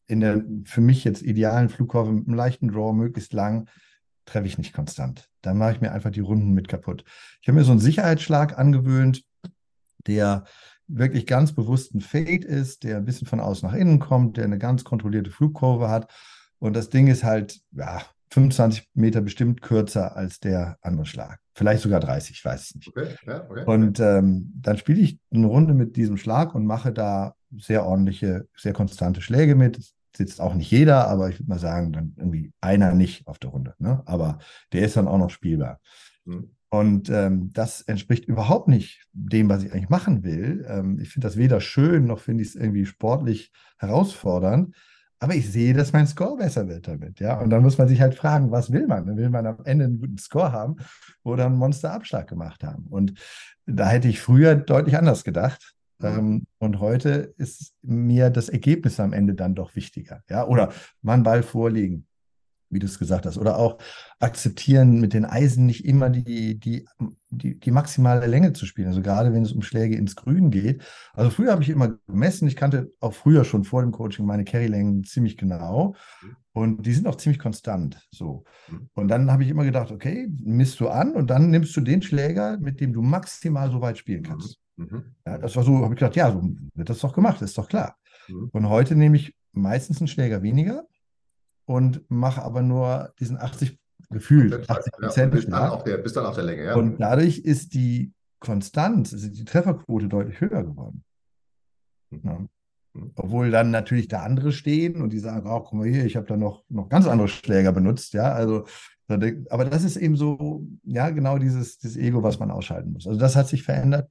in 0.08 0.22
der 0.22 0.44
für 0.64 0.82
mich 0.82 1.04
jetzt 1.04 1.22
idealen 1.22 1.70
Flugkurve 1.70 2.12
mit 2.12 2.28
einem 2.28 2.36
leichten 2.36 2.70
Draw, 2.70 2.94
möglichst 2.94 3.32
lang, 3.32 3.70
treffe 4.26 4.48
ich 4.48 4.58
nicht 4.58 4.74
konstant. 4.74 5.30
Dann 5.42 5.58
mache 5.58 5.74
ich 5.74 5.82
mir 5.82 5.92
einfach 5.92 6.10
die 6.10 6.20
Runden 6.20 6.52
mit 6.52 6.68
kaputt. 6.68 7.04
Ich 7.42 7.48
habe 7.48 7.58
mir 7.58 7.64
so 7.64 7.72
einen 7.72 7.80
Sicherheitsschlag 7.80 8.58
angewöhnt, 8.58 9.24
der 10.08 10.46
wirklich 10.88 11.28
ganz 11.28 11.54
bewusst 11.54 11.94
ein 11.94 12.02
Fade 12.02 12.46
ist, 12.46 12.84
der 12.84 12.98
ein 12.98 13.06
bisschen 13.06 13.28
von 13.28 13.40
außen 13.40 13.70
nach 13.70 13.76
innen 13.76 14.00
kommt, 14.00 14.38
der 14.38 14.46
eine 14.46 14.58
ganz 14.58 14.84
kontrollierte 14.84 15.30
Flugkurve 15.30 15.90
hat. 15.90 16.12
Und 16.58 16.76
das 16.76 16.90
Ding 16.90 17.08
ist 17.08 17.24
halt, 17.24 17.60
ja, 17.72 18.02
25 18.32 18.90
Meter 18.94 19.22
bestimmt 19.22 19.62
kürzer 19.62 20.16
als 20.16 20.40
der 20.40 20.78
andere 20.82 21.06
Schlag. 21.06 21.40
Vielleicht 21.54 21.82
sogar 21.82 22.00
30, 22.00 22.38
ich 22.38 22.46
weiß 22.46 22.62
es 22.62 22.76
nicht. 22.76 22.88
Okay, 22.88 23.16
ja, 23.26 23.46
okay. 23.50 23.64
Und 23.66 24.00
ähm, 24.00 24.52
dann 24.56 24.78
spiele 24.78 25.02
ich 25.02 25.20
eine 25.32 25.48
Runde 25.48 25.74
mit 25.74 25.96
diesem 25.96 26.18
Schlag 26.18 26.54
und 26.54 26.66
mache 26.66 26.94
da 26.94 27.34
sehr 27.58 27.86
ordentliche, 27.86 28.48
sehr 28.56 28.74
konstante 28.74 29.22
Schläge 29.22 29.56
mit. 29.56 29.78
Es 29.78 29.96
sitzt 30.16 30.42
auch 30.42 30.54
nicht 30.54 30.72
jeder, 30.72 31.08
aber 31.08 31.30
ich 31.30 31.40
würde 31.40 31.50
mal 31.50 31.60
sagen, 31.60 31.92
dann 31.92 32.14
irgendwie 32.18 32.54
einer 32.62 32.94
nicht 32.94 33.28
auf 33.28 33.40
der 33.40 33.50
Runde. 33.50 33.74
Ne? 33.80 34.04
Aber 34.06 34.40
der 34.74 34.86
ist 34.86 34.96
dann 34.96 35.08
auch 35.08 35.18
noch 35.18 35.32
spielbar. 35.32 35.80
Hm. 36.26 36.52
Und 36.70 37.10
ähm, 37.10 37.52
das 37.52 37.82
entspricht 37.82 38.26
überhaupt 38.26 38.68
nicht 38.68 39.08
dem, 39.12 39.50
was 39.50 39.64
ich 39.64 39.74
eigentlich 39.74 39.90
machen 39.90 40.24
will. 40.24 40.66
Ähm, 40.70 41.00
ich 41.00 41.10
finde 41.10 41.28
das 41.28 41.36
weder 41.36 41.62
schön, 41.62 42.06
noch 42.06 42.20
finde 42.20 42.44
ich 42.44 42.50
es 42.50 42.56
irgendwie 42.56 42.86
sportlich 42.86 43.52
herausfordernd. 43.80 44.76
Aber 45.22 45.36
ich 45.36 45.52
sehe, 45.52 45.74
dass 45.74 45.92
mein 45.92 46.08
Score 46.08 46.38
besser 46.38 46.68
wird 46.68 46.88
damit. 46.88 47.20
Ja? 47.20 47.40
Und 47.40 47.50
dann 47.50 47.62
muss 47.62 47.78
man 47.78 47.88
sich 47.88 48.00
halt 48.00 48.16
fragen, 48.16 48.52
was 48.52 48.72
will 48.72 48.88
man? 48.88 49.18
Will 49.18 49.30
man 49.30 49.46
am 49.46 49.58
Ende 49.66 49.86
einen 49.86 50.00
guten 50.00 50.18
Score 50.18 50.52
haben 50.52 50.78
oder 51.24 51.46
einen 51.46 51.58
Monsterabschlag 51.58 52.28
gemacht 52.28 52.64
haben? 52.64 52.88
Und 52.90 53.14
da 53.66 53.90
hätte 53.90 54.08
ich 54.08 54.22
früher 54.22 54.56
deutlich 54.56 54.98
anders 54.98 55.24
gedacht. 55.24 55.76
Ähm, 56.02 56.46
und 56.60 56.80
heute 56.80 57.34
ist 57.38 57.74
mir 57.82 58.30
das 58.30 58.48
Ergebnis 58.48 59.02
am 59.02 59.12
Ende 59.12 59.34
dann 59.34 59.56
doch 59.56 59.76
wichtiger. 59.76 60.24
Ja? 60.30 60.48
Oder 60.48 60.72
einen 61.06 61.24
Ball 61.24 61.44
vorlegen, 61.44 62.08
wie 62.70 62.80
du 62.80 62.86
es 62.86 63.00
gesagt 63.00 63.26
hast. 63.26 63.38
Oder 63.38 63.58
auch 63.58 63.78
akzeptieren, 64.20 65.00
mit 65.00 65.14
den 65.14 65.26
Eisen 65.26 65.66
nicht 65.66 65.86
immer 65.86 66.10
die, 66.10 66.60
die, 66.60 66.88
die, 67.30 67.60
die 67.60 67.72
maximale 67.72 68.28
Länge 68.28 68.54
zu 68.54 68.66
spielen. 68.66 68.88
Also 68.88 69.02
gerade 69.02 69.34
wenn 69.34 69.44
es 69.44 69.52
um 69.52 69.62
Schläge 69.62 69.96
ins 69.96 70.16
Grün 70.16 70.52
geht. 70.52 70.84
Also 71.14 71.32
früher 71.32 71.52
habe 71.52 71.64
ich 71.64 71.70
immer 71.70 71.98
gemessen. 72.08 72.48
Ich 72.48 72.56
kannte 72.56 72.92
auch 73.00 73.14
früher 73.14 73.44
schon 73.44 73.64
vor 73.64 73.82
dem 73.82 73.92
Coaching 73.92 74.26
meine 74.26 74.44
Carry-Längen 74.44 75.04
ziemlich 75.04 75.38
genau. 75.38 75.96
Und 76.52 76.86
die 76.86 76.94
sind 76.94 77.08
auch 77.08 77.16
ziemlich 77.16 77.40
konstant. 77.40 78.08
So. 78.12 78.44
Und 78.94 79.08
dann 79.08 79.32
habe 79.32 79.44
ich 79.44 79.50
immer 79.50 79.64
gedacht, 79.64 79.92
okay, 79.92 80.28
misst 80.44 80.80
du 80.80 80.90
an 80.90 81.14
und 81.14 81.30
dann 81.30 81.50
nimmst 81.50 81.76
du 81.76 81.82
den 81.82 82.02
Schläger, 82.02 82.58
mit 82.60 82.82
dem 82.82 82.94
du 82.94 83.02
maximal 83.02 83.72
so 83.72 83.82
weit 83.82 83.98
spielen 83.98 84.24
kannst. 84.24 84.60
Mhm. 84.76 85.16
Ja, 85.26 85.38
das 85.38 85.56
war 85.56 85.64
so, 85.64 85.78
habe 85.78 85.94
ich 85.94 86.00
gedacht, 86.00 86.16
ja, 86.16 86.32
so 86.32 86.42
wird 86.74 86.90
das 86.90 87.00
doch 87.00 87.14
gemacht, 87.14 87.42
ist 87.42 87.58
doch 87.58 87.68
klar. 87.68 87.98
Mhm. 88.28 88.50
Und 88.52 88.70
heute 88.70 88.96
nehme 88.96 89.18
ich 89.18 89.34
meistens 89.52 90.00
einen 90.00 90.08
Schläger 90.08 90.42
weniger 90.42 90.86
und 91.70 92.04
mache 92.10 92.42
aber 92.42 92.64
nur 92.64 93.14
diesen 93.20 93.38
80 93.38 93.78
gefühlt, 94.10 94.68
80 94.68 94.92
Ja, 94.92 95.08
Prozent 95.08 95.32
bis, 95.32 95.46
dann 95.46 95.70
auf 95.70 95.84
der, 95.84 96.00
bis 96.00 96.14
dann 96.14 96.26
auf 96.26 96.34
der 96.34 96.44
Länge, 96.44 96.64
ja. 96.64 96.76
Und 96.76 96.98
dadurch 96.98 97.38
ist 97.38 97.76
die 97.76 98.12
Konstanz, 98.40 99.14
also 99.14 99.30
die 99.30 99.46
Trefferquote 99.46 100.08
deutlich 100.08 100.42
höher 100.42 100.64
geworden. 100.64 101.04
Ja. 102.10 102.40
Mhm. 102.40 103.12
Obwohl 103.14 103.52
dann 103.52 103.70
natürlich 103.70 104.08
da 104.08 104.24
andere 104.24 104.52
stehen 104.52 105.00
und 105.00 105.14
die 105.14 105.20
sagen, 105.20 105.48
oh, 105.48 105.60
guck 105.60 105.74
mal 105.74 105.88
hier, 105.88 106.06
ich 106.06 106.16
habe 106.16 106.26
da 106.26 106.36
noch, 106.36 106.64
noch 106.70 106.90
ganz 106.90 107.06
andere 107.06 107.28
Schläger 107.28 107.72
benutzt, 107.72 108.14
ja, 108.14 108.34
also 108.34 108.66
aber 109.50 109.66
das 109.66 109.84
ist 109.84 109.98
eben 109.98 110.16
so, 110.16 110.68
ja, 110.84 111.10
genau 111.10 111.40
dieses, 111.40 111.80
dieses 111.80 111.98
Ego, 111.98 112.22
was 112.22 112.38
man 112.38 112.52
ausschalten 112.52 112.94
muss. 112.94 113.08
Also 113.08 113.20
das 113.20 113.36
hat 113.36 113.48
sich 113.48 113.64
verändert. 113.64 114.10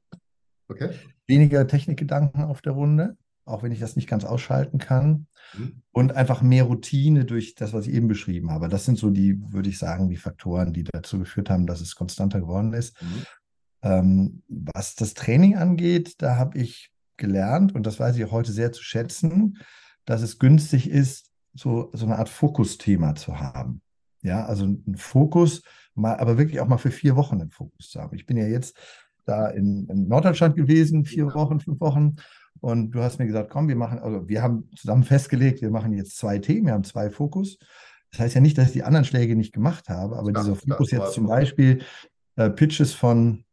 okay. 0.68 0.90
Weniger 1.28 1.66
Technikgedanken 1.68 2.42
auf 2.42 2.62
der 2.62 2.72
Runde, 2.72 3.16
auch 3.48 3.62
wenn 3.62 3.72
ich 3.72 3.80
das 3.80 3.96
nicht 3.96 4.08
ganz 4.08 4.24
ausschalten 4.24 4.78
kann. 4.78 5.26
Mhm. 5.56 5.82
Und 5.92 6.12
einfach 6.12 6.42
mehr 6.42 6.64
Routine 6.64 7.24
durch 7.24 7.54
das, 7.54 7.72
was 7.72 7.86
ich 7.86 7.94
eben 7.94 8.08
beschrieben 8.08 8.50
habe. 8.50 8.68
Das 8.68 8.84
sind 8.84 8.98
so 8.98 9.10
die, 9.10 9.40
würde 9.52 9.68
ich 9.68 9.78
sagen, 9.78 10.08
die 10.08 10.16
Faktoren, 10.16 10.72
die 10.72 10.84
dazu 10.84 11.18
geführt 11.18 11.50
haben, 11.50 11.66
dass 11.66 11.80
es 11.80 11.94
konstanter 11.94 12.40
geworden 12.40 12.72
ist. 12.72 13.00
Mhm. 13.02 13.24
Ähm, 13.82 14.42
was 14.48 14.94
das 14.94 15.14
Training 15.14 15.56
angeht, 15.56 16.16
da 16.18 16.36
habe 16.36 16.58
ich 16.58 16.90
gelernt, 17.16 17.74
und 17.74 17.86
das 17.86 17.98
weiß 17.98 18.16
ich 18.16 18.24
auch 18.24 18.32
heute 18.32 18.52
sehr 18.52 18.72
zu 18.72 18.82
schätzen, 18.82 19.58
dass 20.04 20.22
es 20.22 20.38
günstig 20.38 20.88
ist, 20.88 21.30
so, 21.54 21.90
so 21.92 22.06
eine 22.06 22.18
Art 22.18 22.28
Fokusthema 22.28 23.14
zu 23.14 23.38
haben. 23.38 23.82
Ja, 24.22 24.46
also 24.46 24.64
ein 24.64 24.96
Fokus, 24.96 25.62
mal, 25.94 26.16
aber 26.16 26.38
wirklich 26.38 26.60
auch 26.60 26.68
mal 26.68 26.78
für 26.78 26.90
vier 26.90 27.16
Wochen 27.16 27.40
einen 27.40 27.50
Fokus 27.50 27.90
zu 27.90 28.00
haben. 28.00 28.16
Ich 28.16 28.26
bin 28.26 28.36
ja 28.36 28.46
jetzt 28.46 28.76
da 29.24 29.48
in, 29.48 29.86
in 29.88 30.08
Norddeutschland 30.08 30.56
gewesen, 30.56 31.04
vier 31.04 31.26
Wochen, 31.34 31.60
fünf 31.60 31.80
Wochen. 31.80 32.16
Und 32.60 32.90
du 32.92 33.02
hast 33.02 33.18
mir 33.18 33.26
gesagt, 33.26 33.50
komm, 33.50 33.68
wir 33.68 33.76
machen, 33.76 33.98
also 33.98 34.28
wir 34.28 34.42
haben 34.42 34.68
zusammen 34.76 35.04
festgelegt, 35.04 35.62
wir 35.62 35.70
machen 35.70 35.92
jetzt 35.92 36.16
zwei 36.16 36.38
Themen, 36.38 36.66
wir 36.66 36.74
haben 36.74 36.84
zwei 36.84 37.10
Fokus. 37.10 37.58
Das 38.10 38.20
heißt 38.20 38.34
ja 38.34 38.40
nicht, 38.40 38.56
dass 38.56 38.68
ich 38.68 38.72
die 38.72 38.82
anderen 38.82 39.04
Schläge 39.04 39.36
nicht 39.36 39.52
gemacht 39.52 39.88
habe, 39.88 40.16
aber 40.16 40.32
ja, 40.32 40.40
dieser 40.40 40.56
Fokus 40.56 40.90
jetzt 40.90 41.12
zum 41.12 41.26
Beispiel 41.26 41.82
äh, 42.36 42.50
Pitches 42.50 42.94
von, 42.94 43.44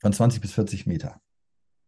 von 0.00 0.12
20 0.12 0.40
bis 0.40 0.52
40 0.52 0.86
Meter. 0.86 1.20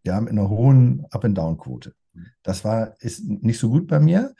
Ja, 0.04 0.20
mit 0.20 0.30
einer 0.30 0.48
hohen 0.48 1.06
Up-and-Down-Quote. 1.10 1.94
Das 2.42 2.64
war, 2.64 3.00
ist 3.00 3.24
nicht 3.24 3.58
so 3.58 3.70
gut 3.70 3.86
bei 3.86 4.00
mir 4.00 4.34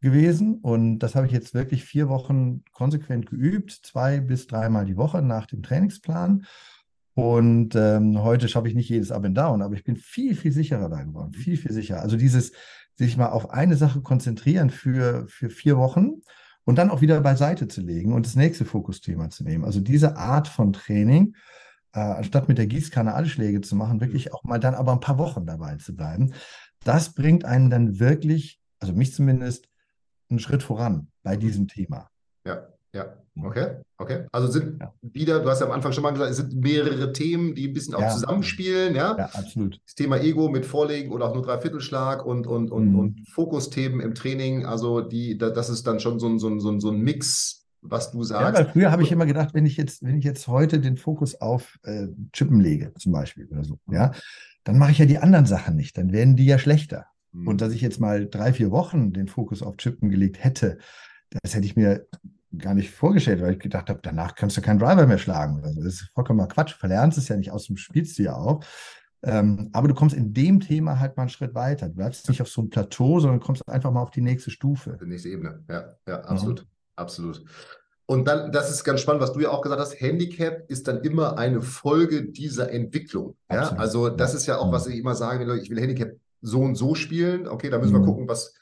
gewesen 0.00 0.56
und 0.56 0.98
das 0.98 1.14
habe 1.14 1.26
ich 1.26 1.32
jetzt 1.32 1.54
wirklich 1.54 1.84
vier 1.84 2.08
Wochen 2.08 2.64
konsequent 2.72 3.26
geübt, 3.26 3.70
zwei 3.70 4.20
bis 4.20 4.46
dreimal 4.46 4.84
die 4.84 4.96
Woche 4.96 5.22
nach 5.22 5.46
dem 5.46 5.62
Trainingsplan. 5.62 6.46
Und 7.16 7.74
ähm, 7.74 8.22
heute 8.22 8.46
schaffe 8.46 8.68
ich 8.68 8.74
nicht 8.74 8.90
jedes 8.90 9.10
Up 9.10 9.24
and 9.24 9.38
Down, 9.38 9.62
aber 9.62 9.74
ich 9.74 9.84
bin 9.84 9.96
viel, 9.96 10.36
viel 10.36 10.52
sicherer 10.52 10.90
da 10.90 11.02
geworden. 11.02 11.32
Viel, 11.32 11.56
viel 11.56 11.72
sicherer. 11.72 12.02
Also 12.02 12.18
dieses 12.18 12.52
sich 12.94 13.16
mal 13.16 13.30
auf 13.30 13.48
eine 13.48 13.74
Sache 13.76 14.02
konzentrieren 14.02 14.68
für, 14.68 15.26
für 15.26 15.48
vier 15.48 15.78
Wochen 15.78 16.20
und 16.64 16.76
dann 16.76 16.90
auch 16.90 17.00
wieder 17.00 17.18
beiseite 17.22 17.68
zu 17.68 17.80
legen 17.80 18.12
und 18.12 18.26
das 18.26 18.36
nächste 18.36 18.66
Fokusthema 18.66 19.30
zu 19.30 19.44
nehmen. 19.44 19.64
Also 19.64 19.80
diese 19.80 20.18
Art 20.18 20.46
von 20.46 20.74
Training, 20.74 21.34
äh, 21.94 22.00
anstatt 22.00 22.48
mit 22.48 22.58
der 22.58 22.66
Gießkanne 22.66 23.14
alle 23.14 23.30
Schläge 23.30 23.62
zu 23.62 23.76
machen, 23.76 24.02
wirklich 24.02 24.34
auch 24.34 24.44
mal 24.44 24.60
dann 24.60 24.74
aber 24.74 24.92
ein 24.92 25.00
paar 25.00 25.16
Wochen 25.16 25.46
dabei 25.46 25.76
zu 25.76 25.96
bleiben, 25.96 26.34
das 26.84 27.14
bringt 27.14 27.46
einen 27.46 27.70
dann 27.70 27.98
wirklich, 27.98 28.60
also 28.78 28.92
mich 28.92 29.14
zumindest, 29.14 29.70
einen 30.28 30.38
Schritt 30.38 30.62
voran 30.62 31.08
bei 31.22 31.38
diesem 31.38 31.66
Thema. 31.66 32.10
Ja, 32.44 32.66
ja, 32.96 33.14
okay, 33.42 33.76
okay. 33.98 34.26
Also 34.32 34.48
sind 34.48 34.80
ja. 34.80 34.92
wieder, 35.02 35.40
du 35.40 35.48
hast 35.48 35.60
ja 35.60 35.66
am 35.66 35.72
Anfang 35.72 35.92
schon 35.92 36.02
mal 36.02 36.10
gesagt, 36.10 36.30
es 36.30 36.38
sind 36.38 36.54
mehrere 36.54 37.12
Themen, 37.12 37.54
die 37.54 37.68
ein 37.68 37.74
bisschen 37.74 37.94
auch 37.94 38.00
ja. 38.00 38.10
zusammenspielen, 38.10 38.94
ja? 38.94 39.16
Ja, 39.16 39.26
absolut. 39.26 39.80
Das 39.84 39.94
Thema 39.94 40.18
Ego 40.18 40.48
mit 40.48 40.66
Vorlegen 40.66 41.12
oder 41.12 41.28
auch 41.28 41.34
nur 41.34 41.44
Dreiviertelschlag 41.44 42.24
und, 42.24 42.46
und, 42.46 42.70
und, 42.70 42.92
mhm. 42.92 42.98
und 42.98 43.28
Fokusthemen 43.30 44.00
im 44.00 44.14
Training, 44.14 44.64
also 44.64 45.00
die, 45.00 45.36
das 45.36 45.68
ist 45.68 45.86
dann 45.86 46.00
schon 46.00 46.18
so 46.18 46.28
ein, 46.28 46.38
so 46.38 46.48
ein, 46.48 46.60
so 46.60 46.70
ein, 46.70 46.80
so 46.80 46.90
ein 46.90 46.98
Mix, 46.98 47.66
was 47.82 48.10
du 48.10 48.24
sagst. 48.24 48.58
Ja, 48.58 48.64
weil 48.64 48.72
früher 48.72 48.90
habe 48.90 49.02
ich 49.02 49.12
immer 49.12 49.26
gedacht, 49.26 49.54
wenn 49.54 49.66
ich 49.66 49.76
jetzt, 49.76 50.02
wenn 50.02 50.18
ich 50.18 50.24
jetzt 50.24 50.48
heute 50.48 50.80
den 50.80 50.96
Fokus 50.96 51.40
auf 51.40 51.78
äh, 51.82 52.08
Chippen 52.32 52.60
lege, 52.60 52.92
zum 52.98 53.12
Beispiel 53.12 53.46
oder 53.46 53.64
so, 53.64 53.78
ja, 53.90 54.12
dann 54.64 54.78
mache 54.78 54.90
ich 54.90 54.98
ja 54.98 55.06
die 55.06 55.18
anderen 55.18 55.46
Sachen 55.46 55.76
nicht, 55.76 55.96
dann 55.96 56.12
werden 56.12 56.36
die 56.36 56.46
ja 56.46 56.58
schlechter. 56.58 57.06
Mhm. 57.32 57.48
Und 57.48 57.60
dass 57.60 57.72
ich 57.72 57.80
jetzt 57.80 58.00
mal 58.00 58.26
drei, 58.26 58.52
vier 58.52 58.70
Wochen 58.70 59.12
den 59.12 59.28
Fokus 59.28 59.62
auf 59.62 59.76
Chippen 59.76 60.08
gelegt 60.08 60.42
hätte, 60.42 60.78
das 61.42 61.54
hätte 61.54 61.66
ich 61.66 61.76
mir 61.76 62.06
gar 62.58 62.74
nicht 62.74 62.90
vorgestellt, 62.90 63.42
weil 63.42 63.54
ich 63.54 63.58
gedacht 63.58 63.88
habe, 63.88 64.00
danach 64.02 64.34
kannst 64.34 64.56
du 64.56 64.60
keinen 64.60 64.78
Driver 64.78 65.06
mehr 65.06 65.18
schlagen. 65.18 65.62
Das 65.62 65.76
ist 65.84 66.10
vollkommener 66.14 66.48
Quatsch. 66.48 66.74
Verlernst 66.74 67.18
es 67.18 67.28
ja 67.28 67.36
nicht 67.36 67.50
aus 67.50 67.66
dem 67.66 67.76
spielst 67.76 68.18
du 68.18 68.24
ja 68.24 68.36
auch. 68.36 68.64
Ähm, 69.22 69.70
aber 69.72 69.88
du 69.88 69.94
kommst 69.94 70.14
in 70.14 70.34
dem 70.34 70.60
Thema 70.60 71.00
halt 71.00 71.16
mal 71.16 71.24
einen 71.24 71.30
Schritt 71.30 71.54
weiter. 71.54 71.88
Du 71.88 71.94
bleibst 71.94 72.28
nicht 72.28 72.42
auf 72.42 72.48
so 72.48 72.60
einem 72.60 72.70
Plateau, 72.70 73.18
sondern 73.20 73.40
kommst 73.40 73.66
einfach 73.68 73.90
mal 73.90 74.02
auf 74.02 74.10
die 74.10 74.20
nächste 74.20 74.50
Stufe. 74.50 74.98
Die 75.00 75.06
nächste 75.06 75.30
Ebene, 75.30 75.64
ja, 75.68 75.96
ja, 76.06 76.20
absolut. 76.20 76.62
Mhm. 76.62 76.68
Absolut. 76.96 77.44
Und 78.06 78.28
dann, 78.28 78.52
das 78.52 78.70
ist 78.70 78.84
ganz 78.84 79.00
spannend, 79.00 79.20
was 79.20 79.32
du 79.32 79.40
ja 79.40 79.50
auch 79.50 79.62
gesagt 79.62 79.80
hast, 79.80 80.00
Handicap 80.00 80.70
ist 80.70 80.86
dann 80.86 81.00
immer 81.00 81.38
eine 81.38 81.60
Folge 81.60 82.30
dieser 82.30 82.70
Entwicklung. 82.70 83.36
Ja? 83.50 83.70
Also 83.76 84.08
das 84.08 84.34
ist 84.34 84.46
ja 84.46 84.58
auch, 84.58 84.70
was 84.70 84.86
mhm. 84.86 84.92
ich 84.92 84.98
immer 85.00 85.16
sage, 85.16 85.56
ich 85.60 85.70
will 85.70 85.80
Handicap 85.80 86.12
so 86.40 86.60
und 86.60 86.76
so 86.76 86.94
spielen. 86.94 87.48
Okay, 87.48 87.68
da 87.68 87.78
müssen 87.78 87.94
mhm. 87.94 88.00
wir 88.00 88.06
gucken, 88.06 88.28
was, 88.28 88.54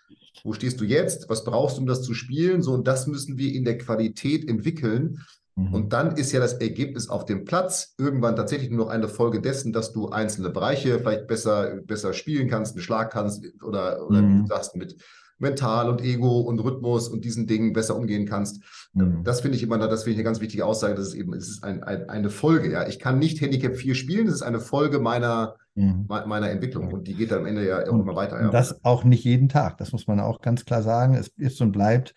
wo 0.43 0.53
stehst 0.53 0.81
du 0.81 0.85
jetzt? 0.85 1.29
Was 1.29 1.45
brauchst 1.45 1.77
du, 1.77 1.83
um 1.83 1.87
das 1.87 2.03
zu 2.03 2.15
spielen? 2.15 2.63
So, 2.63 2.73
und 2.73 2.87
das 2.87 3.07
müssen 3.07 3.39
wir 3.39 3.55
in 3.55 3.65
der 3.65 3.79
Qualität 3.79 4.49
entwickeln. 4.49 5.21
Mhm. 5.57 5.73
Und 5.73 5.93
dann 5.93 6.17
ist 6.17 6.33
ja 6.33 6.41
das 6.41 6.55
Ergebnis 6.55 7.09
auf 7.09 7.25
dem 7.25 7.45
Platz 7.45 7.95
irgendwann 7.99 8.37
tatsächlich 8.37 8.71
nur 8.71 8.87
noch 8.87 8.93
eine 8.93 9.09
Folge 9.09 9.41
dessen, 9.41 9.73
dass 9.73 9.93
du 9.93 10.09
einzelne 10.09 10.51
Bereiche 10.51 10.99
vielleicht 10.99 11.27
besser, 11.29 11.77
besser 11.85 12.13
spielen 12.13 12.49
kannst, 12.49 12.75
einen 12.75 12.83
Schlag 12.83 13.13
kannst 13.13 13.45
oder, 13.63 14.05
oder 14.07 14.23
mhm. 14.23 14.39
wie 14.39 14.41
du 14.43 14.47
sagst, 14.49 14.75
mit 14.75 14.97
mental 15.39 15.89
und 15.89 16.01
Ego 16.03 16.41
und 16.41 16.59
Rhythmus 16.59 17.09
und 17.09 17.25
diesen 17.25 17.47
Dingen 17.47 17.73
besser 17.73 17.97
umgehen 17.97 18.27
kannst. 18.27 18.63
Mhm. 18.93 19.23
Das 19.25 19.41
finde 19.41 19.57
ich 19.57 19.63
immer, 19.63 19.79
das 19.79 20.05
finde 20.05 20.13
ich 20.13 20.19
eine 20.19 20.25
ganz 20.25 20.41
wichtige 20.41 20.67
Aussage, 20.67 20.95
dass 20.95 21.09
es 21.09 21.15
eben, 21.15 21.33
es 21.35 21.49
ist 21.49 21.65
ein, 21.65 21.83
ein, 21.83 22.09
eine 22.09 22.31
Folge, 22.31 22.73
ja. 22.73 22.87
Ich 22.89 22.99
kann 22.99 23.19
nicht 23.19 23.41
Handicap 23.41 23.77
4 23.77 23.95
spielen, 23.95 24.27
das 24.27 24.37
ist 24.37 24.43
eine 24.43 24.61
Folge 24.61 24.99
meiner, 24.99 25.57
mhm. 25.75 26.07
meiner 26.07 26.51
Entwicklung 26.51 26.93
und 26.93 27.07
die 27.07 27.15
geht 27.15 27.31
dann 27.31 27.41
am 27.41 27.47
Ende 27.47 27.67
ja 27.67 27.83
auch 27.83 27.99
immer 27.99 28.17
weiter. 28.17 28.41
Ja. 28.41 28.51
Das 28.51 28.85
auch 28.85 29.05
nicht 29.05 29.25
jeden 29.25 29.49
Tag, 29.49 29.79
das 29.79 29.93
muss 29.93 30.07
man 30.07 30.21
auch 30.21 30.41
ganz 30.41 30.65
klar 30.65 30.83
sagen. 30.83 31.15
Es 31.15 31.29
ist 31.37 31.61
und 31.61 31.73
bleibt 31.73 32.15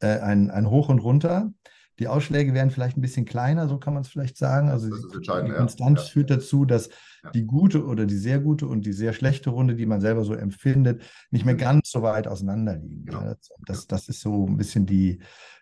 äh, 0.00 0.18
ein, 0.18 0.50
ein 0.50 0.70
Hoch 0.70 0.88
und 0.88 1.00
Runter. 1.00 1.52
Die 1.98 2.06
Ausschläge 2.06 2.54
werden 2.54 2.70
vielleicht 2.70 2.96
ein 2.96 3.00
bisschen 3.00 3.24
kleiner, 3.24 3.66
so 3.68 3.78
kann 3.78 3.92
man 3.92 4.02
es 4.02 4.08
vielleicht 4.08 4.36
sagen. 4.36 4.68
Also 4.68 4.88
die 4.88 5.26
Konstanz 5.26 6.00
ja. 6.00 6.12
führt 6.12 6.30
dazu, 6.30 6.64
dass 6.64 6.90
ja. 7.24 7.30
die 7.32 7.44
gute 7.44 7.84
oder 7.84 8.06
die 8.06 8.16
sehr 8.16 8.38
gute 8.38 8.68
und 8.68 8.86
die 8.86 8.92
sehr 8.92 9.12
schlechte 9.12 9.50
Runde, 9.50 9.74
die 9.74 9.86
man 9.86 10.00
selber 10.00 10.22
so 10.22 10.34
empfindet, 10.34 11.02
nicht 11.30 11.44
mehr 11.44 11.56
ganz 11.56 11.90
so 11.90 12.02
weit 12.02 12.28
auseinander 12.28 12.76
liegen. 12.76 13.04
Genau. 13.04 13.22
Ja, 13.22 13.36
das, 13.66 13.88
das, 13.88 14.08
ist 14.08 14.20
so 14.20 14.46
ein 14.46 14.56
bisschen 14.56 14.86
die, 14.86 15.18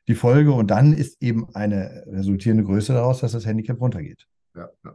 die 0.08 0.14
Folge. 0.14 0.52
Und 0.52 0.70
dann 0.70 0.92
ist 0.92 1.22
eben 1.22 1.54
eine 1.54 2.04
resultierende 2.06 2.64
Größe 2.64 2.92
daraus, 2.92 3.20
dass 3.20 3.32
das 3.32 3.46
Handicap 3.46 3.80
runtergeht. 3.80 4.26
Ja, 4.54 4.68
ja. 4.84 4.94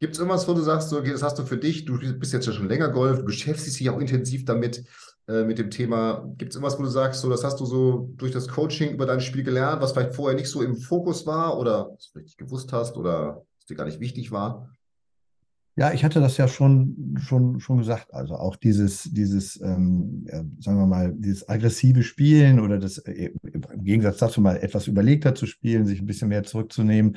Gibt 0.00 0.14
es 0.14 0.18
irgendwas, 0.18 0.48
wo 0.48 0.54
du 0.54 0.60
sagst, 0.60 0.88
so, 0.88 1.00
das 1.00 1.22
hast 1.22 1.38
du 1.38 1.44
für 1.44 1.56
dich, 1.56 1.84
du 1.84 1.98
bist 2.18 2.32
jetzt 2.32 2.46
ja 2.46 2.52
schon 2.52 2.68
länger 2.68 2.88
Golf, 2.88 3.18
du 3.20 3.24
beschäftigst 3.24 3.78
dich 3.78 3.88
auch 3.88 4.00
intensiv 4.00 4.44
damit, 4.44 4.84
äh, 5.28 5.44
mit 5.44 5.58
dem 5.58 5.70
Thema. 5.70 6.28
Gibt 6.36 6.50
es 6.50 6.56
irgendwas, 6.56 6.78
wo 6.78 6.82
du 6.82 6.88
sagst, 6.88 7.20
so, 7.20 7.30
das 7.30 7.44
hast 7.44 7.60
du 7.60 7.64
so 7.64 8.10
durch 8.16 8.32
das 8.32 8.48
Coaching 8.48 8.90
über 8.90 9.06
dein 9.06 9.20
Spiel 9.20 9.44
gelernt, 9.44 9.80
was 9.80 9.92
vielleicht 9.92 10.16
vorher 10.16 10.36
nicht 10.36 10.48
so 10.48 10.62
im 10.62 10.76
Fokus 10.76 11.26
war 11.26 11.58
oder 11.58 11.90
was 11.94 12.10
du 12.12 12.18
nicht 12.18 12.38
gewusst 12.38 12.72
hast 12.72 12.96
oder 12.96 13.44
was 13.56 13.66
dir 13.66 13.76
gar 13.76 13.84
nicht 13.84 14.00
wichtig 14.00 14.32
war? 14.32 14.68
Ja, 15.76 15.92
ich 15.92 16.04
hatte 16.04 16.20
das 16.20 16.36
ja 16.36 16.48
schon, 16.48 17.16
schon, 17.22 17.60
schon 17.60 17.78
gesagt. 17.78 18.12
Also 18.12 18.34
auch 18.34 18.56
dieses, 18.56 19.04
dieses 19.04 19.60
ähm, 19.60 20.26
sagen 20.58 20.78
wir 20.78 20.86
mal, 20.86 21.14
dieses 21.16 21.48
aggressive 21.48 22.02
Spielen 22.02 22.58
oder 22.58 22.78
das 22.78 22.98
äh, 22.98 23.30
im 23.42 23.84
Gegensatz 23.84 24.18
dazu 24.18 24.40
mal 24.40 24.56
etwas 24.56 24.88
überlegter 24.88 25.34
zu 25.36 25.46
spielen, 25.46 25.86
sich 25.86 26.00
ein 26.00 26.06
bisschen 26.06 26.28
mehr 26.28 26.42
zurückzunehmen, 26.42 27.16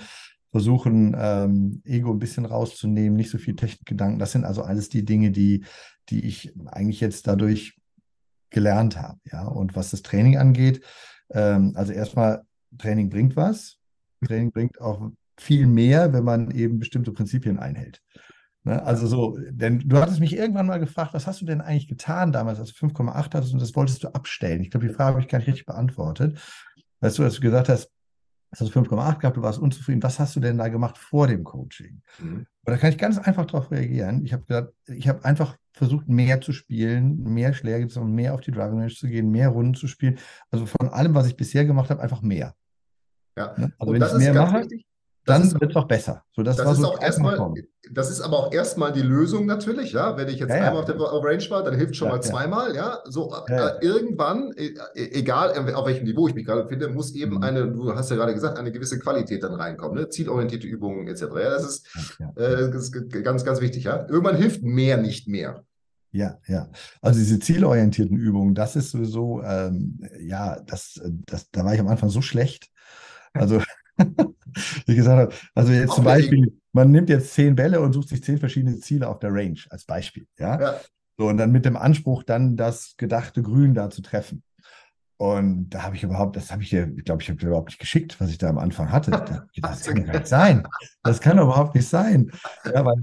versuchen, 0.55 1.13
ähm, 1.19 1.81
Ego 1.83 2.11
ein 2.11 2.19
bisschen 2.19 2.45
rauszunehmen, 2.45 3.17
nicht 3.17 3.29
so 3.29 3.37
viel 3.37 3.57
Technikgedanken. 3.57 4.19
Das 4.19 4.31
sind 4.31 4.45
also 4.45 4.61
alles 4.61 4.87
die 4.87 5.03
Dinge, 5.03 5.31
die, 5.31 5.65
die 6.07 6.25
ich 6.25 6.53
eigentlich 6.67 7.01
jetzt 7.01 7.27
dadurch 7.27 7.77
gelernt 8.51 8.95
habe. 8.95 9.19
Ja, 9.29 9.47
und 9.47 9.75
was 9.75 9.91
das 9.91 10.01
Training 10.01 10.37
angeht, 10.37 10.81
ähm, 11.29 11.73
also 11.75 11.91
erstmal, 11.91 12.43
Training 12.77 13.09
bringt 13.09 13.35
was. 13.35 13.79
Training 14.25 14.53
bringt 14.53 14.79
auch 14.79 15.11
viel 15.37 15.67
mehr, 15.67 16.13
wenn 16.13 16.23
man 16.23 16.51
eben 16.51 16.79
bestimmte 16.79 17.11
Prinzipien 17.11 17.59
einhält. 17.59 18.01
Ne? 18.63 18.81
Also 18.81 19.07
so, 19.07 19.37
denn 19.49 19.79
du 19.79 19.97
hattest 19.97 20.21
mich 20.21 20.37
irgendwann 20.37 20.67
mal 20.67 20.79
gefragt, 20.79 21.13
was 21.13 21.27
hast 21.27 21.41
du 21.41 21.45
denn 21.45 21.59
eigentlich 21.59 21.89
getan 21.89 22.31
damals, 22.31 22.61
als 22.61 22.73
du 22.73 22.85
5,8 22.85 23.33
hattest 23.33 23.51
und 23.51 23.61
das 23.61 23.75
wolltest 23.75 24.05
du 24.05 24.07
abstellen? 24.07 24.61
Ich 24.61 24.71
glaube, 24.71 24.87
die 24.87 24.93
Frage 24.93 25.15
habe 25.15 25.21
ich 25.21 25.27
gar 25.27 25.39
nicht 25.39 25.49
richtig 25.49 25.65
beantwortet. 25.65 26.39
Weißt 27.01 27.17
du, 27.17 27.23
als 27.23 27.35
du 27.35 27.41
gesagt 27.41 27.67
hast, 27.67 27.91
hast 28.61 28.75
du 28.75 28.79
5,8 28.79 29.19
gehabt, 29.19 29.37
du 29.37 29.41
warst 29.41 29.59
unzufrieden, 29.59 30.03
was 30.03 30.19
hast 30.19 30.35
du 30.35 30.39
denn 30.39 30.57
da 30.57 30.67
gemacht 30.67 30.97
vor 30.97 31.27
dem 31.27 31.43
Coaching? 31.43 32.01
Mhm. 32.19 32.37
Und 32.37 32.47
da 32.73 32.77
kann 32.77 32.89
ich 32.89 32.97
ganz 32.97 33.17
einfach 33.17 33.45
darauf 33.45 33.71
reagieren. 33.71 34.25
Ich 34.25 34.33
habe 34.33 34.43
gesagt, 34.45 34.73
ich 34.87 35.07
habe 35.07 35.23
einfach 35.23 35.57
versucht, 35.73 36.07
mehr 36.07 36.41
zu 36.41 36.53
spielen, 36.53 37.21
mehr 37.23 37.53
Schläge 37.53 37.87
zu 37.87 37.99
machen, 37.99 38.15
mehr 38.15 38.33
auf 38.33 38.41
die 38.41 38.51
Driving 38.51 38.79
Range 38.79 38.93
zu 38.93 39.07
gehen, 39.07 39.29
mehr 39.29 39.49
Runden 39.49 39.75
zu 39.75 39.87
spielen. 39.87 40.17
Also 40.49 40.65
von 40.65 40.89
allem, 40.89 41.13
was 41.13 41.27
ich 41.27 41.35
bisher 41.35 41.65
gemacht 41.65 41.89
habe, 41.89 42.01
einfach 42.01 42.21
mehr. 42.21 42.55
Ja. 43.37 43.53
Ne? 43.57 43.73
Also 43.77 43.93
und 43.93 43.99
wenn 43.99 44.07
ich 44.07 44.13
mehr 44.17 44.33
mache, 44.33 44.61
wichtig 44.61 44.85
dann 45.25 45.51
wird 45.59 45.71
es 45.71 45.75
auch 45.75 45.87
besser. 45.87 46.23
So, 46.31 46.43
das, 46.43 46.57
das 46.57 46.73
ist 46.73 46.77
so 46.79 46.93
auch 46.93 47.01
erstmal, 47.01 47.53
das 47.91 48.11
ist 48.11 48.21
aber 48.21 48.37
auch 48.37 48.53
erstmal 48.53 48.91
die 48.91 49.01
Lösung 49.01 49.45
natürlich, 49.45 49.91
ja. 49.91 50.17
Wenn 50.17 50.27
ich 50.27 50.39
jetzt 50.39 50.49
ja, 50.49 50.55
einmal 50.55 50.73
ja. 50.73 50.79
auf 50.79 50.85
der 50.85 50.95
Range 50.97 51.49
war, 51.49 51.63
dann 51.63 51.75
hilft 51.75 51.95
schon 51.95 52.07
ja, 52.07 52.15
mal 52.15 52.21
zweimal, 52.21 52.75
ja. 52.75 52.99
So 53.05 53.33
äh, 53.47 53.71
irgendwann, 53.81 54.53
e, 54.55 54.75
e, 54.93 55.19
egal 55.19 55.51
auf 55.73 55.85
welchem 55.87 56.05
Niveau 56.05 56.27
ich 56.27 56.35
mich 56.35 56.45
gerade 56.45 56.63
befinde, 56.63 56.89
muss 56.89 57.15
eben 57.15 57.37
mhm. 57.37 57.43
eine, 57.43 57.71
du 57.71 57.93
hast 57.95 58.11
ja 58.11 58.17
gerade 58.17 58.33
gesagt, 58.33 58.59
eine 58.59 58.71
gewisse 58.71 58.99
Qualität 58.99 59.43
dann 59.43 59.55
reinkommen, 59.55 59.97
ne? 59.97 60.09
Zielorientierte 60.09 60.67
Übungen 60.67 61.07
etc. 61.07 61.21
Ja, 61.21 61.49
das 61.49 61.65
ist, 61.65 61.87
äh, 62.35 62.69
das 62.69 62.89
ist 62.89 63.23
ganz, 63.23 63.43
ganz 63.43 63.61
wichtig, 63.61 63.85
ja. 63.85 64.05
Irgendwann 64.07 64.37
hilft 64.37 64.61
mehr 64.61 64.97
nicht 64.97 65.27
mehr. 65.27 65.63
Ja, 66.11 66.37
ja. 66.47 66.69
Also 67.01 67.19
diese 67.19 67.39
zielorientierten 67.39 68.15
Übungen, 68.15 68.55
das 68.55 68.75
ist 68.75 68.91
sowieso, 68.91 69.41
ähm, 69.43 69.99
ja, 70.19 70.59
das, 70.61 71.01
das, 71.25 71.49
da 71.51 71.65
war 71.65 71.73
ich 71.73 71.79
am 71.79 71.87
Anfang 71.87 72.09
so 72.09 72.21
schlecht. 72.21 72.69
Also 73.33 73.61
wie 74.85 74.95
gesagt 74.95 75.19
habe, 75.19 75.33
also 75.53 75.71
jetzt 75.71 75.91
Auch 75.91 75.95
zum 75.95 76.05
Beispiel, 76.05 76.59
man 76.71 76.91
nimmt 76.91 77.09
jetzt 77.09 77.33
zehn 77.33 77.55
Bälle 77.55 77.81
und 77.81 77.93
sucht 77.93 78.09
sich 78.09 78.23
zehn 78.23 78.37
verschiedene 78.37 78.79
Ziele 78.79 79.07
auf 79.07 79.19
der 79.19 79.33
Range 79.33 79.59
als 79.69 79.85
Beispiel. 79.85 80.25
Ja? 80.39 80.59
ja. 80.59 80.75
So, 81.17 81.27
und 81.27 81.37
dann 81.37 81.51
mit 81.51 81.65
dem 81.65 81.77
Anspruch, 81.77 82.23
dann 82.23 82.57
das 82.57 82.95
gedachte 82.97 83.41
Grün 83.41 83.73
da 83.73 83.89
zu 83.89 84.01
treffen. 84.01 84.43
Und 85.17 85.69
da 85.69 85.83
habe 85.83 85.95
ich 85.95 86.03
überhaupt, 86.03 86.35
das 86.35 86.51
habe 86.51 86.61
ich 86.61 86.69
dir, 86.69 86.91
ich 86.97 87.05
glaube, 87.05 87.21
ich 87.21 87.29
habe 87.29 87.39
dir 87.39 87.47
überhaupt 87.47 87.69
nicht 87.69 87.79
geschickt, 87.79 88.19
was 88.19 88.29
ich 88.29 88.37
da 88.37 88.49
am 88.49 88.57
Anfang 88.57 88.91
hatte. 88.91 89.11
Das, 89.11 89.85
kann 89.85 90.05
ja 90.05 90.11
nicht 90.11 90.27
sein. 90.27 90.67
Das 91.03 91.21
kann 91.21 91.39
überhaupt 91.39 91.73
nicht 91.73 91.87
sein. 91.87 92.31
Ja, 92.65 92.83
weil 92.83 92.95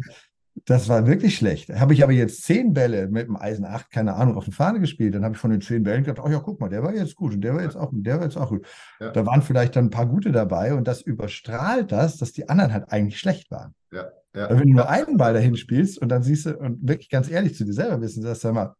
das 0.64 0.88
war 0.88 1.07
wirklich 1.07 1.36
schlecht. 1.36 1.70
Habe 1.70 1.94
ich 1.94 2.03
aber 2.03 2.12
jetzt 2.12 2.42
zehn 2.42 2.72
Bälle 2.72 3.09
mit 3.09 3.26
dem 3.26 3.36
Eisen 3.36 3.64
8, 3.64 3.90
keine 3.90 4.14
Ahnung, 4.14 4.36
auf 4.36 4.44
die 4.44 4.53
Fahne 4.53 4.80
gespielt, 4.80 5.14
dann 5.14 5.24
habe 5.24 5.34
ich 5.34 5.40
von 5.40 5.50
den 5.50 5.61
zehn 5.61 5.82
Bällen 5.82 6.05
gedacht, 6.05 6.24
oh 6.24 6.30
ja, 6.30 6.38
guck 6.38 6.61
mal, 6.61 6.68
der 6.68 6.82
war 6.82 6.94
jetzt 6.94 7.16
gut 7.16 7.34
und 7.34 7.40
der 7.40 7.55
war 7.55 7.62
jetzt 7.62 7.76
auch 7.76 7.90
gut, 7.90 8.07
der 8.07 8.16
war 8.18 8.24
jetzt 8.24 8.36
auch 8.36 8.50
gut. 8.50 8.66
Ja. 9.00 9.11
Da 9.11 9.26
waren 9.26 9.42
vielleicht 9.42 9.76
dann 9.76 9.86
ein 9.86 9.90
paar 9.90 10.07
gute 10.07 10.30
dabei 10.30 10.74
und 10.74 10.86
das 10.86 11.00
überstrahlt 11.00 11.90
das, 11.90 12.18
dass 12.18 12.32
die 12.32 12.48
anderen 12.48 12.72
halt 12.72 12.92
eigentlich 12.92 13.18
schlecht 13.18 13.50
waren. 13.50 13.74
Ja, 13.90 14.11
Ja. 14.34 14.50
Wenn 14.50 14.68
du 14.68 14.74
nur 14.74 14.88
einen 14.88 15.16
Ball 15.16 15.34
dahin 15.34 15.57
spielst 15.57 15.98
und 15.98 16.09
dann 16.09 16.22
siehst 16.22 16.46
du 16.46 16.57
und 16.57 16.86
wirklich 16.86 17.11
ganz 17.11 17.30
ehrlich 17.30 17.55
zu 17.55 17.64
dir 17.64 17.74
selber 17.74 18.00
wissen, 18.00 18.22
sagst 18.22 18.44
du 18.44 18.53
mal, 18.53 18.74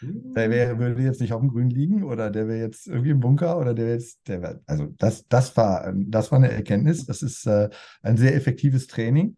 der 0.00 0.50
wäre, 0.50 0.78
würde 0.78 1.02
jetzt 1.02 1.20
nicht 1.20 1.32
auf 1.32 1.40
dem 1.40 1.50
Grün 1.50 1.70
liegen 1.70 2.04
oder 2.04 2.30
der 2.30 2.46
wäre 2.46 2.60
jetzt 2.60 2.86
irgendwie 2.86 3.10
im 3.10 3.20
Bunker 3.20 3.58
oder 3.58 3.74
der 3.74 3.86
wäre 3.86 3.96
jetzt, 3.96 4.20
der 4.28 4.42
wär, 4.42 4.60
also 4.66 4.86
das, 4.96 5.26
das 5.28 5.56
war, 5.56 5.92
das 5.94 6.30
war 6.30 6.38
eine 6.38 6.52
Erkenntnis. 6.52 7.06
Das 7.06 7.22
ist 7.22 7.46
äh, 7.46 7.68
ein 8.02 8.16
sehr 8.16 8.34
effektives 8.34 8.86
Training. 8.86 9.36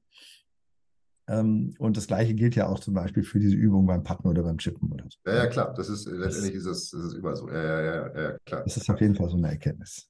Ähm, 1.31 1.75
und 1.79 1.97
das 1.97 2.09
Gleiche 2.09 2.35
gilt 2.35 2.57
ja 2.57 2.67
auch 2.67 2.81
zum 2.81 2.93
Beispiel 2.93 3.23
für 3.23 3.39
diese 3.39 3.55
Übung 3.55 3.87
beim 3.87 4.03
Patten 4.03 4.27
oder 4.27 4.43
beim 4.43 4.59
Chippen 4.59 4.91
oder 4.91 5.05
so. 5.09 5.17
Ja, 5.25 5.37
ja 5.37 5.47
klar. 5.47 5.73
Das 5.77 5.89
ist, 5.89 6.07
letztendlich 6.07 6.57
ist 6.57 6.67
es, 6.67 6.93
ist 6.93 7.05
es 7.05 7.15
überall 7.15 7.37
so. 7.37 7.49
Ja, 7.49 7.63
ja, 7.63 7.95
ja, 7.95 8.21
ja, 8.21 8.39
klar. 8.45 8.65
Das 8.65 8.77
ist 8.77 8.91
auf 8.91 9.01
jeden 9.01 9.15
Fall 9.15 9.29
so 9.29 9.37
eine 9.37 9.49
Erkenntnis. 9.49 10.09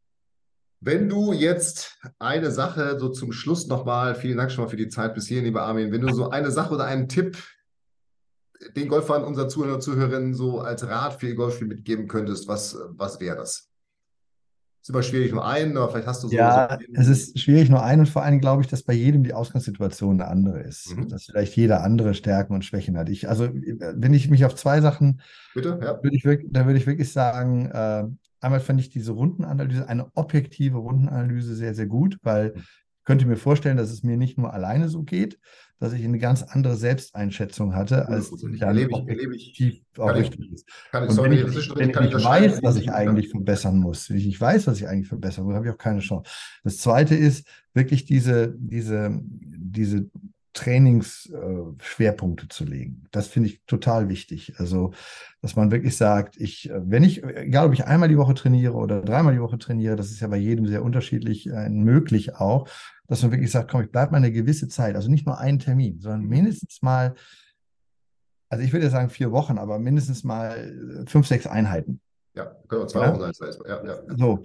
Wenn 0.80 1.10
du 1.10 1.34
jetzt 1.34 1.98
eine 2.18 2.50
Sache 2.50 2.98
so 2.98 3.10
zum 3.10 3.32
Schluss 3.32 3.66
nochmal, 3.66 4.14
vielen 4.14 4.38
Dank 4.38 4.50
schon 4.50 4.64
mal 4.64 4.70
für 4.70 4.78
die 4.78 4.88
Zeit 4.88 5.14
bis 5.14 5.26
hierhin, 5.26 5.44
lieber 5.44 5.62
Armin, 5.62 5.92
wenn 5.92 6.00
du 6.00 6.10
so 6.14 6.30
eine 6.30 6.50
Sache 6.50 6.72
oder 6.72 6.86
einen 6.86 7.06
Tipp 7.06 7.36
den 8.76 8.88
Golfern 8.88 9.22
unserer 9.22 9.48
Zuhörer 9.48 9.74
und 9.74 9.82
Zuhörerinnen 9.82 10.32
so 10.32 10.60
als 10.60 10.86
Rat 10.86 11.20
für 11.20 11.28
ihr 11.28 11.34
Golfspiel 11.34 11.66
mitgeben 11.66 12.08
könntest, 12.08 12.48
was, 12.48 12.78
was 12.88 13.20
wäre 13.20 13.36
das? 13.36 13.69
Ist 14.80 14.88
immer 14.88 15.02
schwierig 15.02 15.32
nur 15.32 15.46
einen, 15.46 15.76
aber 15.76 15.90
vielleicht 15.90 16.06
hast 16.06 16.22
du 16.22 16.28
so. 16.28 16.34
Ja, 16.34 16.78
so 16.80 16.86
es 16.94 17.08
ist 17.08 17.38
schwierig 17.38 17.68
nur 17.68 17.82
einen 17.82 18.00
und 18.00 18.08
vor 18.08 18.22
allem 18.22 18.40
glaube 18.40 18.62
ich, 18.62 18.68
dass 18.68 18.82
bei 18.82 18.94
jedem 18.94 19.24
die 19.24 19.34
Ausgangssituation 19.34 20.20
eine 20.20 20.30
andere 20.30 20.60
ist. 20.60 20.96
Mhm. 20.96 21.08
Dass 21.08 21.24
vielleicht 21.24 21.54
jeder 21.56 21.82
andere 21.82 22.14
Stärken 22.14 22.54
und 22.54 22.64
Schwächen 22.64 22.96
hat. 22.96 23.08
Ich, 23.08 23.28
also, 23.28 23.48
wenn 23.52 24.14
ich 24.14 24.30
mich 24.30 24.44
auf 24.44 24.54
zwei 24.54 24.80
Sachen. 24.80 25.20
Bitte, 25.54 25.78
ja. 25.82 26.02
Würde 26.02 26.16
ich 26.16 26.22
da 26.50 26.66
würde 26.66 26.78
ich 26.78 26.86
wirklich 26.86 27.12
sagen, 27.12 27.66
äh, 27.66 28.04
einmal 28.40 28.60
fand 28.60 28.80
ich 28.80 28.88
diese 28.88 29.12
Rundenanalyse, 29.12 29.86
eine 29.88 30.06
objektive 30.14 30.78
Rundenanalyse 30.78 31.54
sehr, 31.54 31.74
sehr 31.74 31.86
gut, 31.86 32.16
weil 32.22 32.54
mhm 32.54 32.62
könnte 33.10 33.26
mir 33.26 33.36
vorstellen, 33.36 33.76
dass 33.76 33.90
es 33.90 34.04
mir 34.04 34.16
nicht 34.16 34.38
nur 34.38 34.52
alleine 34.54 34.88
so 34.88 35.02
geht, 35.02 35.40
dass 35.80 35.94
ich 35.94 36.04
eine 36.04 36.18
ganz 36.18 36.42
andere 36.42 36.76
Selbsteinschätzung 36.76 37.74
hatte, 37.74 38.06
als 38.08 38.30
dann 38.30 38.54
erlebe 38.54 38.90
ich, 38.92 39.08
erlebe 39.08 39.34
ich, 39.34 39.82
auch 39.98 40.14
richtig 40.14 40.52
ist. 40.52 40.68
Kann 40.92 41.04
ich, 41.04 41.10
sorry, 41.10 41.42
wenn 41.42 41.58
ich, 41.58 41.74
wenn 41.74 41.90
ich 41.90 42.14
nicht 42.14 42.24
weiß, 42.24 42.62
was 42.62 42.76
ich 42.76 42.92
eigentlich 42.92 43.30
verbessern 43.30 43.78
muss, 43.78 44.10
wenn 44.10 44.18
ich 44.18 44.26
nicht 44.26 44.40
weiß, 44.40 44.66
was 44.66 44.78
ich 44.78 44.86
eigentlich 44.86 45.08
verbessern 45.08 45.46
muss, 45.46 45.54
habe 45.54 45.66
ich 45.66 45.72
auch 45.72 45.78
keine 45.78 46.00
Chance. 46.00 46.30
Das 46.64 46.76
Zweite 46.78 47.14
ist 47.14 47.48
wirklich 47.72 48.04
diese, 48.04 48.54
diese, 48.58 49.18
diese 49.22 50.10
Trainingsschwerpunkte 50.52 52.48
zu 52.48 52.64
legen. 52.64 53.04
Das 53.12 53.28
finde 53.28 53.48
ich 53.48 53.62
total 53.66 54.08
wichtig. 54.08 54.54
Also, 54.58 54.92
dass 55.40 55.56
man 55.56 55.70
wirklich 55.70 55.96
sagt, 55.96 56.36
ich, 56.38 56.70
wenn 56.74 57.04
ich, 57.04 57.22
egal 57.24 57.68
ob 57.68 57.72
ich 57.72 57.86
einmal 57.86 58.08
die 58.08 58.18
Woche 58.18 58.34
trainiere 58.34 58.74
oder 58.74 59.00
dreimal 59.00 59.32
die 59.32 59.40
Woche 59.40 59.58
trainiere, 59.58 59.96
das 59.96 60.10
ist 60.10 60.20
ja 60.20 60.28
bei 60.28 60.36
jedem 60.36 60.66
sehr 60.66 60.82
unterschiedlich 60.82 61.46
äh, 61.48 61.70
möglich 61.70 62.34
auch, 62.34 62.68
dass 63.10 63.22
man 63.22 63.32
wirklich 63.32 63.50
sagt, 63.50 63.68
komm, 63.68 63.82
ich 63.82 63.90
bleibe 63.90 64.12
mal 64.12 64.18
eine 64.18 64.30
gewisse 64.30 64.68
Zeit, 64.68 64.94
also 64.94 65.10
nicht 65.10 65.26
nur 65.26 65.36
einen 65.36 65.58
Termin, 65.58 65.98
sondern 65.98 66.22
mindestens 66.22 66.80
mal, 66.80 67.14
also 68.48 68.62
ich 68.62 68.72
würde 68.72 68.84
ja 68.84 68.90
sagen 68.90 69.10
vier 69.10 69.32
Wochen, 69.32 69.58
aber 69.58 69.80
mindestens 69.80 70.22
mal 70.22 71.04
fünf, 71.08 71.26
sechs 71.26 71.44
Einheiten. 71.44 72.00
Ja, 72.34 72.54
können 72.68 72.82
wir 72.82 72.86
zwei 72.86 73.06
ja? 73.06 73.12
Wochen 73.12 73.32
sein. 73.32 73.52
Ja, 73.66 73.84
ja. 73.84 74.16
So, 74.16 74.42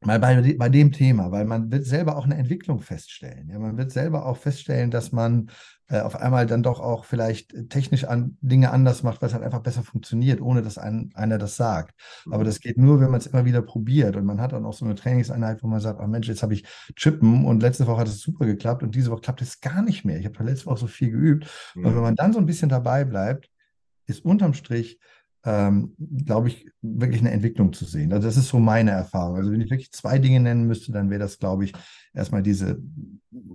Mal 0.00 0.20
bei, 0.20 0.54
bei 0.56 0.68
dem 0.68 0.92
Thema, 0.92 1.32
weil 1.32 1.44
man 1.44 1.72
wird 1.72 1.84
selber 1.84 2.16
auch 2.16 2.24
eine 2.24 2.36
Entwicklung 2.36 2.78
feststellen. 2.80 3.48
Ja, 3.50 3.58
man 3.58 3.76
wird 3.76 3.90
selber 3.90 4.26
auch 4.26 4.36
feststellen, 4.36 4.92
dass 4.92 5.10
man 5.10 5.50
äh, 5.88 6.00
auf 6.00 6.14
einmal 6.14 6.46
dann 6.46 6.62
doch 6.62 6.78
auch 6.78 7.04
vielleicht 7.04 7.68
technisch 7.68 8.04
an 8.04 8.36
Dinge 8.40 8.70
anders 8.70 9.02
macht, 9.02 9.20
weil 9.20 9.28
es 9.28 9.34
halt 9.34 9.42
einfach 9.42 9.62
besser 9.62 9.82
funktioniert, 9.82 10.40
ohne 10.40 10.62
dass 10.62 10.78
ein, 10.78 11.10
einer 11.14 11.36
das 11.36 11.56
sagt. 11.56 11.98
Aber 12.30 12.44
das 12.44 12.60
geht 12.60 12.78
nur, 12.78 13.00
wenn 13.00 13.10
man 13.10 13.18
es 13.18 13.26
immer 13.26 13.44
wieder 13.44 13.60
probiert. 13.60 14.14
Und 14.14 14.24
man 14.24 14.40
hat 14.40 14.52
dann 14.52 14.66
auch 14.66 14.72
so 14.72 14.84
eine 14.84 14.94
Trainingseinheit, 14.94 15.64
wo 15.64 15.66
man 15.66 15.80
sagt, 15.80 15.98
oh 16.00 16.06
Mensch, 16.06 16.28
jetzt 16.28 16.44
habe 16.44 16.54
ich 16.54 16.64
Chippen 16.94 17.44
und 17.44 17.60
letzte 17.60 17.86
Woche 17.88 18.00
hat 18.00 18.08
es 18.08 18.20
super 18.20 18.46
geklappt 18.46 18.84
und 18.84 18.94
diese 18.94 19.10
Woche 19.10 19.22
klappt 19.22 19.42
es 19.42 19.60
gar 19.60 19.82
nicht 19.82 20.04
mehr. 20.04 20.18
Ich 20.18 20.26
habe 20.26 20.44
letzte 20.44 20.66
Woche 20.66 20.78
so 20.78 20.86
viel 20.86 21.10
geübt. 21.10 21.48
Mhm. 21.74 21.86
Und 21.86 21.96
wenn 21.96 22.02
man 22.02 22.14
dann 22.14 22.32
so 22.32 22.38
ein 22.38 22.46
bisschen 22.46 22.68
dabei 22.68 23.04
bleibt, 23.04 23.50
ist 24.06 24.24
unterm 24.24 24.54
Strich 24.54 25.00
ähm, 25.44 25.94
glaube 26.24 26.48
ich, 26.48 26.66
wirklich 26.82 27.20
eine 27.20 27.30
Entwicklung 27.30 27.72
zu 27.72 27.84
sehen. 27.84 28.12
Also 28.12 28.26
das 28.26 28.36
ist 28.36 28.48
so 28.48 28.58
meine 28.58 28.90
Erfahrung. 28.90 29.36
Also 29.36 29.52
wenn 29.52 29.60
ich 29.60 29.70
wirklich 29.70 29.92
zwei 29.92 30.18
Dinge 30.18 30.40
nennen 30.40 30.66
müsste, 30.66 30.92
dann 30.92 31.10
wäre 31.10 31.20
das, 31.20 31.38
glaube 31.38 31.64
ich, 31.64 31.72
erstmal 32.12 32.42
diese 32.42 32.82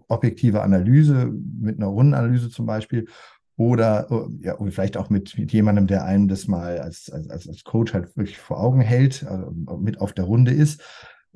objektive 0.08 0.62
Analyse 0.62 1.32
mit 1.60 1.78
einer 1.78 1.88
Rundenanalyse 1.88 2.50
zum 2.50 2.66
Beispiel 2.66 3.08
oder 3.56 4.08
ja, 4.42 4.56
und 4.56 4.72
vielleicht 4.72 4.98
auch 4.98 5.10
mit, 5.10 5.38
mit 5.38 5.52
jemandem, 5.52 5.86
der 5.86 6.06
einem 6.06 6.28
das 6.28 6.48
mal 6.48 6.80
als, 6.80 7.12
als, 7.12 7.48
als 7.48 7.64
Coach 7.64 7.94
halt 7.94 8.16
wirklich 8.18 8.38
vor 8.38 8.60
Augen 8.60 8.82
hält, 8.82 9.26
also 9.28 9.52
mit 9.78 10.02
auf 10.02 10.14
der 10.14 10.26
Runde 10.26 10.52
ist. 10.52 10.82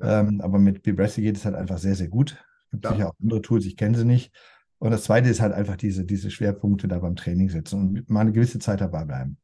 Ähm, 0.00 0.40
aber 0.40 0.58
mit 0.58 0.82
Bibresi 0.82 1.22
geht 1.22 1.36
es 1.36 1.44
halt 1.44 1.54
einfach 1.54 1.78
sehr, 1.78 1.94
sehr 1.94 2.08
gut. 2.08 2.36
Es 2.66 2.70
gibt 2.72 2.84
ja. 2.84 2.92
sicher 2.92 3.08
auch 3.08 3.14
andere 3.22 3.42
Tools, 3.42 3.66
ich 3.66 3.76
kenne 3.76 3.96
sie 3.96 4.04
nicht. 4.04 4.32
Und 4.78 4.90
das 4.92 5.04
zweite 5.04 5.28
ist 5.28 5.40
halt 5.40 5.52
einfach 5.52 5.76
diese, 5.76 6.04
diese 6.04 6.30
Schwerpunkte 6.30 6.88
da 6.88 6.98
beim 6.98 7.16
Training 7.16 7.48
setzen 7.48 7.80
und 7.80 8.10
mal 8.10 8.20
eine 8.20 8.32
gewisse 8.32 8.58
Zeit 8.58 8.80
dabei 8.80 9.04
bleiben. 9.04 9.38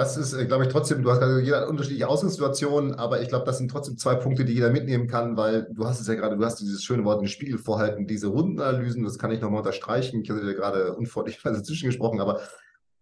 Das 0.00 0.16
ist, 0.16 0.32
äh, 0.32 0.46
glaube 0.46 0.64
ich, 0.64 0.70
trotzdem, 0.70 1.02
du 1.02 1.10
hast 1.10 1.20
also 1.20 1.38
jeder 1.38 1.68
unterschiedliche 1.68 2.08
Ausgangssituationen, 2.08 2.94
aber 2.94 3.20
ich 3.20 3.28
glaube, 3.28 3.44
das 3.44 3.58
sind 3.58 3.70
trotzdem 3.70 3.98
zwei 3.98 4.14
Punkte, 4.14 4.46
die 4.46 4.54
jeder 4.54 4.70
mitnehmen 4.70 5.08
kann, 5.08 5.36
weil 5.36 5.68
du 5.70 5.84
hast 5.84 6.00
es 6.00 6.06
ja 6.06 6.14
gerade, 6.14 6.38
du 6.38 6.44
hast 6.44 6.58
dieses 6.58 6.82
schöne 6.82 7.04
Wort, 7.04 7.20
den 7.20 7.28
Spiegel 7.28 7.58
vorhalten, 7.58 8.06
diese 8.06 8.28
Rundenanalysen, 8.28 9.04
das 9.04 9.18
kann 9.18 9.30
ich 9.30 9.42
nochmal 9.42 9.58
unterstreichen. 9.58 10.22
Ich 10.22 10.30
hatte 10.30 10.40
ja 10.46 10.54
gerade 10.54 10.96
unfreundlicherweise 10.96 11.62
zwischengesprochen, 11.64 12.18
aber 12.18 12.40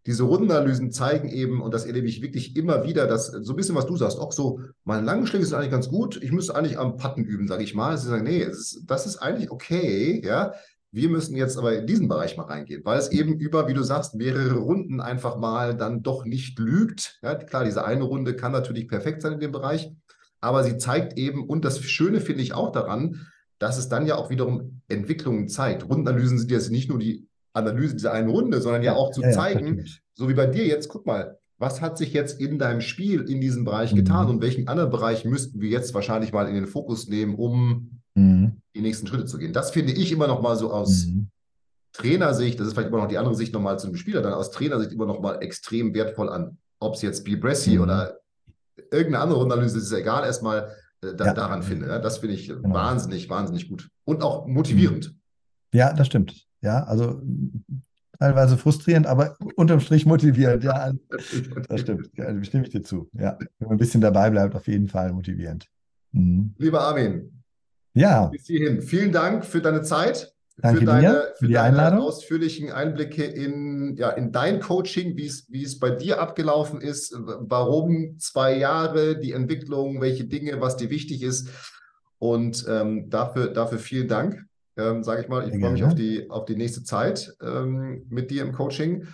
diese 0.06 0.24
Rundenanalysen 0.24 0.90
zeigen 0.90 1.28
eben, 1.28 1.62
und 1.62 1.72
das 1.72 1.86
erlebe 1.86 2.08
ich 2.08 2.20
wirklich 2.20 2.56
immer 2.56 2.82
wieder, 2.82 3.06
dass 3.06 3.28
so 3.28 3.52
ein 3.52 3.56
bisschen, 3.56 3.76
was 3.76 3.86
du 3.86 3.96
sagst, 3.96 4.18
auch 4.18 4.32
so, 4.32 4.58
meine 4.82 5.06
langen 5.06 5.28
Schläge 5.28 5.46
sind 5.46 5.56
eigentlich 5.56 5.70
ganz 5.70 5.88
gut, 5.88 6.20
ich 6.20 6.32
müsste 6.32 6.56
eigentlich 6.56 6.80
am 6.80 6.96
Patten 6.96 7.22
üben, 7.22 7.46
sage 7.46 7.62
ich 7.62 7.76
mal. 7.76 7.96
Sie 7.96 8.08
sagen, 8.08 8.24
nee, 8.24 8.40
ist, 8.40 8.82
das 8.88 9.06
ist 9.06 9.18
eigentlich 9.18 9.52
okay, 9.52 10.20
ja. 10.26 10.52
Wir 10.98 11.08
müssen 11.08 11.36
jetzt 11.36 11.56
aber 11.56 11.78
in 11.78 11.86
diesen 11.86 12.08
Bereich 12.08 12.36
mal 12.36 12.42
reingehen, 12.42 12.84
weil 12.84 12.98
es 12.98 13.12
eben 13.12 13.38
über, 13.38 13.68
wie 13.68 13.72
du 13.72 13.84
sagst, 13.84 14.16
mehrere 14.16 14.56
Runden 14.56 15.00
einfach 15.00 15.36
mal 15.36 15.76
dann 15.76 16.02
doch 16.02 16.24
nicht 16.24 16.58
lügt. 16.58 17.20
Ja, 17.22 17.36
klar, 17.36 17.64
diese 17.64 17.84
eine 17.84 18.02
Runde 18.02 18.34
kann 18.34 18.50
natürlich 18.50 18.88
perfekt 18.88 19.22
sein 19.22 19.34
in 19.34 19.40
dem 19.40 19.52
Bereich, 19.52 19.92
aber 20.40 20.64
sie 20.64 20.76
zeigt 20.76 21.16
eben, 21.16 21.46
und 21.46 21.64
das 21.64 21.80
Schöne 21.84 22.20
finde 22.20 22.42
ich 22.42 22.52
auch 22.52 22.72
daran, 22.72 23.28
dass 23.60 23.78
es 23.78 23.88
dann 23.88 24.06
ja 24.06 24.16
auch 24.16 24.28
wiederum 24.28 24.82
Entwicklungen 24.88 25.48
zeigt. 25.48 25.88
Rundenanalysen 25.88 26.38
sind 26.38 26.50
jetzt 26.50 26.72
nicht 26.72 26.88
nur 26.88 26.98
die 26.98 27.28
Analyse 27.52 27.94
dieser 27.94 28.12
einen 28.12 28.30
Runde, 28.30 28.60
sondern 28.60 28.82
ja 28.82 28.94
auch 28.94 29.12
zu 29.12 29.22
ja, 29.22 29.30
zeigen, 29.30 29.78
ja, 29.78 29.84
so 30.14 30.28
wie 30.28 30.34
bei 30.34 30.46
dir 30.46 30.66
jetzt, 30.66 30.88
guck 30.88 31.06
mal, 31.06 31.38
was 31.58 31.80
hat 31.80 31.96
sich 31.96 32.12
jetzt 32.12 32.40
in 32.40 32.58
deinem 32.58 32.80
Spiel 32.80 33.22
in 33.22 33.40
diesem 33.40 33.64
Bereich 33.64 33.92
mhm. 33.92 33.98
getan 33.98 34.28
und 34.28 34.42
welchen 34.42 34.66
anderen 34.66 34.90
Bereich 34.90 35.24
müssten 35.24 35.60
wir 35.60 35.70
jetzt 35.70 35.94
wahrscheinlich 35.94 36.32
mal 36.32 36.48
in 36.48 36.54
den 36.54 36.66
Fokus 36.66 37.08
nehmen, 37.08 37.36
um 37.36 37.68
mhm. 37.68 37.90
Die 38.78 38.82
nächsten 38.82 39.06
Schritte 39.06 39.26
zu 39.26 39.38
gehen. 39.38 39.52
Das 39.52 39.70
finde 39.70 39.92
ich 39.92 40.12
immer 40.12 40.26
noch 40.26 40.40
mal 40.40 40.56
so 40.56 40.72
aus 40.72 41.06
mhm. 41.06 41.28
Trainersicht, 41.92 42.58
das 42.60 42.68
ist 42.68 42.74
vielleicht 42.74 42.88
immer 42.88 42.98
noch 42.98 43.08
die 43.08 43.18
andere 43.18 43.34
Sicht 43.34 43.52
nochmal 43.52 43.78
zum 43.78 43.96
Spieler, 43.96 44.22
dann 44.22 44.32
aus 44.32 44.50
Trainersicht 44.50 44.92
immer 44.92 45.06
noch 45.06 45.20
mal 45.20 45.42
extrem 45.42 45.94
wertvoll 45.94 46.28
an. 46.28 46.58
Ob 46.80 46.94
es 46.94 47.02
jetzt 47.02 47.24
Bibressi 47.24 47.76
mhm. 47.76 47.82
oder 47.82 48.20
irgendeine 48.76 49.20
andere 49.20 49.42
Analyse 49.42 49.78
ist, 49.78 49.92
egal, 49.92 50.24
erstmal 50.24 50.70
äh, 51.02 51.14
da, 51.14 51.26
ja. 51.26 51.34
daran 51.34 51.62
finde. 51.62 51.88
Ja? 51.88 51.98
Das 51.98 52.18
finde 52.18 52.36
ich 52.36 52.48
genau. 52.48 52.72
wahnsinnig, 52.72 53.28
wahnsinnig 53.28 53.68
gut 53.68 53.88
und 54.04 54.22
auch 54.22 54.46
motivierend. 54.46 55.14
Ja, 55.72 55.92
das 55.92 56.06
stimmt. 56.06 56.46
Ja, 56.60 56.84
also 56.84 57.20
teilweise 58.18 58.56
frustrierend, 58.56 59.06
aber 59.06 59.36
unterm 59.56 59.80
Strich 59.80 60.06
motivierend. 60.06 60.62
Ja, 60.62 60.92
das 61.68 61.80
stimmt. 61.80 62.10
Ja, 62.14 62.44
stimme 62.44 62.64
ich 62.64 62.70
dir 62.70 62.82
zu. 62.82 63.08
Ja, 63.12 63.36
wenn 63.58 63.68
man 63.68 63.72
ein 63.72 63.78
bisschen 63.78 64.00
dabei 64.00 64.30
bleibt, 64.30 64.54
auf 64.54 64.68
jeden 64.68 64.88
Fall 64.88 65.12
motivierend. 65.12 65.66
Mhm. 66.12 66.54
Lieber 66.58 66.80
Armin, 66.80 67.37
ja. 67.94 68.26
Bis 68.26 68.46
hierhin. 68.46 68.82
Vielen 68.82 69.12
Dank 69.12 69.44
für 69.44 69.60
deine 69.60 69.82
Zeit. 69.82 70.32
Danke 70.60 70.80
für 70.80 70.86
deine, 70.86 71.00
dir, 71.00 71.12
für, 71.12 71.36
für 71.36 71.48
die 71.48 71.58
Einladung. 71.58 72.00
ausführlichen 72.00 72.72
Einblicke 72.72 73.24
in, 73.24 73.96
ja, 73.96 74.10
in 74.10 74.32
dein 74.32 74.58
Coaching, 74.60 75.16
wie 75.16 75.26
es, 75.26 75.46
wie 75.50 75.62
es 75.62 75.78
bei 75.78 75.90
dir 75.90 76.20
abgelaufen 76.20 76.80
ist, 76.80 77.14
warum 77.16 78.18
zwei 78.18 78.56
Jahre, 78.56 79.18
die 79.18 79.32
Entwicklung, 79.32 80.00
welche 80.00 80.24
Dinge, 80.24 80.60
was 80.60 80.76
dir 80.76 80.90
wichtig 80.90 81.22
ist. 81.22 81.48
Und 82.18 82.66
ähm, 82.68 83.08
dafür, 83.08 83.48
dafür 83.48 83.78
vielen 83.78 84.08
Dank, 84.08 84.46
ähm, 84.76 85.04
sage 85.04 85.22
ich 85.22 85.28
mal. 85.28 85.48
Ich 85.48 85.60
freue 85.60 85.72
mich 85.72 85.84
auf 85.84 85.94
die, 85.94 86.28
auf 86.28 86.44
die 86.44 86.56
nächste 86.56 86.82
Zeit 86.82 87.32
ähm, 87.40 88.06
mit 88.08 88.32
dir 88.32 88.42
im 88.42 88.52
Coaching. 88.52 89.06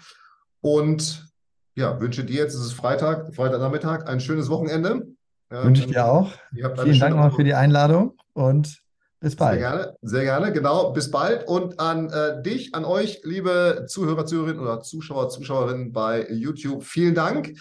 Und 0.63 1.27
ja, 1.75 2.01
wünsche 2.01 2.25
dir 2.25 2.37
jetzt, 2.37 2.55
es 2.55 2.65
ist 2.65 2.73
Freitag, 2.73 3.35
Freitagnachmittag, 3.35 4.07
ein 4.07 4.21
schönes 4.21 4.49
Wochenende. 4.49 5.09
Wünsche 5.51 5.83
ich 5.83 5.89
dir 5.89 6.07
auch. 6.07 6.33
Vielen 6.53 6.99
Dank 6.99 7.15
nochmal 7.15 7.33
für 7.33 7.45
die 7.45 7.55
Einladung 7.55 8.17
und 8.35 8.85
bis 9.21 9.37
bald. 9.37 9.59
Sehr 9.59 9.71
gerne, 9.71 9.97
sehr 10.03 10.25
gerne, 10.25 10.53
genau. 10.53 10.93
Bis 10.93 11.11
bald. 11.11 11.49
Und 11.49 11.81
an 11.81 12.11
äh, 12.11 12.43
dich, 12.43 12.75
an 12.75 12.85
euch, 12.85 13.23
liebe 13.25 13.87
Zuhörer, 13.89 14.27
Zuhörerinnen 14.27 14.61
oder 14.61 14.83
Zuschauer, 14.83 15.31
Zuschauerinnen 15.31 15.93
bei 15.93 16.29
YouTube, 16.31 16.85
vielen 16.85 17.15
Dank. 17.15 17.55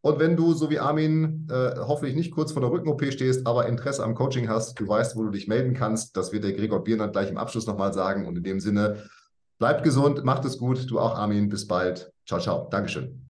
Und 0.00 0.18
wenn 0.18 0.36
du, 0.36 0.52
so 0.52 0.70
wie 0.70 0.80
Armin, 0.80 1.46
äh, 1.50 1.78
hoffentlich 1.78 2.16
nicht 2.16 2.32
kurz 2.32 2.52
vor 2.52 2.60
der 2.60 2.70
Rücken-OP 2.70 3.04
stehst, 3.12 3.46
aber 3.46 3.66
Interesse 3.68 4.02
am 4.02 4.14
Coaching 4.14 4.48
hast, 4.48 4.78
du 4.78 4.88
weißt, 4.88 5.16
wo 5.16 5.22
du 5.22 5.30
dich 5.30 5.46
melden 5.46 5.72
kannst. 5.72 6.16
Das 6.16 6.32
wird 6.32 6.44
der 6.44 6.52
Gregor 6.52 6.82
Biernert 6.82 7.12
gleich 7.12 7.30
im 7.30 7.38
Abschluss 7.38 7.66
nochmal 7.66 7.94
sagen. 7.94 8.26
Und 8.26 8.36
in 8.36 8.42
dem 8.42 8.60
Sinne, 8.60 9.04
bleibt 9.58 9.84
gesund, 9.84 10.24
macht 10.24 10.44
es 10.44 10.58
gut. 10.58 10.90
Du 10.90 10.98
auch, 10.98 11.14
Armin. 11.14 11.48
Bis 11.48 11.66
bald. 11.66 12.12
Ciao, 12.26 12.40
ciao. 12.40 12.68
Dankeschön. 12.70 13.28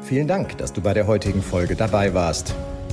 Vielen 0.00 0.26
Dank, 0.26 0.58
dass 0.58 0.72
du 0.72 0.80
bei 0.80 0.94
der 0.94 1.06
heutigen 1.06 1.42
Folge 1.42 1.76
dabei 1.76 2.12
warst. 2.12 2.54